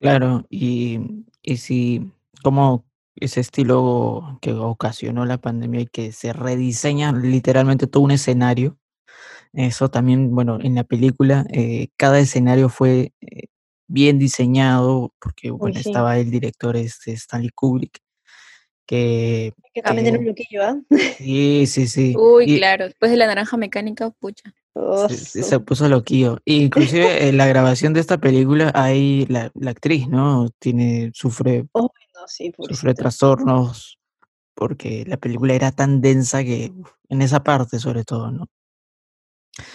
Claro, 0.01 0.45
y, 0.51 0.99
y 1.43 1.57
si, 1.59 2.11
como 2.43 2.85
ese 3.25 3.41
estilo 3.41 4.39
que 4.43 4.53
ocasionó 4.53 5.25
la 5.27 5.39
pandemia 5.39 5.81
y 5.81 5.87
que 5.87 6.12
se 6.12 6.33
rediseña 6.33 7.12
literalmente 7.12 7.87
todo 7.87 8.03
un 8.05 8.11
escenario, 8.12 8.77
eso 9.53 9.91
también, 9.91 10.35
bueno, 10.35 10.59
en 10.61 10.75
la 10.75 10.85
película, 10.85 11.45
eh, 11.53 11.89
cada 11.97 12.18
escenario 12.18 12.68
fue 12.68 13.12
eh, 13.20 13.49
bien 13.87 14.18
diseñado, 14.18 15.12
porque, 15.20 15.51
bueno, 15.51 15.75
sí, 15.75 15.89
estaba 15.89 16.18
el 16.18 16.31
director 16.31 16.77
este 16.77 17.12
Stanley 17.12 17.51
Kubrick, 17.51 17.99
que, 18.87 19.53
que 19.75 19.83
también 19.83 20.12
que 20.12 20.18
un 20.18 20.27
loquillo, 20.27 20.62
¿ah? 20.64 20.81
sí, 21.18 21.66
sí, 21.66 21.87
sí, 21.87 22.14
Uy, 22.18 22.45
y 22.47 22.59
claro, 22.59 22.87
después 22.87 23.11
de 23.11 23.16
la 23.16 23.27
naranja 23.27 23.57
mecánica, 23.57 24.11
pucha. 24.11 24.53
se, 25.09 25.43
se- 25.43 25.61
puso 25.61 25.89
loquillo. 25.89 26.39
Inclusive 26.45 27.29
en 27.29 27.37
la 27.37 27.47
grabación 27.47 27.93
de 27.93 28.01
esta 28.01 28.18
película, 28.18 28.73
hay 28.75 29.27
la, 29.27 29.51
la 29.55 29.70
actriz, 29.70 30.09
¿no? 30.09 30.49
Tiene, 30.59 31.11
sufre 31.14 31.66
Oh, 31.73 31.91
sí, 32.27 32.53
sufre 32.68 32.95
trastornos 32.95 33.99
porque 34.55 35.05
la 35.07 35.16
película 35.16 35.55
era 35.55 35.73
tan 35.73 36.01
densa 36.01 36.45
que 36.45 36.73
uf, 36.77 36.91
en 37.09 37.23
esa 37.23 37.43
parte 37.43 37.79
sobre 37.79 38.05
todo, 38.05 38.31
¿no? 38.31 38.47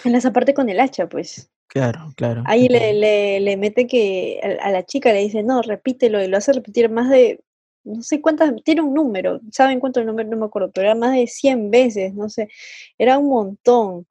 En 0.04 0.14
esa 0.14 0.32
parte 0.32 0.54
con 0.54 0.68
el 0.68 0.80
hacha, 0.80 1.08
pues. 1.08 1.50
Claro, 1.68 2.12
claro. 2.16 2.42
Ahí 2.46 2.68
le, 2.68 2.94
le, 2.94 3.40
le 3.40 3.56
mete 3.56 3.86
que 3.86 4.40
a, 4.42 4.68
a 4.68 4.70
la 4.70 4.84
chica 4.86 5.12
le 5.12 5.20
dice, 5.20 5.42
no, 5.42 5.60
repítelo, 5.62 6.22
y 6.22 6.28
lo 6.28 6.38
hace 6.38 6.52
repetir 6.52 6.88
más 6.90 7.10
de, 7.10 7.40
no 7.84 8.02
sé 8.02 8.20
cuántas, 8.20 8.52
tiene 8.64 8.80
un 8.80 8.94
número, 8.94 9.40
¿saben 9.52 9.78
cuánto 9.80 10.00
el 10.00 10.06
número? 10.06 10.28
No 10.28 10.36
me 10.36 10.46
acuerdo, 10.46 10.70
pero 10.72 10.86
era 10.86 10.94
más 10.94 11.12
de 11.14 11.26
100 11.26 11.70
veces, 11.70 12.14
no 12.14 12.28
sé, 12.28 12.48
era 12.96 13.18
un 13.18 13.28
montón. 13.28 14.06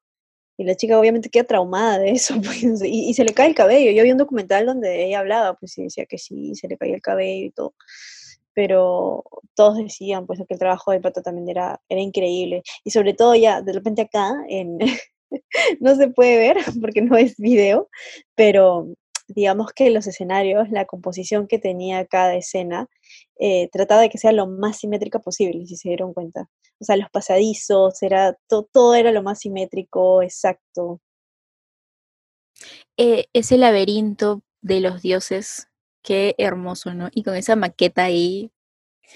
Y 0.56 0.64
la 0.64 0.74
chica 0.74 0.98
obviamente 0.98 1.30
queda 1.30 1.44
traumada 1.44 1.98
de 1.98 2.10
eso, 2.10 2.34
pues, 2.42 2.62
y, 2.82 3.10
y 3.10 3.14
se 3.14 3.24
le 3.24 3.34
cae 3.34 3.48
el 3.48 3.54
cabello. 3.54 3.92
Yo 3.92 4.02
vi 4.02 4.12
un 4.12 4.18
documental 4.18 4.66
donde 4.66 5.06
ella 5.06 5.20
hablaba, 5.20 5.54
pues, 5.54 5.76
y 5.78 5.84
decía 5.84 6.06
que 6.06 6.18
sí, 6.18 6.54
se 6.54 6.68
le 6.68 6.76
caía 6.76 6.94
el 6.94 7.02
cabello 7.02 7.46
y 7.46 7.50
todo. 7.50 7.74
Pero 8.58 9.22
todos 9.54 9.78
decían, 9.78 10.26
pues, 10.26 10.40
que 10.48 10.54
el 10.54 10.58
trabajo 10.58 10.90
de 10.90 11.00
Pato 11.00 11.22
también 11.22 11.48
era, 11.48 11.80
era 11.88 12.00
increíble. 12.00 12.64
Y 12.82 12.90
sobre 12.90 13.14
todo 13.14 13.36
ya, 13.36 13.62
de 13.62 13.72
repente 13.72 14.02
acá, 14.02 14.32
en, 14.48 14.78
no 15.80 15.94
se 15.94 16.08
puede 16.08 16.38
ver 16.38 16.56
porque 16.82 17.00
no 17.02 17.16
es 17.16 17.36
video, 17.36 17.88
pero 18.34 18.88
digamos 19.28 19.70
que 19.72 19.90
los 19.90 20.08
escenarios, 20.08 20.70
la 20.70 20.86
composición 20.86 21.46
que 21.46 21.60
tenía 21.60 22.04
cada 22.06 22.34
escena, 22.34 22.88
eh, 23.38 23.68
trataba 23.70 24.00
de 24.00 24.08
que 24.10 24.18
sea 24.18 24.32
lo 24.32 24.48
más 24.48 24.78
simétrica 24.78 25.20
posible, 25.20 25.64
si 25.66 25.76
se 25.76 25.90
dieron 25.90 26.12
cuenta. 26.12 26.48
O 26.80 26.84
sea, 26.84 26.96
los 26.96 27.10
pasadizos, 27.10 28.02
era, 28.02 28.36
to- 28.48 28.68
todo 28.72 28.96
era 28.96 29.12
lo 29.12 29.22
más 29.22 29.38
simétrico, 29.38 30.20
exacto. 30.20 31.00
Eh, 32.96 33.26
ese 33.32 33.56
laberinto 33.56 34.42
de 34.62 34.80
los 34.80 35.00
dioses, 35.00 35.67
qué 36.08 36.34
hermoso, 36.38 36.94
¿no? 36.94 37.10
Y 37.12 37.22
con 37.22 37.36
esa 37.36 37.54
maqueta 37.54 38.04
ahí, 38.04 38.50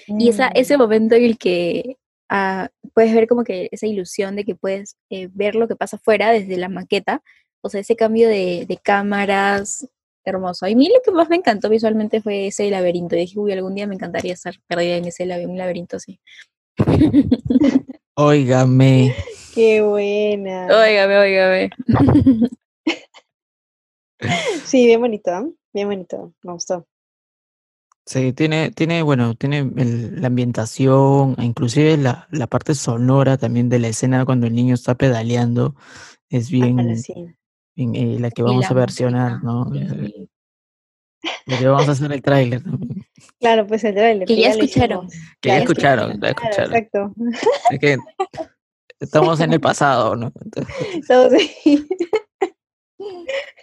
y 0.07 0.29
esa, 0.29 0.47
ese 0.49 0.75
Mm, 0.77 0.79
momento 0.79 1.15
en 1.15 1.23
el 1.23 1.37
que 1.39 1.97
ah, 2.29 2.69
puedes 2.93 3.15
ver 3.15 3.27
como 3.27 3.43
que 3.43 3.67
esa 3.71 3.87
ilusión 3.87 4.35
de 4.35 4.45
que 4.45 4.53
puedes 4.55 4.95
eh, 5.09 5.27
ver 5.33 5.55
lo 5.55 5.67
que 5.67 5.75
pasa 5.75 5.97
afuera 5.97 6.31
desde 6.31 6.57
la 6.57 6.69
maqueta, 6.69 7.23
o 7.61 7.69
sea, 7.69 7.81
ese 7.81 7.95
cambio 7.95 8.29
de, 8.29 8.65
de 8.67 8.77
cámaras, 8.77 9.87
hermoso. 10.23 10.67
Y 10.67 10.73
a 10.73 10.75
mí 10.75 10.87
lo 10.87 11.01
que 11.03 11.11
más 11.11 11.29
me 11.29 11.37
encantó 11.37 11.67
visualmente 11.67 12.21
fue 12.21 12.47
ese 12.47 12.69
laberinto. 12.69 13.15
Dije, 13.15 13.39
uy, 13.39 13.51
algún 13.53 13.73
día 13.73 13.87
me 13.87 13.95
encantaría 13.95 14.33
estar 14.33 14.53
perdida 14.67 14.97
en 14.97 15.05
ese 15.05 15.25
labe- 15.25 15.47
un 15.47 15.57
laberinto 15.57 15.97
así. 15.97 16.19
óigame, 18.15 19.15
Qué 19.55 19.81
buena. 19.81 20.67
Óigame, 20.67 21.17
óigame. 21.17 21.69
Sí, 24.65 24.85
bien 24.85 25.01
bonito, 25.01 25.31
¿eh? 25.31 25.53
Bien 25.73 25.87
bonito, 25.87 26.33
me 26.43 26.53
gustó. 26.53 26.85
sí, 28.05 28.33
tiene, 28.33 28.71
tiene, 28.71 29.01
bueno, 29.01 29.35
tiene 29.35 29.59
el- 29.77 30.21
la 30.21 30.27
ambientación, 30.27 31.35
e 31.37 31.45
inclusive 31.45 31.97
la, 31.97 32.27
la 32.31 32.47
parte 32.47 32.75
sonora 32.75 33.37
también 33.37 33.69
de 33.69 33.79
la 33.79 33.87
escena 33.87 34.25
cuando 34.25 34.47
el 34.47 34.53
niño 34.53 34.73
está 34.75 34.95
pedaleando, 34.95 35.75
es 36.29 36.49
bien, 36.49 36.97
sí. 36.97 37.13
bien, 37.75 37.95
eh, 37.95 38.19
la 38.19 38.29
que 38.31 38.43
vamos 38.43 38.63
la 38.65 38.69
a 38.69 38.73
versionar, 38.73 39.31
música, 39.43 39.45
¿no? 39.47 39.65
Dios 39.71 39.91
Eh. 39.93 40.27
La 41.45 41.57
que 41.57 41.67
vamos 41.67 41.87
a 41.87 41.91
hacer 41.93 42.11
el 42.11 42.21
tráiler 42.21 42.61
también. 42.63 43.05
Claro, 43.39 43.65
pues 43.65 43.83
el 43.85 43.93
trailer, 43.95 44.27
Que 44.27 44.35
que 44.35 44.41
ya 44.41 44.49
escucharon. 44.49 45.07
Que 45.39 45.49
ya 45.49 45.55
Claro, 45.55 45.59
sí, 45.59 45.63
escucharon, 45.63 46.11
ya 46.13 46.19
claro, 46.19 46.35
escucharon. 46.49 46.75
exacto. 46.75 47.13
Es 47.69 47.79
que 47.79 47.97
estamos 48.99 49.39
en 49.39 49.53
el 49.53 49.61
pasado, 49.61 50.15
¿no? 50.17 50.31
Entonces, 50.43 50.75
Estamos 50.95 51.33
ahí. 51.33 51.87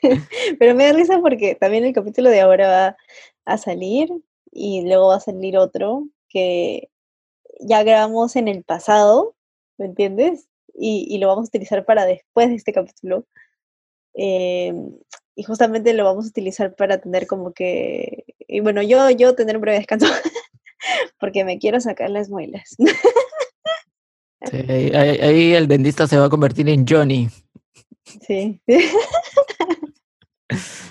Pero 0.58 0.74
me 0.74 0.84
da 0.84 0.92
risa 0.92 1.20
porque 1.20 1.54
también 1.54 1.84
el 1.84 1.92
capítulo 1.92 2.30
de 2.30 2.40
ahora 2.40 2.68
va 2.68 2.96
a 3.44 3.58
salir 3.58 4.10
y 4.52 4.82
luego 4.82 5.08
va 5.08 5.16
a 5.16 5.20
salir 5.20 5.56
otro 5.56 6.06
que 6.28 6.88
ya 7.60 7.82
grabamos 7.82 8.36
en 8.36 8.48
el 8.48 8.64
pasado, 8.64 9.34
¿me 9.78 9.86
entiendes? 9.86 10.46
Y, 10.74 11.18
lo 11.18 11.26
vamos 11.28 11.46
a 11.46 11.48
utilizar 11.48 11.84
para 11.84 12.06
después 12.06 12.48
de 12.48 12.54
este 12.54 12.72
capítulo. 12.72 13.26
Em, 14.14 14.96
y 15.34 15.42
justamente 15.42 15.92
lo 15.92 16.04
vamos 16.04 16.24
a 16.24 16.28
utilizar 16.28 16.74
para 16.74 16.98
tener 16.98 17.26
como 17.26 17.52
que, 17.52 18.24
y 18.38 18.60
bueno, 18.60 18.82
yo, 18.82 19.10
yo 19.10 19.34
tener 19.34 19.56
un 19.56 19.62
breve 19.62 19.78
descanso 19.78 20.06
porque 21.20 21.44
me 21.44 21.58
quiero 21.58 21.80
sacar 21.80 22.08
las 22.10 22.30
muelas. 22.30 22.76
ahí- 24.52 24.90
ahí 24.94 25.52
el 25.52 25.68
dentista 25.68 26.06
se 26.06 26.16
va 26.16 26.26
a 26.26 26.30
convertir 26.30 26.68
en 26.68 26.86
Johnny. 26.86 27.28
Sí. 28.26 28.60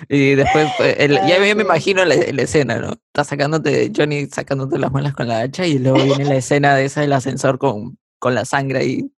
Y 0.08 0.34
después, 0.34 0.68
pues, 0.78 0.96
el- 0.98 1.20
ya 1.28 1.38
me, 1.38 1.50
imagino 1.50 2.02
la, 2.06 2.14
la 2.16 2.42
escena, 2.42 2.78
¿no? 2.78 2.92
Está 2.92 3.24
sacándote, 3.24 3.92
Johnny 3.94 4.26
sacándote 4.26 4.78
las 4.78 4.90
muelas 4.90 5.12
con 5.14 5.28
la 5.28 5.40
hacha 5.40 5.66
y 5.66 5.78
luego 5.78 6.02
viene 6.02 6.24
la 6.24 6.36
escena 6.36 6.74
de 6.74 6.86
esa 6.86 7.02
del 7.02 7.12
ascensor 7.12 7.58
con, 7.58 7.98
con 8.18 8.34
la 8.34 8.46
sangre 8.46 8.78
ahí. 8.78 9.12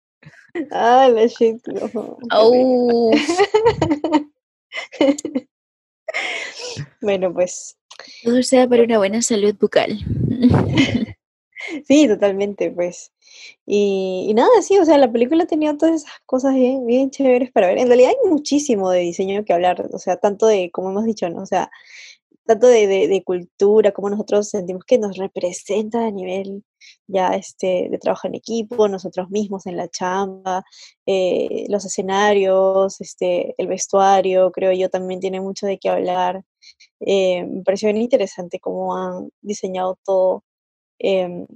Ah, 0.72 1.10
la 1.14 1.28
shit. 1.28 1.62
no. 1.93 2.18
Au. 2.30 3.12
Bueno, 7.02 7.34
pues 7.34 7.78
Todo 8.24 8.43
sea 8.43 8.68
para 8.68 8.84
una 8.84 8.97
buena 8.97 9.22
salud 9.22 9.56
bucal. 9.60 9.97
Sí, 11.88 12.07
totalmente, 12.07 12.72
pues. 12.72 13.12
Y, 13.66 14.28
y 14.30 14.34
nada, 14.34 14.49
sí, 14.62 14.78
o 14.78 14.86
sea, 14.86 14.97
la 14.97 15.12
película 15.12 15.45
tenía 15.45 15.78
todas 15.78 16.03
esas 16.03 16.14
cosas 16.26 16.55
bien, 16.55 16.86
bien 16.86 17.09
chéveres 17.12 17.51
para 17.51 17.68
ver. 17.68 17.78
En 17.78 17.88
realidad 17.88 18.12
hay 18.12 18.30
muchísimo 18.30 18.89
de 18.91 18.99
diseño 18.99 19.45
que 19.45 19.53
hablar, 19.53 19.88
o 19.91 19.99
sea, 19.99 20.18
tanto 20.18 20.47
de, 20.47 20.72
como 20.72 20.89
hemos 20.91 21.05
dicho, 21.05 21.30
¿no? 21.30 21.41
O 21.43 21.45
sea, 21.45 21.70
tanto 22.45 22.68
de, 22.68 22.88
de, 22.88 23.24
cultura, 23.24 23.91
como 23.91 24.09
nosotros 24.09 24.49
sentimos 24.49 24.84
que 24.86 24.97
nos 24.97 25.18
representa 25.18 26.05
a 26.05 26.12
nivel 26.12 26.64
ya 27.07 27.36
este, 27.36 27.88
de 27.89 27.97
trabajo 27.99 28.28
en 28.28 28.36
equipo, 28.36 28.88
nosotros 28.88 29.30
mismos 29.30 29.66
en 29.68 29.78
la 29.78 29.88
chamba, 29.89 30.64
eh, 31.05 31.66
los 31.70 31.86
escenarios, 31.86 32.99
este, 33.01 33.53
el 33.57 33.68
vestuario, 33.68 34.51
creo 34.51 34.74
yo, 34.74 34.89
también 34.89 35.20
tiene 35.20 35.39
mucho 35.41 35.68
de 35.68 35.78
qué 35.78 35.89
hablar. 35.89 36.43
Eh, 36.99 37.45
me 37.45 37.64
pareció 37.64 37.88
bien 37.88 38.01
interesante 38.01 38.59
cómo 38.59 38.95
han 38.95 39.30
diseñado 39.41 39.97
todo. 40.03 40.43
Em, 41.02 41.47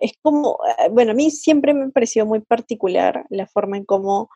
es 0.00 0.12
como, 0.22 0.58
eh, 0.78 0.88
bueno, 0.90 1.12
a 1.12 1.14
mí 1.14 1.30
siempre 1.30 1.74
me 1.74 1.90
pareció 1.90 2.26
muy 2.26 2.40
particular 2.40 3.26
la 3.30 3.46
forma 3.46 3.76
en 3.78 3.84
cómo 3.84 4.30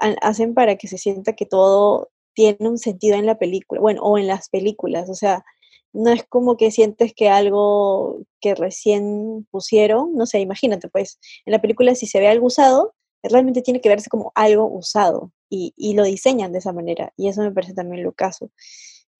ha- 0.00 0.16
hacen 0.22 0.54
para 0.54 0.76
que 0.76 0.88
se 0.88 0.98
sienta 0.98 1.34
que 1.34 1.46
todo 1.46 2.10
tiene 2.34 2.68
un 2.68 2.78
sentido 2.78 3.16
en 3.16 3.26
la 3.26 3.38
película, 3.38 3.80
bueno, 3.80 4.02
o 4.02 4.18
en 4.18 4.26
las 4.26 4.48
películas, 4.48 5.08
o 5.10 5.14
sea, 5.14 5.44
no 5.92 6.10
es 6.12 6.24
como 6.24 6.56
que 6.56 6.70
sientes 6.72 7.14
que 7.14 7.28
algo 7.28 8.18
que 8.40 8.54
recién 8.56 9.46
pusieron, 9.50 10.14
no 10.16 10.26
sé, 10.26 10.40
imagínate, 10.40 10.88
pues, 10.88 11.18
en 11.46 11.52
la 11.52 11.60
película 11.62 11.94
si 11.94 12.06
se 12.06 12.18
ve 12.20 12.28
algo 12.28 12.46
usado, 12.48 12.94
realmente 13.22 13.62
tiene 13.62 13.80
que 13.80 13.88
verse 13.88 14.10
como 14.10 14.32
algo 14.34 14.66
usado 14.66 15.32
y, 15.50 15.72
y 15.76 15.94
lo 15.94 16.04
diseñan 16.04 16.52
de 16.52 16.58
esa 16.58 16.72
manera, 16.72 17.12
y 17.16 17.28
eso 17.28 17.42
me 17.42 17.52
parece 17.52 17.74
también 17.74 18.02
lo 18.04 18.12
caso. 18.12 18.50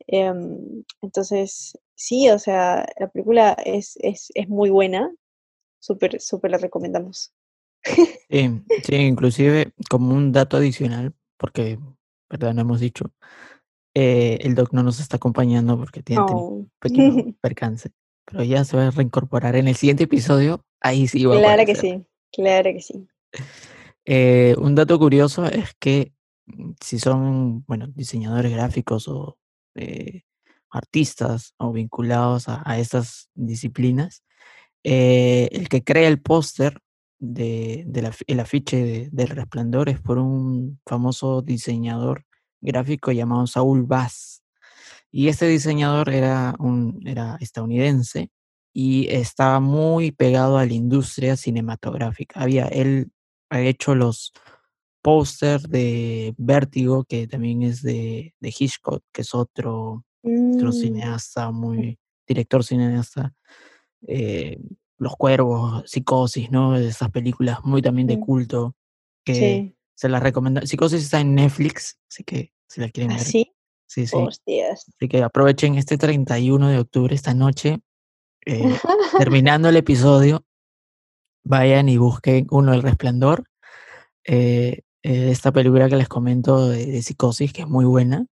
Em, 0.07 0.85
entonces, 1.01 1.79
sí, 1.95 2.29
o 2.31 2.39
sea, 2.39 2.87
la 2.99 3.09
película 3.09 3.57
es, 3.65 3.97
es, 4.01 4.31
es 4.35 4.49
muy 4.49 4.71
buena, 4.71 5.11
súper, 5.81 6.21
súper 6.21 6.51
la 6.51 6.59
recomendamos. 6.59 7.33
Sí, 8.31 8.51
sí, 8.83 8.97
inclusive 8.97 9.73
como 9.91 10.15
un 10.15 10.33
dato 10.33 10.57
adicional, 10.57 11.15
porque, 11.37 11.79
verdad, 12.31 12.55
no 12.55 12.63
hemos 12.63 12.81
dicho, 12.81 13.13
eh, 13.95 14.39
el 14.41 14.55
Doc 14.55 14.73
no 14.73 14.83
nos 14.83 14.99
está 14.99 15.17
acompañando 15.17 15.79
porque 15.79 16.03
tiene 16.03 16.23
Oh. 16.23 16.49
un 16.49 16.73
pequeño 16.81 17.15
percance, 17.41 17.91
pero 18.25 18.43
ya 18.43 18.65
se 18.65 18.77
va 18.77 18.89
a 18.89 18.91
reincorporar 18.91 19.55
en 19.57 19.69
el 19.69 19.77
siguiente 19.77 20.05
episodio, 20.05 20.65
ahí 20.81 21.07
sí 21.07 21.25
va 21.27 21.37
a 21.37 21.39
Claro 21.39 21.67
que 21.67 21.75
sí, 21.77 22.07
claro 22.33 22.73
que 22.73 22.81
sí. 22.81 23.07
Eh, 24.05 24.55
un 24.59 24.75
dato 24.75 24.99
curioso 24.99 25.47
es 25.47 25.75
que 25.79 26.13
mm, 26.47 26.73
si 26.81 26.99
son, 26.99 27.65
bueno, 27.67 27.87
diseñadores 27.89 28.53
gráficos 28.53 29.07
o 29.07 29.39
eh, 29.75 30.23
artistas 30.71 31.55
o 31.59 31.73
vinculados 31.73 32.49
a, 32.49 32.63
a 32.65 32.79
estas 32.79 33.31
disciplinas, 33.35 34.23
eh, 34.83 35.49
el 35.53 35.69
que 35.69 35.83
crea 35.83 36.09
el 36.09 36.21
póster 36.21 36.81
de, 37.19 37.87
el 38.27 38.41
afiche 38.41 38.77
de- 38.85 39.09
del 39.11 39.29
Resplandor 39.29 39.89
es 39.89 40.01
por 40.01 40.19
un 40.19 40.81
famoso 40.85 41.43
diseñador 41.43 42.25
gráfico 42.61 43.13
llamado 43.13 43.47
Saul 43.47 43.85
Bass. 43.85 44.43
Y 45.11 45.29
este 45.29 45.47
diseñador 45.47 46.11
era, 46.11 46.55
un, 46.59 47.01
era 47.07 47.37
estadounidense 47.41 48.31
y 48.75 49.07
estaba 49.11 49.61
muy 49.61 50.11
pegado 50.11 50.59
a 50.59 50.67
la 50.67 50.75
industria 50.75 51.37
cinematográfica. 51.37 52.41
Había, 52.41 52.67
él 52.67 53.13
ha 53.49 53.61
hecho 53.61 53.95
los 53.95 54.33
pósters 55.05 55.69
de 55.69 56.33
Vértigo, 56.39 57.05
que 57.05 57.27
también 57.27 57.63
es 57.63 57.83
de, 57.83 58.35
de 58.41 58.55
Hitchcock, 58.59 59.05
que 59.13 59.21
es 59.21 59.35
otro, 59.35 60.03
otro 60.23 60.71
Mm, 60.71 60.73
cineasta, 60.73 61.51
muy 61.51 61.99
director 62.27 62.65
cineasta. 62.65 63.35
eh, 64.09 64.59
Los 64.97 65.15
Cuervos, 65.17 65.83
Psicosis, 65.91 66.51
¿no? 66.51 66.75
Esas 66.79 67.11
películas 67.11 67.59
muy 67.65 67.83
también 67.83 68.07
de 68.07 68.17
mm, 68.17 68.21
culto 68.21 68.77
que 69.25 69.35
sí. 69.35 69.77
se 69.95 70.09
las 70.09 70.23
recomiendo. 70.23 70.63
Psicosis 70.67 71.03
está 71.03 71.21
en 71.21 71.35
Netflix, 71.35 71.99
así 72.09 72.25
que 72.25 72.55
si 72.67 72.81
la 72.81 72.89
quieren 72.89 73.11
ver, 73.15 73.21
¿Así? 73.21 73.53
sí, 73.87 74.07
sí. 74.07 74.17
Hostias. 74.17 74.87
Así 74.89 75.07
que 75.09 75.23
aprovechen 75.23 75.75
este 75.75 75.99
31 75.99 76.69
de 76.71 76.79
octubre, 76.79 77.15
esta 77.15 77.35
noche, 77.35 77.81
eh, 78.47 78.63
terminando 79.19 79.69
el 79.69 79.77
episodio, 79.77 80.47
vayan 81.45 81.91
y 81.91 81.99
busquen 81.99 82.47
uno, 82.51 82.73
El 82.73 82.81
Resplandor, 82.83 83.45
eh, 84.25 84.81
eh, 85.05 85.31
esta 85.31 85.53
película 85.53 85.89
que 85.91 85.97
les 85.97 86.09
comento 86.09 86.69
de, 86.71 87.03
Psicosis, 87.03 87.53
que 87.53 87.63
es 87.63 87.69
muy 87.69 87.87
buena, 87.87 88.27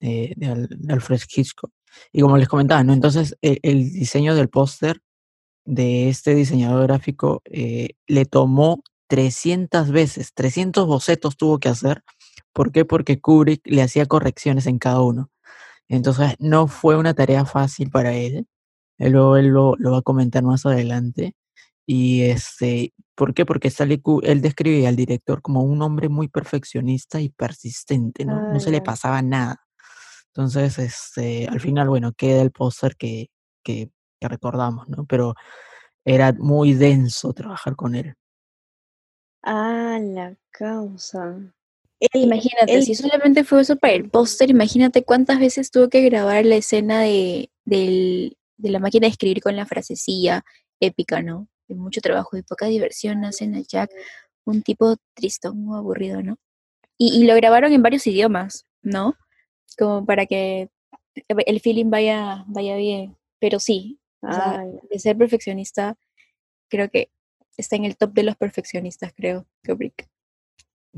de, 0.00 0.34
Al- 0.48 0.68
de 0.68 0.92
Alfred 0.94 1.20
Hitchcock. 1.34 1.72
Y 2.12 2.22
como 2.22 2.38
les 2.38 2.48
comentaba, 2.48 2.84
¿no? 2.84 2.92
Entonces 2.94 3.36
el, 3.42 3.92
diseño 3.92 4.34
del 4.34 4.48
póster 4.50 5.00
de 5.64 6.08
este 6.08 6.34
diseñador 6.34 6.84
gráfico 6.88 7.42
eh, 7.46 7.90
le 8.08 8.24
tomó 8.26 8.82
300 9.08 9.90
veces, 9.92 10.34
300 10.34 10.86
bocetos 10.86 11.36
tuvo 11.36 11.58
que 11.60 11.68
hacer. 11.70 12.02
¿Por 12.52 12.72
qué? 12.72 12.84
Porque 12.84 13.20
Kubrick 13.20 13.62
le 13.66 13.82
hacía 13.82 14.06
correcciones 14.06 14.66
en 14.66 14.78
cada 14.78 15.02
uno. 15.02 15.30
Entonces 15.88 16.36
no 16.40 16.68
fue 16.68 16.96
una 16.98 17.14
tarea 17.14 17.46
fácil 17.46 17.90
para 17.90 18.14
él. 18.14 18.46
Luego 18.98 19.36
él 19.36 19.48
lo 19.48 19.76
va 19.92 19.98
a 19.98 20.02
comentar 20.02 20.42
más 20.44 20.66
adelante. 20.66 21.34
Y 21.86 22.22
este, 22.22 22.92
¿por 23.14 23.34
qué? 23.34 23.44
Porque 23.44 23.68
Stanley 23.68 24.00
él 24.22 24.40
describía 24.40 24.88
al 24.88 24.96
director 24.96 25.42
como 25.42 25.62
un 25.62 25.82
hombre 25.82 26.08
muy 26.08 26.28
perfeccionista 26.28 27.20
y 27.20 27.28
persistente, 27.28 28.24
¿no? 28.24 28.46
No 28.52 28.60
se 28.60 28.70
le 28.70 28.80
pasaba 28.80 29.20
nada. 29.22 29.56
Entonces, 30.28 30.78
este, 30.78 31.46
al 31.48 31.60
final, 31.60 31.88
bueno, 31.88 32.12
queda 32.12 32.40
el 32.42 32.52
póster 32.52 32.96
que, 32.96 33.28
que, 33.62 33.90
que 34.20 34.28
recordamos, 34.28 34.88
¿no? 34.88 35.04
Pero 35.06 35.34
era 36.04 36.32
muy 36.32 36.72
denso 36.74 37.32
trabajar 37.32 37.76
con 37.76 37.94
él. 37.94 38.14
Ah, 39.42 39.98
la 40.00 40.36
causa. 40.50 41.36
Él, 42.00 42.22
Imagínate, 42.22 42.74
él, 42.74 42.82
si 42.84 42.94
solamente 42.94 43.44
fue 43.44 43.60
eso 43.62 43.76
para 43.76 43.92
el 43.94 44.08
póster, 44.08 44.50
imagínate 44.50 45.04
cuántas 45.04 45.38
veces 45.38 45.70
tuvo 45.70 45.88
que 45.88 46.02
grabar 46.02 46.44
la 46.46 46.56
escena 46.56 47.00
de, 47.02 47.50
del- 47.64 48.36
de 48.56 48.70
la 48.70 48.78
máquina 48.78 49.06
de 49.06 49.10
escribir 49.12 49.42
con 49.42 49.56
la 49.56 49.66
frasecilla 49.66 50.44
épica, 50.80 51.22
¿no? 51.22 51.48
Mucho 51.74 52.00
trabajo 52.00 52.36
y 52.36 52.42
poca 52.42 52.66
diversión 52.66 53.24
hacen 53.24 53.54
a 53.54 53.60
Jack 53.60 53.90
un 54.44 54.62
tipo 54.62 54.96
tristón 55.14 55.68
o 55.68 55.76
aburrido, 55.76 56.22
¿no? 56.22 56.36
Y, 56.98 57.20
y 57.20 57.26
lo 57.26 57.34
grabaron 57.34 57.72
en 57.72 57.82
varios 57.82 58.06
idiomas, 58.06 58.66
¿no? 58.82 59.14
Como 59.78 60.04
para 60.04 60.26
que 60.26 60.68
el 61.14 61.60
feeling 61.60 61.90
vaya, 61.90 62.44
vaya 62.46 62.76
bien. 62.76 63.16
Pero 63.38 63.60
sí, 63.60 63.98
o 64.20 64.32
sea, 64.32 64.60
ala. 64.60 64.80
de 64.90 64.98
ser 64.98 65.16
perfeccionista, 65.16 65.96
creo 66.68 66.90
que 66.90 67.10
está 67.56 67.76
en 67.76 67.84
el 67.84 67.96
top 67.96 68.12
de 68.12 68.22
los 68.22 68.36
perfeccionistas, 68.36 69.12
creo, 69.14 69.46
Kubrick. 69.64 70.08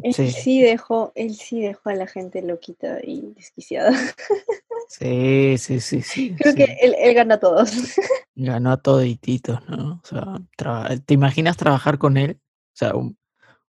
Él 0.02 0.12
Sí, 0.12 0.30
sí 0.30 0.62
dejó, 0.62 1.12
él 1.14 1.34
sí 1.34 1.60
dejó 1.60 1.90
a 1.90 1.94
la 1.94 2.06
gente 2.06 2.42
loquita 2.42 2.98
y 3.02 3.32
desquiciada. 3.36 3.92
sí, 4.88 5.56
sí, 5.58 5.80
sí, 5.80 6.02
sí, 6.02 6.34
Creo 6.36 6.54
que 6.54 6.64
él, 6.80 6.94
él 6.98 7.14
gana 7.14 7.36
a 7.36 7.40
todos. 7.40 7.70
Ganó 8.34 8.72
a 8.72 8.76
todititos, 8.76 9.60
¿no? 9.68 10.00
O 10.02 10.06
sea, 10.06 10.98
¿te 11.06 11.14
imaginas 11.14 11.56
trabajar 11.56 11.98
con 11.98 12.16
él? 12.16 12.40
O 12.42 12.76
sea, 12.76 12.94
un, 12.94 13.16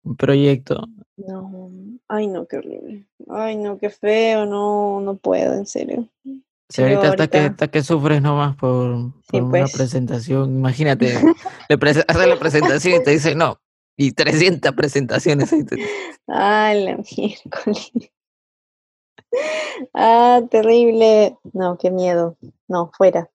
un 0.03 0.17
proyecto. 0.17 0.87
No, 1.17 1.71
ay 2.09 2.27
no, 2.27 2.47
qué 2.47 2.57
horrible. 2.57 3.05
Ay 3.29 3.57
no, 3.57 3.79
qué 3.79 3.91
feo, 3.91 4.47
no, 4.47 5.01
no 5.01 5.17
puedo, 5.17 5.55
en 5.55 5.67
serio. 5.67 6.09
Si 6.69 6.81
Yo 6.81 6.89
ahorita 6.89 7.09
está 7.09 7.29
que, 7.29 7.39
ahorita, 7.39 7.53
está 7.53 7.69
que 7.69 7.83
sufres 7.83 8.23
nomás 8.23 8.57
por, 8.57 8.97
sí, 8.97 9.13
por 9.33 9.43
una 9.43 9.51
pues. 9.51 9.73
presentación, 9.73 10.55
imagínate, 10.55 11.13
le 11.69 11.91
haces 11.91 12.27
la 12.27 12.39
presentación 12.39 13.01
y 13.01 13.05
te 13.05 13.11
dice 13.11 13.35
no, 13.35 13.61
y 13.97 14.13
300 14.13 14.73
presentaciones 14.73 15.53
Ay, 16.27 16.85
la 16.85 16.97
miércoles. 17.17 17.93
Ah, 19.93 20.41
terrible. 20.49 21.37
No, 21.53 21.77
qué 21.77 21.91
miedo. 21.91 22.37
No, 22.69 22.93
fuera. 22.97 23.29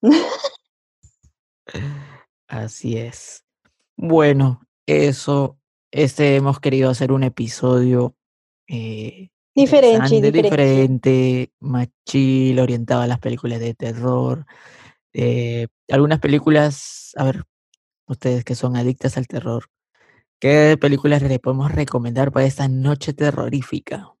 Así 2.48 2.96
es. 2.96 3.44
Bueno, 3.96 4.62
eso, 4.86 5.58
este 5.90 6.36
hemos 6.36 6.58
querido 6.58 6.88
hacer 6.88 7.12
un 7.12 7.22
episodio 7.22 8.14
eh, 8.66 9.28
Diferente, 9.54 10.22
diferente. 10.22 10.42
diferente, 10.42 11.52
más 11.60 11.88
chill, 12.06 12.58
orientado 12.60 13.02
a 13.02 13.06
las 13.06 13.18
películas 13.18 13.60
de 13.60 13.74
terror. 13.74 14.46
eh, 15.12 15.66
algunas 15.90 16.20
películas, 16.20 17.12
a 17.16 17.24
ver, 17.24 17.44
ustedes 18.06 18.44
que 18.44 18.54
son 18.54 18.76
adictas 18.76 19.16
al 19.18 19.26
terror, 19.26 19.66
¿qué 20.40 20.76
películas 20.80 21.22
le 21.22 21.38
podemos 21.38 21.70
recomendar 21.72 22.32
para 22.32 22.46
esta 22.46 22.68
noche 22.68 23.12
terrorífica? 23.12 24.14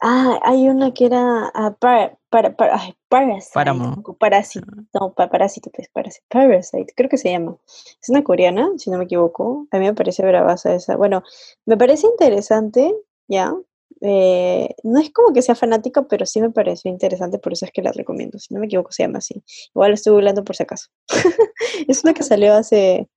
Ah, 0.00 0.38
hay 0.44 0.68
una 0.68 0.92
que 0.92 1.06
era 1.06 1.50
ah, 1.54 1.74
para, 1.80 2.18
para, 2.28 2.54
para, 2.54 2.76
ay, 2.80 2.94
Parasite. 3.08 3.50
Paramount. 3.54 4.06
o 4.06 4.14
Parasite. 4.14 4.66
No, 4.92 5.14
pa- 5.14 5.30
Parásito, 5.30 5.70
pues, 5.70 5.88
Parasite. 5.88 6.24
Parasite, 6.28 6.92
creo 6.94 7.08
que 7.08 7.16
se 7.16 7.30
llama. 7.30 7.56
Es 8.02 8.08
una 8.10 8.22
coreana, 8.22 8.70
si 8.76 8.90
no 8.90 8.98
me 8.98 9.04
equivoco. 9.04 9.66
A 9.70 9.78
mí 9.78 9.86
me 9.86 9.94
parece 9.94 10.22
bravaza 10.24 10.74
esa. 10.74 10.96
Bueno, 10.96 11.22
me 11.64 11.76
parece 11.78 12.06
interesante, 12.08 12.94
ya. 13.26 13.54
Eh, 14.02 14.74
no 14.82 15.00
es 15.00 15.10
como 15.10 15.32
que 15.32 15.40
sea 15.40 15.54
fanática, 15.54 16.02
pero 16.02 16.26
sí 16.26 16.42
me 16.42 16.50
pareció 16.50 16.90
interesante, 16.90 17.38
por 17.38 17.54
eso 17.54 17.64
es 17.64 17.72
que 17.72 17.80
la 17.80 17.92
recomiendo. 17.92 18.38
Si 18.38 18.52
no 18.52 18.60
me 18.60 18.66
equivoco, 18.66 18.92
se 18.92 19.04
llama 19.04 19.18
así. 19.18 19.42
Igual 19.74 19.90
lo 19.92 19.94
estoy 19.94 20.12
googleando 20.12 20.44
por 20.44 20.54
si 20.56 20.64
acaso. 20.64 20.88
es 21.88 22.04
una 22.04 22.12
que 22.12 22.22
salió 22.22 22.52
hace, 22.54 23.08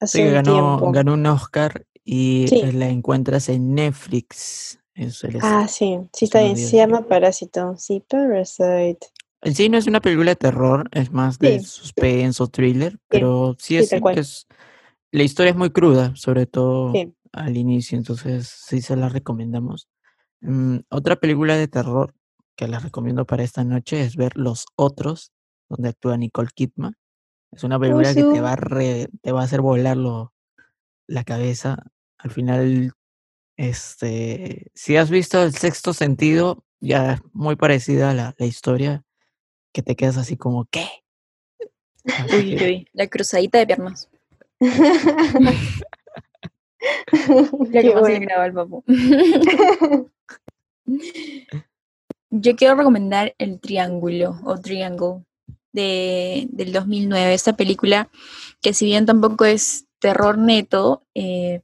hace 0.00 0.18
Sí, 0.18 0.24
un 0.24 0.32
ganó, 0.32 0.76
tiempo. 0.76 0.92
ganó 0.92 1.14
un 1.14 1.26
Oscar 1.26 1.86
y 2.04 2.46
Sí. 2.48 2.60
eh, 2.62 2.72
la 2.72 2.88
encuentras 2.88 3.48
en 3.48 3.74
Netflix. 3.74 4.80
Eso 4.94 5.28
Ah, 5.42 5.68
sí, 5.68 5.98
sí 6.12 6.24
es 6.24 6.28
está 6.30 6.42
bien. 6.42 6.56
Se 6.56 6.76
llama. 6.76 7.06
Parásito. 7.06 7.76
Sí, 7.76 8.02
Parasite. 8.08 8.98
En 9.42 9.54
sí 9.54 9.68
no 9.68 9.78
es 9.78 9.86
una 9.86 10.00
película 10.00 10.32
de 10.32 10.36
terror, 10.36 10.88
es 10.90 11.12
más 11.12 11.38
de 11.38 11.60
Sí. 11.60 11.66
suspenso, 11.66 12.48
thriller, 12.48 12.98
pero 13.08 13.54
sí 13.58 13.76
es 13.76 13.90
que 13.90 14.20
es 14.20 14.48
la 15.12 15.22
historia 15.22 15.50
es 15.50 15.56
muy 15.56 15.70
cruda, 15.70 16.14
sobre 16.16 16.46
todo 16.46 16.92
al 17.32 17.56
inicio, 17.56 17.96
entonces 17.96 18.48
sí 18.48 18.82
se 18.82 18.96
la 18.96 19.08
recomendamos. 19.08 19.88
Mm, 20.40 20.78
otra 20.90 21.16
película 21.16 21.56
de 21.56 21.68
terror 21.68 22.14
que 22.56 22.68
les 22.68 22.82
recomiendo 22.82 23.24
para 23.24 23.42
esta 23.44 23.64
noche 23.64 24.00
es 24.02 24.16
ver 24.16 24.36
Los 24.36 24.66
Otros, 24.76 25.32
donde 25.68 25.90
actúa 25.90 26.16
Nicole 26.16 26.50
Kidman. 26.54 26.94
Es 27.52 27.64
una 27.64 27.78
película 27.78 28.14
que 28.14 28.22
te 28.22 28.40
va 28.40 28.52
a 28.52 28.56
re- 28.56 29.08
te 29.22 29.32
va 29.32 29.40
a 29.40 29.44
hacer 29.44 29.60
volar 29.60 29.96
lo- 29.96 30.32
la 31.06 31.24
cabeza. 31.24 31.84
Al 32.18 32.30
final, 32.30 32.92
este, 33.56 34.70
si 34.74 34.96
has 34.96 35.10
visto 35.10 35.42
El 35.42 35.54
Sexto 35.54 35.92
Sentido, 35.94 36.64
ya 36.80 37.14
es 37.14 37.20
muy 37.32 37.56
parecida 37.56 38.10
a 38.10 38.14
la, 38.14 38.34
la 38.38 38.46
historia, 38.46 39.04
que 39.72 39.82
te 39.82 39.96
quedas 39.96 40.16
así 40.16 40.36
como, 40.36 40.66
¿qué? 40.70 40.86
Así 42.04 42.36
Uy, 42.36 42.52
uy, 42.52 42.56
que- 42.56 42.64
uy, 42.66 42.86
la 42.92 43.06
cruzadita 43.06 43.58
de 43.58 43.66
piernas. 43.66 44.08
Qué 47.72 47.80
que 47.80 47.94
más 47.94 47.94
le 47.94 48.00
bueno. 48.00 48.20
graba 48.20 48.44
al 48.44 48.52
papu. 48.52 48.84
Yo 52.30 52.56
quiero 52.56 52.74
recomendar 52.76 53.34
El 53.38 53.58
Triángulo 53.60 54.38
o 54.44 54.60
Triangle 54.60 55.24
de, 55.78 56.48
del 56.50 56.72
2009, 56.72 57.34
esta 57.34 57.54
película 57.54 58.08
que 58.60 58.74
si 58.74 58.86
bien 58.86 59.06
tampoco 59.06 59.44
es 59.44 59.86
terror 60.00 60.38
neto, 60.38 61.04
eh, 61.14 61.60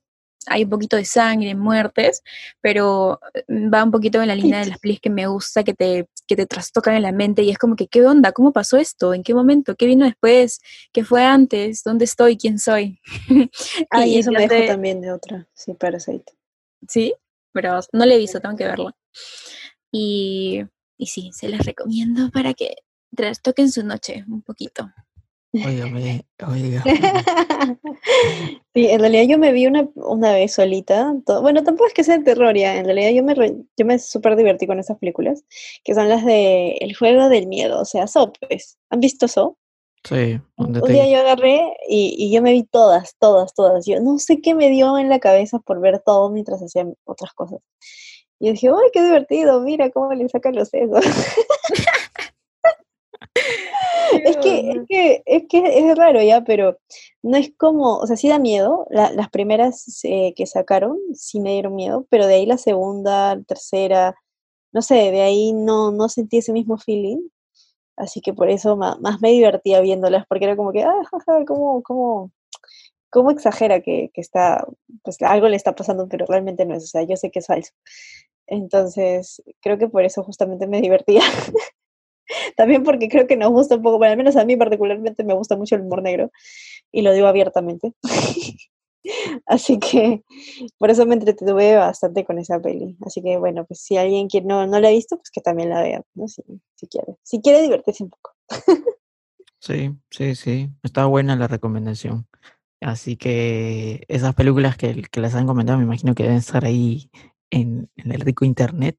hay 0.47 0.65
un 0.65 0.71
poquito 0.71 0.97
de 0.97 1.05
sangre, 1.05 1.55
muertes, 1.55 2.23
pero 2.61 3.19
va 3.49 3.83
un 3.83 3.91
poquito 3.91 4.21
en 4.21 4.29
la 4.29 4.35
línea 4.35 4.61
de 4.61 4.67
las 4.67 4.79
pelis 4.79 5.01
que 5.01 5.11
me 5.11 5.27
gusta, 5.27 5.65
que 5.65 5.75
te, 5.75 6.09
que 6.27 6.37
te 6.37 6.47
trastocan 6.47 6.95
en 6.95 7.03
la 7.03 7.13
mente 7.13 7.43
y 7.43 7.51
es 7.51 7.59
como 7.59 7.77
que, 7.77 7.87
¿qué 7.87 8.05
onda? 8.05 8.33
¿Cómo 8.33 8.53
pasó 8.53 8.77
esto? 8.77 9.15
¿En 9.15 9.23
qué 9.23 9.35
momento? 9.35 9.75
¿Qué 9.75 9.87
vino 9.87 10.05
después? 10.05 10.61
¿Qué 10.93 11.05
fue 11.05 11.25
antes? 11.25 11.83
¿Dónde 11.83 12.05
estoy? 12.05 12.37
¿Quién 12.37 12.59
soy? 12.59 13.01
Ah, 13.91 14.07
y 14.07 14.15
Y 14.15 14.19
eso 14.19 14.31
me 14.31 14.47
dejó 14.47 14.67
también 14.67 15.01
de 15.01 15.13
otra. 15.13 15.47
Sí, 15.55 15.75
Parasite. 15.75 16.33
Sí, 16.89 17.15
pero 17.53 17.81
no 17.93 18.05
la 18.05 18.15
he 18.15 18.19
visto, 18.19 18.41
tengo 18.41 18.57
que 18.57 18.65
verla. 18.65 18.95
Y, 19.91 20.63
y 20.99 21.07
sí, 21.07 21.31
se 21.33 21.49
las 21.49 21.65
recomiendo 21.65 22.31
para 22.31 22.53
que 22.55 22.77
trastoquen 23.15 23.71
su 23.71 23.85
noche 23.85 24.25
un 24.29 24.43
poquito. 24.43 24.91
Óigame, 25.53 26.25
oiga. 26.49 26.83
Sí, 28.75 28.89
en 28.89 28.99
realidad 28.99 29.23
yo 29.29 29.39
me 29.39 29.53
vi 29.53 29.69
una, 29.69 29.89
una 29.95 30.33
vez 30.33 30.53
solita. 30.55 31.15
to- 31.25 31.41
bueno, 31.43 31.63
tampoco 31.63 31.87
es 31.87 31.95
que 31.95 32.03
sea 32.03 32.19
de 32.19 32.25
terror 32.25 32.57
ya. 32.57 32.77
En 32.77 32.85
realidad 32.87 33.11
yo 33.13 33.23
me, 33.23 33.35
re- 33.35 33.55
yo 33.77 33.87
me 33.87 34.01
súper 34.01 34.35
divertí 34.35 34.67
con 34.67 34.81
estas 34.81 34.99
películas, 34.99 35.45
que 35.85 35.95
son 35.95 36.09
las 36.09 36.25
de 36.25 36.73
El 36.81 36.97
juego 36.97 37.29
del 37.29 37.47
miedo, 37.47 37.81
o 37.81 37.85
sea, 37.85 38.09
So, 38.09 38.33
pues. 38.33 38.77
¿Han 38.91 38.99
visto 38.99 39.29
So? 39.29 39.57
Sí, 40.03 40.41
Un, 40.57 40.73
donde 40.73 40.81
un 40.81 40.87
te- 40.89 40.93
día 40.95 41.07
yo 41.09 41.21
agarré 41.21 41.77
y, 41.89 42.17
y 42.19 42.33
yo 42.35 42.43
me 42.43 42.51
vi 42.53 42.65
todas, 42.65 43.15
todas, 43.21 43.55
todas. 43.55 43.87
Yo 43.87 44.01
no 44.01 44.19
sé 44.19 44.41
qué 44.41 44.57
me 44.57 44.69
dio 44.71 44.99
en 44.99 45.09
la 45.09 45.21
cabeza 45.21 45.61
por 45.61 45.81
ver 45.81 46.01
todo 46.05 46.29
mientras 46.31 46.61
hacía 46.61 46.85
otras 47.05 47.33
cosas. 47.33 47.61
Y 48.41 48.47
yo 48.47 48.53
dije, 48.55 48.69
¡ay, 48.71 48.91
qué 48.93 49.05
divertido! 49.05 49.61
Mira 49.61 49.91
cómo 49.91 50.13
le 50.13 50.29
sacan 50.29 50.57
los 50.57 50.69
sesos. 50.69 51.05
Es 54.25 54.37
que, 54.39 54.71
es 54.71 54.79
que, 54.89 55.23
es 55.27 55.43
que 55.49 55.91
es 55.91 55.97
raro 55.99 56.23
ya, 56.23 56.43
pero 56.43 56.79
no 57.23 57.37
es 57.37 57.53
como, 57.57 57.97
o 57.99 58.07
sea, 58.07 58.17
sí 58.17 58.29
da 58.29 58.39
miedo. 58.39 58.87
la- 58.91 59.11
las 59.13 59.29
primeras 59.31 60.01
eh, 60.05 60.35
que 60.37 60.47
sacaron 60.47 60.99
sí 61.15 61.41
me 61.41 61.53
dieron 61.53 61.75
miedo, 61.75 62.07
pero 62.11 62.27
de 62.27 62.35
ahí 62.35 62.47
la 62.47 62.59
segunda, 62.59 63.35
la 63.37 63.43
tercera, 63.43 64.15
no 64.73 64.83
sé, 64.83 64.95
de 65.13 65.23
ahí 65.23 65.53
no, 65.53 65.91
no 65.93 66.09
sentí 66.09 66.39
ese 66.39 66.53
mismo 66.53 66.79
feeling. 66.79 67.29
Así 67.97 68.21
que 68.21 68.35
por 68.35 68.51
eso 68.51 68.77
ma- 68.77 68.99
más, 69.01 69.21
me 69.23 69.31
divertía 69.33 69.81
viéndolas, 69.81 70.27
porque 70.29 70.47
era 70.47 70.57
como 70.57 70.73
que, 70.73 70.83
ah, 70.85 70.95
jaja, 71.11 71.45
cómo, 71.47 71.83
cómo, 71.83 72.33
cómo 73.11 73.31
exagera 73.33 73.81
que, 73.83 74.11
que 74.15 74.21
está, 74.21 74.67
pues 75.05 75.21
algo 75.23 75.49
le 75.49 75.57
está 75.57 75.75
pasando, 75.75 76.09
pero 76.09 76.27
realmente 76.27 76.67
no 76.67 76.75
es, 76.77 76.85
o 76.85 76.89
sea, 76.89 77.03
yo 77.05 77.17
sé 77.17 77.31
que 77.31 77.41
es 77.41 77.47
falso. 77.49 77.73
Entonces, 78.49 79.43
creo 79.63 79.79
que 79.79 79.89
por 79.89 80.05
eso 80.05 80.25
justamente 80.25 80.67
me 80.69 80.81
divertía. 80.83 81.23
También 82.57 82.83
porque 82.83 83.09
creo 83.09 83.27
que 83.27 83.37
nos 83.37 83.51
gusta 83.51 83.77
un 83.77 83.83
poco, 83.83 83.99
bueno, 83.99 84.13
al 84.13 84.19
menos 84.19 84.37
a 84.37 84.45
mí 84.45 84.57
particularmente 84.57 85.25
me 85.25 85.35
gusta 85.35 85.57
mucho 85.57 85.75
el 85.75 85.83
humor 85.83 86.03
negro 86.03 86.31
y 86.93 87.03
lo 87.03 87.13
digo 87.13 87.27
abiertamente. 87.27 87.93
Así 89.47 89.79
que 89.79 90.23
por 90.79 90.91
eso 90.91 91.05
me 91.05 91.15
entretuve 91.15 91.77
bastante 91.77 92.25
con 92.25 92.39
esa 92.39 92.61
peli. 92.61 92.97
Así 93.05 93.23
que 93.23 93.37
bueno, 93.37 93.65
pues 93.67 93.81
si 93.81 93.97
alguien 93.97 94.29
que 94.29 94.41
no, 94.41 94.67
no 94.67 94.81
la 94.81 94.89
ha 94.89 94.93
visto, 94.93 95.17
pues 95.17 95.31
que 95.31 95.41
también 95.41 95.71
la 95.71 95.83
vea, 95.83 96.03
¿no? 96.15 96.29
Si, 96.29 96.43
si 96.75 96.87
quiere. 96.87 97.17
Si 97.23 97.41
quiere 97.41 97.63
divertirse 97.63 98.05
un 98.05 98.11
poco. 98.11 98.33
Sí, 99.61 99.93
sí, 100.11 100.35
sí. 100.35 100.69
Está 100.83 101.07
buena 101.07 101.37
la 101.37 101.49
recomendación. 101.49 102.27
Así 102.83 103.17
que 103.17 104.05
esas 104.09 104.35
películas 104.35 104.77
que, 104.77 105.03
que 105.11 105.21
les 105.23 105.35
han 105.35 105.47
comentado, 105.47 105.79
me 105.79 105.85
imagino 105.85 106.15
que 106.15 106.25
deben 106.25 106.37
estar 106.37 106.67
ahí 106.67 107.11
en, 107.51 107.91
en 107.97 108.13
el 108.13 108.21
rico 108.21 108.45
internet. 108.45 108.99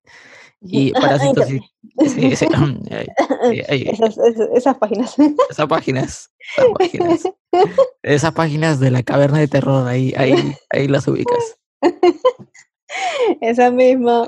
Y 0.61 0.91
Parásitos, 0.93 1.47
sí, 1.47 1.61
sí, 2.07 2.35
sí, 2.37 2.47
esas, 3.51 4.17
esas, 4.17 4.17
esas 4.53 4.77
páginas. 4.77 5.15
esas 5.49 5.67
páginas, 5.67 6.31
esas 6.57 6.71
páginas, 6.77 7.23
esas 8.03 8.31
páginas 8.33 8.79
de 8.79 8.91
la 8.91 9.03
caverna 9.03 9.39
de 9.39 9.47
terror, 9.47 9.87
ahí, 9.87 10.13
ahí, 10.17 10.55
ahí 10.69 10.87
las 10.87 11.07
ubicas. 11.07 11.57
Esa 13.41 13.71
misma. 13.71 14.27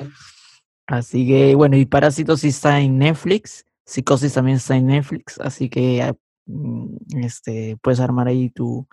Así 0.87 1.27
que, 1.27 1.55
bueno, 1.55 1.77
y 1.77 1.85
Parásitos 1.85 2.41
sí 2.41 2.49
está 2.49 2.79
en 2.79 2.97
Netflix, 2.97 3.65
Psicosis 3.85 4.33
también 4.33 4.57
está 4.57 4.75
en 4.75 4.87
Netflix, 4.87 5.39
así 5.39 5.69
que 5.69 6.01
ah, 6.01 6.13
mm, 6.45 7.23
este, 7.23 7.77
puedes 7.81 7.99
armar 7.99 8.27
ahí 8.27 8.49
tu, 8.49 8.87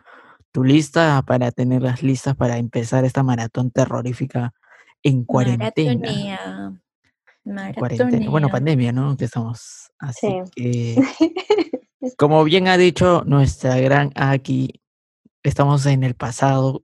tu 0.53 0.65
lista 0.65 1.23
para 1.27 1.51
tenerlas 1.53 2.03
listas 2.03 2.37
para 2.37 2.59
empezar 2.59 3.05
esta 3.05 3.23
maratón 3.23 3.71
terrorífica 3.71 4.55
en 5.05 5.25
cuarentena. 5.25 5.71
Maratonea. 7.45 7.69
en 7.69 7.75
cuarentena. 7.75 8.31
Bueno, 8.31 8.49
pandemia, 8.49 8.93
¿no? 8.93 9.17
Que 9.17 9.27
estamos. 9.27 9.93
Así 9.99 10.29
Sí. 10.57 10.97
que, 10.97 10.97
como 12.19 12.43
bien 12.45 12.69
ha 12.69 12.77
dicho 12.77 13.23
nuestra 13.27 13.77
gran 13.79 14.11
Aki, 14.17 14.81
estamos 15.43 15.87
en 15.87 16.03
el 16.05 16.15
pasado 16.15 16.83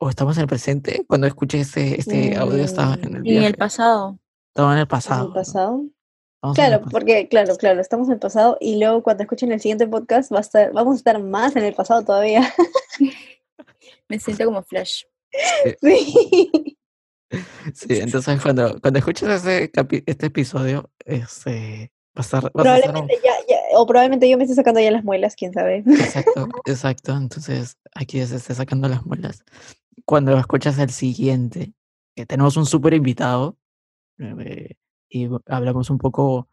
o 0.00 0.08
estamos 0.10 0.36
en 0.36 0.42
el 0.42 0.48
presente. 0.48 1.04
Cuando 1.06 1.26
escuché 1.26 1.60
este, 1.60 2.00
este 2.00 2.36
audio 2.36 2.64
estaba 2.64 2.94
en 2.94 3.16
el 3.16 3.28
en 3.28 3.42
el 3.44 3.54
pasado. 3.54 4.18
Estaba 4.48 4.72
en 4.72 4.78
el 4.78 4.82
¿En 4.82 4.88
pasado. 4.88 5.32
en 5.32 5.36
el 5.36 5.44
Claro, 6.54 6.78
pasado. 6.80 6.90
porque, 6.90 7.28
claro, 7.28 7.56
claro, 7.56 7.80
estamos 7.80 8.08
en 8.08 8.14
el 8.14 8.18
pasado 8.20 8.58
y 8.60 8.78
luego 8.78 9.02
cuando 9.02 9.22
escuchen 9.22 9.50
el 9.52 9.60
siguiente 9.60 9.86
podcast 9.86 10.30
va 10.32 10.38
a 10.38 10.40
estar, 10.42 10.72
vamos 10.72 10.94
a 10.94 10.96
estar 10.98 11.22
más 11.22 11.56
en 11.56 11.64
el 11.64 11.74
pasado 11.74 12.02
todavía. 12.04 12.42
Me 14.08 14.18
siento 14.18 14.44
como 14.44 14.62
Flash. 14.62 15.04
Sí. 15.32 15.74
Sí, 15.82 16.78
entonces 17.88 18.40
cuando, 18.42 18.80
cuando 18.80 18.98
escuches 18.98 19.44
capi- 19.72 20.02
este 20.06 20.26
episodio, 20.26 20.90
va 21.08 21.14
a 21.14 22.20
estar, 22.20 22.52
vas 22.54 22.66
a 22.66 22.76
estar 22.76 22.96
un- 22.96 23.06
Probablemente 23.06 23.14
ya, 23.24 23.32
ya- 23.48 23.78
o 23.78 23.86
probablemente 23.86 24.28
yo 24.28 24.36
me 24.36 24.44
esté 24.44 24.54
sacando 24.54 24.80
ya 24.80 24.90
las 24.90 25.04
muelas, 25.04 25.34
quién 25.36 25.52
sabe. 25.52 25.78
Exacto, 25.86 26.48
exacto. 26.66 27.16
Entonces 27.16 27.76
aquí 27.94 28.24
se 28.24 28.36
está 28.36 28.54
sacando 28.54 28.88
las 28.88 29.04
muelas. 29.04 29.44
Cuando 30.04 30.36
escuchas 30.38 30.78
el 30.78 30.90
siguiente, 30.90 31.72
que 32.16 32.26
tenemos 32.26 32.56
un 32.56 32.66
súper 32.66 32.94
invitado 32.94 33.56
eh, 34.18 34.74
y 35.08 35.28
hablamos 35.46 35.90
un 35.90 35.98
poco 35.98 36.48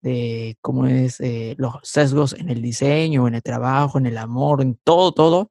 de 0.00 0.56
cómo 0.60 0.86
es 0.86 1.20
eh, 1.20 1.54
los 1.58 1.74
sesgos 1.82 2.32
en 2.32 2.48
el 2.48 2.60
diseño, 2.62 3.28
en 3.28 3.34
el 3.34 3.42
trabajo, 3.42 3.98
en 3.98 4.06
el 4.06 4.18
amor, 4.18 4.60
en 4.62 4.78
todo, 4.82 5.12
todo, 5.12 5.50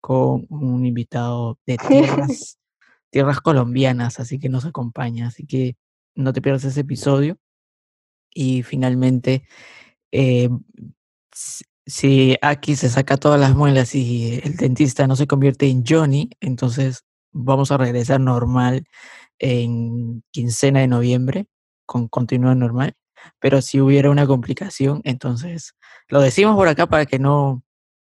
con 0.00 0.46
un 0.50 0.84
invitado 0.84 1.58
de 1.66 1.76
tierras, 1.88 2.58
tierras 3.10 3.40
colombianas, 3.40 4.20
así 4.20 4.38
que 4.38 4.48
nos 4.48 4.64
acompaña. 4.66 5.28
Así 5.28 5.46
que 5.46 5.76
no 6.14 6.32
te 6.32 6.42
pierdas 6.42 6.64
ese 6.64 6.80
episodio. 6.80 7.38
Y 8.34 8.62
finalmente, 8.62 9.44
eh, 10.12 10.50
si- 11.86 12.36
aquí 12.42 12.76
se 12.76 12.88
saca 12.90 13.16
todas 13.16 13.40
las 13.40 13.54
muelas 13.56 13.94
y 13.94 14.40
el 14.44 14.56
dentista 14.56 15.06
no 15.06 15.16
se 15.16 15.26
convierte 15.26 15.68
en 15.68 15.84
Johnny, 15.86 16.30
entonces 16.40 17.04
vamos 17.32 17.70
a 17.72 17.78
regresar 17.78 18.20
normal 18.20 18.84
en 19.38 20.22
quincena 20.32 20.80
de 20.80 20.88
noviembre, 20.88 21.46
con 21.86 22.08
continúa 22.08 22.54
normal. 22.54 22.94
Pero 23.40 23.62
si 23.62 23.80
hubiera 23.80 24.10
una 24.10 24.26
complicación, 24.26 25.00
entonces 25.04 25.74
lo 26.08 26.20
decimos 26.20 26.56
por 26.56 26.68
acá 26.68 26.86
para 26.86 27.06
que 27.06 27.18
no, 27.18 27.62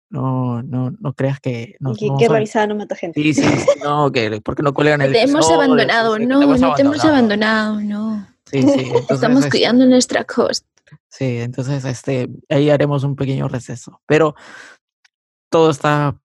No, 0.09 0.61
no, 0.61 0.91
no 0.99 1.13
creas 1.13 1.39
que 1.39 1.75
nos 1.79 1.97
Y 1.97 2.01
que, 2.01 2.07
vamos 2.07 2.21
que 2.21 2.29
revisada 2.29 2.67
no 2.67 2.75
mata 2.75 2.95
gente. 2.95 3.21
Sí, 3.21 3.33
sí, 3.33 3.43
sí, 3.43 3.67
no, 3.83 4.11
que 4.11 4.39
porque 4.41 4.63
no 4.63 4.73
cuelgan 4.73 5.01
el 5.01 5.11
Te 5.11 5.23
hemos 5.23 5.49
abandonado, 5.49 6.19
no, 6.19 6.39
te 6.39 6.59
no 6.59 6.75
te 6.75 6.81
hemos 6.81 7.03
abandonado, 7.03 7.81
no. 7.81 8.27
Sí, 8.45 8.61
sí, 8.61 8.67
entonces, 8.85 9.11
Estamos 9.11 9.39
este, 9.39 9.49
cuidando 9.49 9.85
nuestra 9.85 10.23
costa. 10.23 10.67
Sí, 11.09 11.37
entonces 11.39 11.83
este, 11.85 12.29
ahí 12.49 12.69
haremos 12.69 13.03
un 13.03 13.15
pequeño 13.15 13.47
receso. 13.47 14.01
Pero 14.05 14.35
todo 15.49 15.71
está 15.71 16.19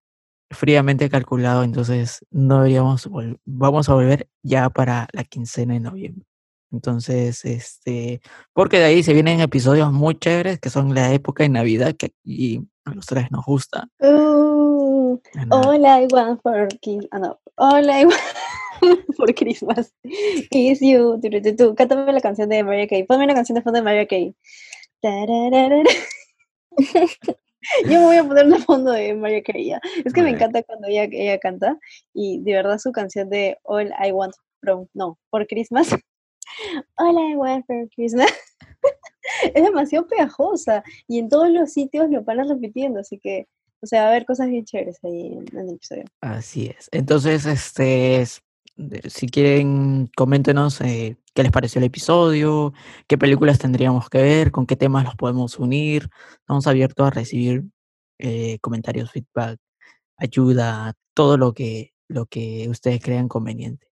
fríamente 0.51 1.09
calculado, 1.09 1.63
entonces 1.63 2.25
no 2.29 2.57
deberíamos 2.57 3.09
vamos 3.45 3.89
a 3.89 3.93
volver 3.93 4.27
ya 4.43 4.69
para 4.69 5.07
la 5.13 5.23
quincena 5.23 5.73
de 5.73 5.79
noviembre. 5.79 6.25
Entonces, 6.71 7.43
este, 7.45 8.21
porque 8.53 8.77
de 8.79 8.85
ahí 8.85 9.03
se 9.03 9.13
vienen 9.13 9.41
episodios 9.41 9.91
muy 9.91 10.15
chéveres 10.17 10.59
que 10.59 10.69
son 10.69 10.93
la 10.95 11.13
época 11.13 11.43
de 11.43 11.49
Navidad 11.49 11.95
que 11.95 12.07
aquí 12.07 12.61
a 12.85 12.93
los 12.93 13.05
tres 13.05 13.29
nos 13.31 13.45
gusta. 13.45 13.87
Uh, 13.99 15.19
la- 15.33 15.57
all 15.57 15.85
I 15.85 16.07
want 16.13 16.41
for 16.41 16.67
Christmas. 16.81 17.07
Ah, 17.11 17.19
no. 17.19 17.39
All 17.57 17.89
I 17.89 18.05
want 18.05 18.21
for 19.17 19.33
Christmas 19.35 19.93
is 20.03 20.79
you. 20.81 21.19
Tu, 21.21 21.55
tu. 21.55 21.75
Cántame 21.75 22.11
la 22.13 22.21
canción 22.21 22.49
de 22.49 22.63
Mariah 22.63 22.87
Carey. 22.87 23.03
Ponme 23.03 23.25
una 23.25 23.35
canción 23.35 23.55
de 23.55 23.61
fondo 23.61 23.77
de 23.79 23.83
Mariah 23.83 24.07
Carey. 24.07 24.33
Yo 27.85 27.99
me 27.99 28.05
voy 28.05 28.17
a 28.17 28.23
poner 28.23 28.45
una 28.47 28.57
fondo 28.59 28.91
de 28.91 29.13
Mariah 29.13 29.43
Carey. 29.43 29.67
ya. 29.67 29.79
Es 30.03 30.13
que 30.13 30.23
me 30.23 30.29
encanta 30.31 30.63
cuando 30.63 30.87
ella, 30.87 31.03
ella 31.11 31.37
canta. 31.39 31.77
Y 32.13 32.41
de 32.41 32.53
verdad 32.53 32.79
su 32.79 32.91
canción 32.91 33.29
de 33.29 33.57
All 33.63 33.91
I 34.03 34.11
want 34.11 34.33
from. 34.61 34.87
No, 34.93 35.17
for 35.29 35.45
Christmas. 35.47 35.89
I 36.99 37.35
want 37.35 37.65
for 37.65 37.87
Christmas. 37.95 38.31
es 39.53 39.63
demasiado 39.63 40.07
pegajosa. 40.07 40.83
Y 41.07 41.19
en 41.19 41.29
todos 41.29 41.49
los 41.49 41.71
sitios 41.71 42.09
lo 42.09 42.23
van 42.23 42.47
repitiendo. 42.47 42.99
Así 42.99 43.19
que. 43.19 43.47
O 43.83 43.87
sea, 43.87 44.01
va 44.03 44.07
a 44.07 44.11
haber 44.11 44.25
cosas 44.25 44.47
bien 44.47 44.63
chéveres 44.63 44.99
ahí 45.03 45.33
en, 45.33 45.57
el 45.57 45.69
episodio. 45.73 46.03
Así 46.21 46.67
es. 46.67 46.87
Entonces, 46.91 47.47
este, 47.47 48.23
si 49.09 49.27
quieren, 49.27 50.09
coméntenos 50.15 50.81
eh, 50.81 51.17
qué 51.33 51.43
les 51.43 51.51
pareció 51.51 51.79
el 51.79 51.85
episodio, 51.85 52.73
qué 53.07 53.17
películas 53.17 53.57
tendríamos 53.57 54.09
que 54.09 54.21
ver, 54.21 54.51
con 54.51 54.67
qué 54.67 54.75
temas 54.75 55.05
los 55.05 55.15
podemos 55.15 55.57
unir. 55.57 56.09
Estamos 56.39 56.67
abiertos 56.67 57.07
a 57.07 57.09
recibir 57.09 57.63
eh, 58.19 58.59
comentarios, 58.59 59.11
feedback, 59.11 59.59
ayuda, 60.17 60.93
todo 61.13 61.37
lo 61.37 61.53
que, 61.53 61.93
lo 62.07 62.27
que 62.27 62.67
ustedes 62.69 63.01
crean 63.01 63.27
conveniente. 63.27 63.90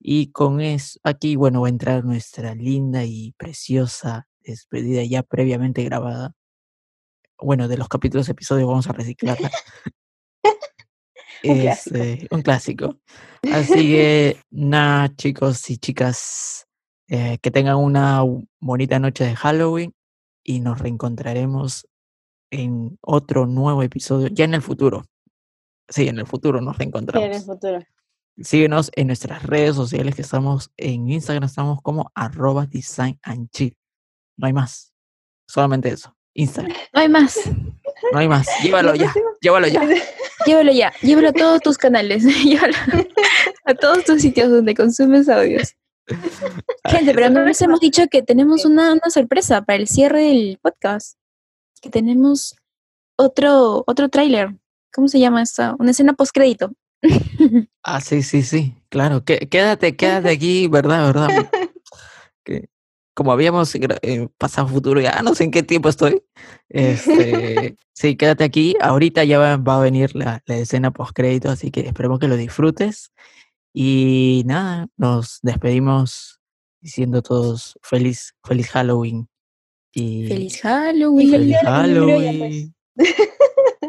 Y 0.00 0.30
con 0.30 0.60
eso, 0.60 0.98
aquí, 1.02 1.36
bueno, 1.36 1.60
va 1.62 1.66
a 1.68 1.70
entrar 1.70 2.04
nuestra 2.04 2.54
linda 2.54 3.04
y 3.04 3.32
preciosa 3.36 4.28
despedida 4.40 5.02
ya 5.04 5.22
previamente 5.22 5.84
grabada. 5.84 6.32
Bueno, 7.40 7.68
de 7.68 7.76
los 7.76 7.88
capítulos, 7.88 8.28
episodios, 8.28 8.68
vamos 8.68 8.88
a 8.88 8.92
reciclarla. 8.92 9.50
Un 11.44 11.60
clásico. 11.60 11.96
Este, 11.96 12.28
un 12.30 12.42
clásico. 12.42 13.00
Así 13.52 13.74
que, 13.92 14.40
nada, 14.50 15.14
chicos 15.14 15.70
y 15.70 15.76
chicas, 15.78 16.66
eh, 17.08 17.38
que 17.40 17.50
tengan 17.52 17.76
una 17.76 18.22
bonita 18.60 18.98
noche 18.98 19.24
de 19.24 19.36
Halloween 19.36 19.94
y 20.42 20.60
nos 20.60 20.80
reencontraremos 20.80 21.86
en 22.50 22.98
otro 23.02 23.46
nuevo 23.46 23.82
episodio, 23.84 24.28
ya 24.28 24.44
en 24.46 24.54
el 24.54 24.62
futuro. 24.62 25.04
Sí, 25.88 26.08
en 26.08 26.18
el 26.18 26.26
futuro 26.26 26.60
nos 26.60 26.76
Sí, 26.76 26.82
en 26.82 26.88
el 26.88 26.92
reencontramos. 26.92 27.44
futuro. 27.44 27.78
Síguenos 28.42 28.90
en 28.94 29.08
nuestras 29.08 29.42
redes 29.42 29.74
sociales 29.74 30.14
que 30.14 30.22
estamos 30.22 30.70
en 30.76 31.10
Instagram, 31.10 31.44
estamos 31.44 31.82
como 31.82 32.12
arroba 32.14 32.66
design 32.66 33.18
and 33.22 33.50
chill. 33.50 33.76
No 34.36 34.46
hay 34.46 34.52
más. 34.52 34.92
Solamente 35.46 35.88
eso. 35.88 36.14
Instagram. 36.34 36.76
No 36.94 37.00
hay 37.00 37.08
más. 37.08 37.40
No 38.12 38.18
hay 38.18 38.28
más. 38.28 38.46
Llévalo 38.62 38.94
ya. 38.94 39.12
Llévalo 39.40 39.66
ya. 39.68 39.82
Llévalo 40.46 40.72
ya. 40.72 40.92
Llévalo 41.02 41.28
a 41.30 41.32
todos 41.32 41.60
tus 41.60 41.76
canales. 41.76 42.22
Llévalo 42.24 42.74
a 43.64 43.74
todos 43.74 44.04
tus 44.04 44.22
sitios 44.22 44.50
donde 44.50 44.74
consumes 44.74 45.28
audios. 45.28 45.74
Gente, 46.86 47.12
pero 47.12 47.30
no 47.30 47.44
les 47.44 47.60
hemos 47.60 47.80
dicho 47.80 48.06
que 48.08 48.22
tenemos 48.22 48.64
una, 48.64 48.92
una 48.92 49.10
sorpresa 49.10 49.62
para 49.62 49.78
el 49.78 49.88
cierre 49.88 50.22
del 50.22 50.58
podcast. 50.62 51.18
Que 51.82 51.90
tenemos 51.90 52.54
otro, 53.16 53.82
otro 53.86 54.08
tráiler. 54.08 54.54
¿Cómo 54.92 55.08
se 55.08 55.18
llama 55.18 55.42
esto? 55.42 55.76
Una 55.78 55.90
escena 55.90 56.12
post 56.14 56.32
crédito. 56.32 56.72
Ah, 57.82 58.00
sí, 58.00 58.22
sí, 58.22 58.42
sí. 58.42 58.74
Claro. 58.90 59.24
que- 59.24 59.48
quédate, 59.48 59.96
quédate 59.96 60.28
aquí, 60.30 60.68
¿verdad? 60.68 61.06
¿Verdad? 61.06 61.28
Que, 62.44 62.68
como 63.14 63.32
habíamos 63.32 63.74
eh, 63.74 64.28
pasado 64.38 64.68
futuro, 64.68 65.00
ya 65.00 65.20
no 65.22 65.34
sé 65.34 65.44
en 65.44 65.50
qué 65.50 65.62
tiempo 65.62 65.88
estoy. 65.88 66.22
Este, 66.68 67.76
sí, 67.92 68.16
quédate 68.16 68.44
aquí. 68.44 68.74
Ahorita 68.80 69.24
ya 69.24 69.38
va, 69.38 69.56
va 69.56 69.76
a 69.78 69.82
venir 69.82 70.14
la, 70.14 70.42
la 70.46 70.56
escena 70.56 70.90
post 70.92 71.12
crédito, 71.14 71.50
así 71.50 71.70
que 71.70 71.80
esperemos 71.80 72.18
que 72.20 72.28
lo 72.28 72.36
disfrutes. 72.36 73.12
Y 73.74 74.44
nada, 74.46 74.88
nos 74.96 75.40
despedimos 75.42 76.40
diciendo 76.80 77.20
todos 77.22 77.78
feliz, 77.82 78.34
feliz 78.44 78.68
Halloween. 78.70 79.28
Y 79.92 80.26
Feliz 80.28 80.60
Halloween. 80.62 81.30
feliz 81.30 81.56
Criolla, 81.60 81.70
Halloween. 81.70 82.74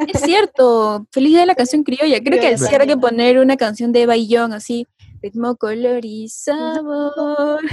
Es 0.07 0.21
cierto. 0.21 1.05
Feliz 1.11 1.31
día 1.31 1.39
de 1.41 1.45
la 1.45 1.55
canción 1.55 1.83
criolla. 1.83 2.19
Creo 2.23 2.39
que 2.39 2.57
cierre 2.57 2.83
hay 2.83 2.87
que 2.87 2.97
poner 2.97 3.39
una 3.39 3.57
canción 3.57 3.91
de 3.91 4.27
John, 4.29 4.53
así. 4.53 4.87
Ritmo, 5.21 5.55
color 5.57 6.05
y 6.05 6.29
sabor. 6.29 7.59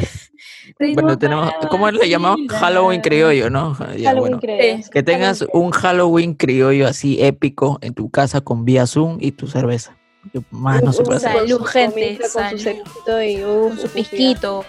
Bueno, 0.79 1.17
tenemos, 1.19 1.51
¿cómo 1.71 1.91
le 1.91 2.09
llamamos? 2.11 2.41
Halloween 2.51 3.01
criollo, 3.01 3.49
¿no? 3.49 3.75
Ya, 3.97 4.11
Halloween 4.11 4.39
bueno. 4.39 4.41
creo. 4.41 4.83
Sí. 4.83 4.91
Que 4.91 5.03
tengas 5.03 5.45
un 5.55 5.71
Halloween 5.71 6.35
criollo 6.35 6.87
así 6.87 7.23
épico 7.23 7.79
en 7.81 7.95
tu 7.95 8.11
casa 8.11 8.43
con 8.43 8.67
vía 8.67 8.87
Zoom 8.87 9.17
y 9.21 9.33
tu 9.33 9.47
cerveza. 9.47 9.97
Que 10.33 10.43
Más 10.51 10.83
no 10.83 10.93
se 10.93 11.05
puede 11.05 11.19
hacer. 11.19 11.33
Salud, 11.33 11.65
gente, 11.65 12.19
Con 12.19 12.27
su 12.27 12.33
salud. 12.33 12.61
cerito 12.61 13.23
y 13.23 13.45
uf, 13.45 13.69
Con 13.69 13.79
su 13.79 13.87
uf, 13.87 13.93
pisquito. 13.95 14.65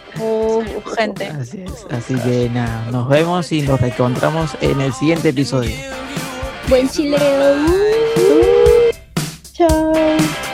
gente. 0.96 1.26
Así 1.28 1.62
es. 1.62 1.86
Así 1.90 2.16
que 2.16 2.50
nada, 2.54 2.90
nos 2.92 3.10
vemos 3.10 3.52
y 3.52 3.64
nos 3.64 3.82
reencontramos 3.82 4.52
en 4.62 4.80
el 4.80 4.94
siguiente 4.94 5.30
episodio. 5.30 5.72
Buen 6.68 6.90
chileo. 6.90 7.56
Chao. 9.54 10.47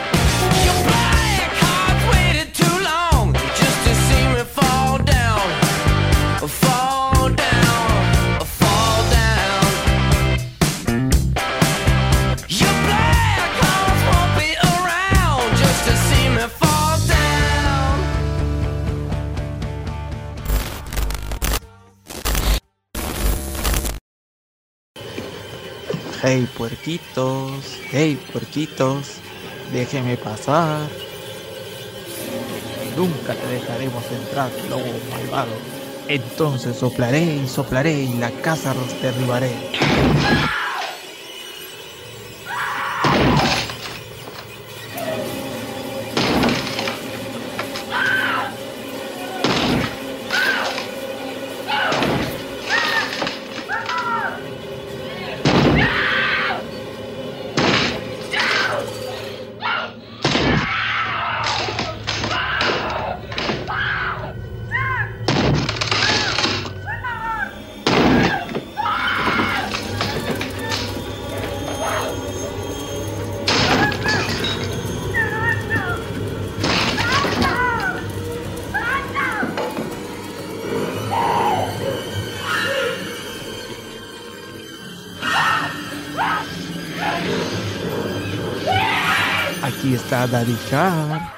Hey 26.26 26.48
puerquitos, 26.56 27.78
hey 27.92 28.18
puerquitos, 28.32 29.16
déjeme 29.74 30.16
pasar. 30.16 30.88
Nunca 32.96 33.34
te 33.34 33.46
dejaremos 33.46 34.02
entrar, 34.10 34.50
lobo 34.70 34.86
malvado. 35.10 35.52
Entonces 36.08 36.78
soplaré 36.78 37.22
y 37.22 37.46
soplaré 37.46 38.04
y 38.04 38.14
la 38.14 38.30
casa 38.30 38.72
los 38.72 39.02
derribaré. 39.02 39.52
Aquí 90.14 90.22
está 90.22 90.26
Daddy 90.28 90.56
Shark. 90.70 91.33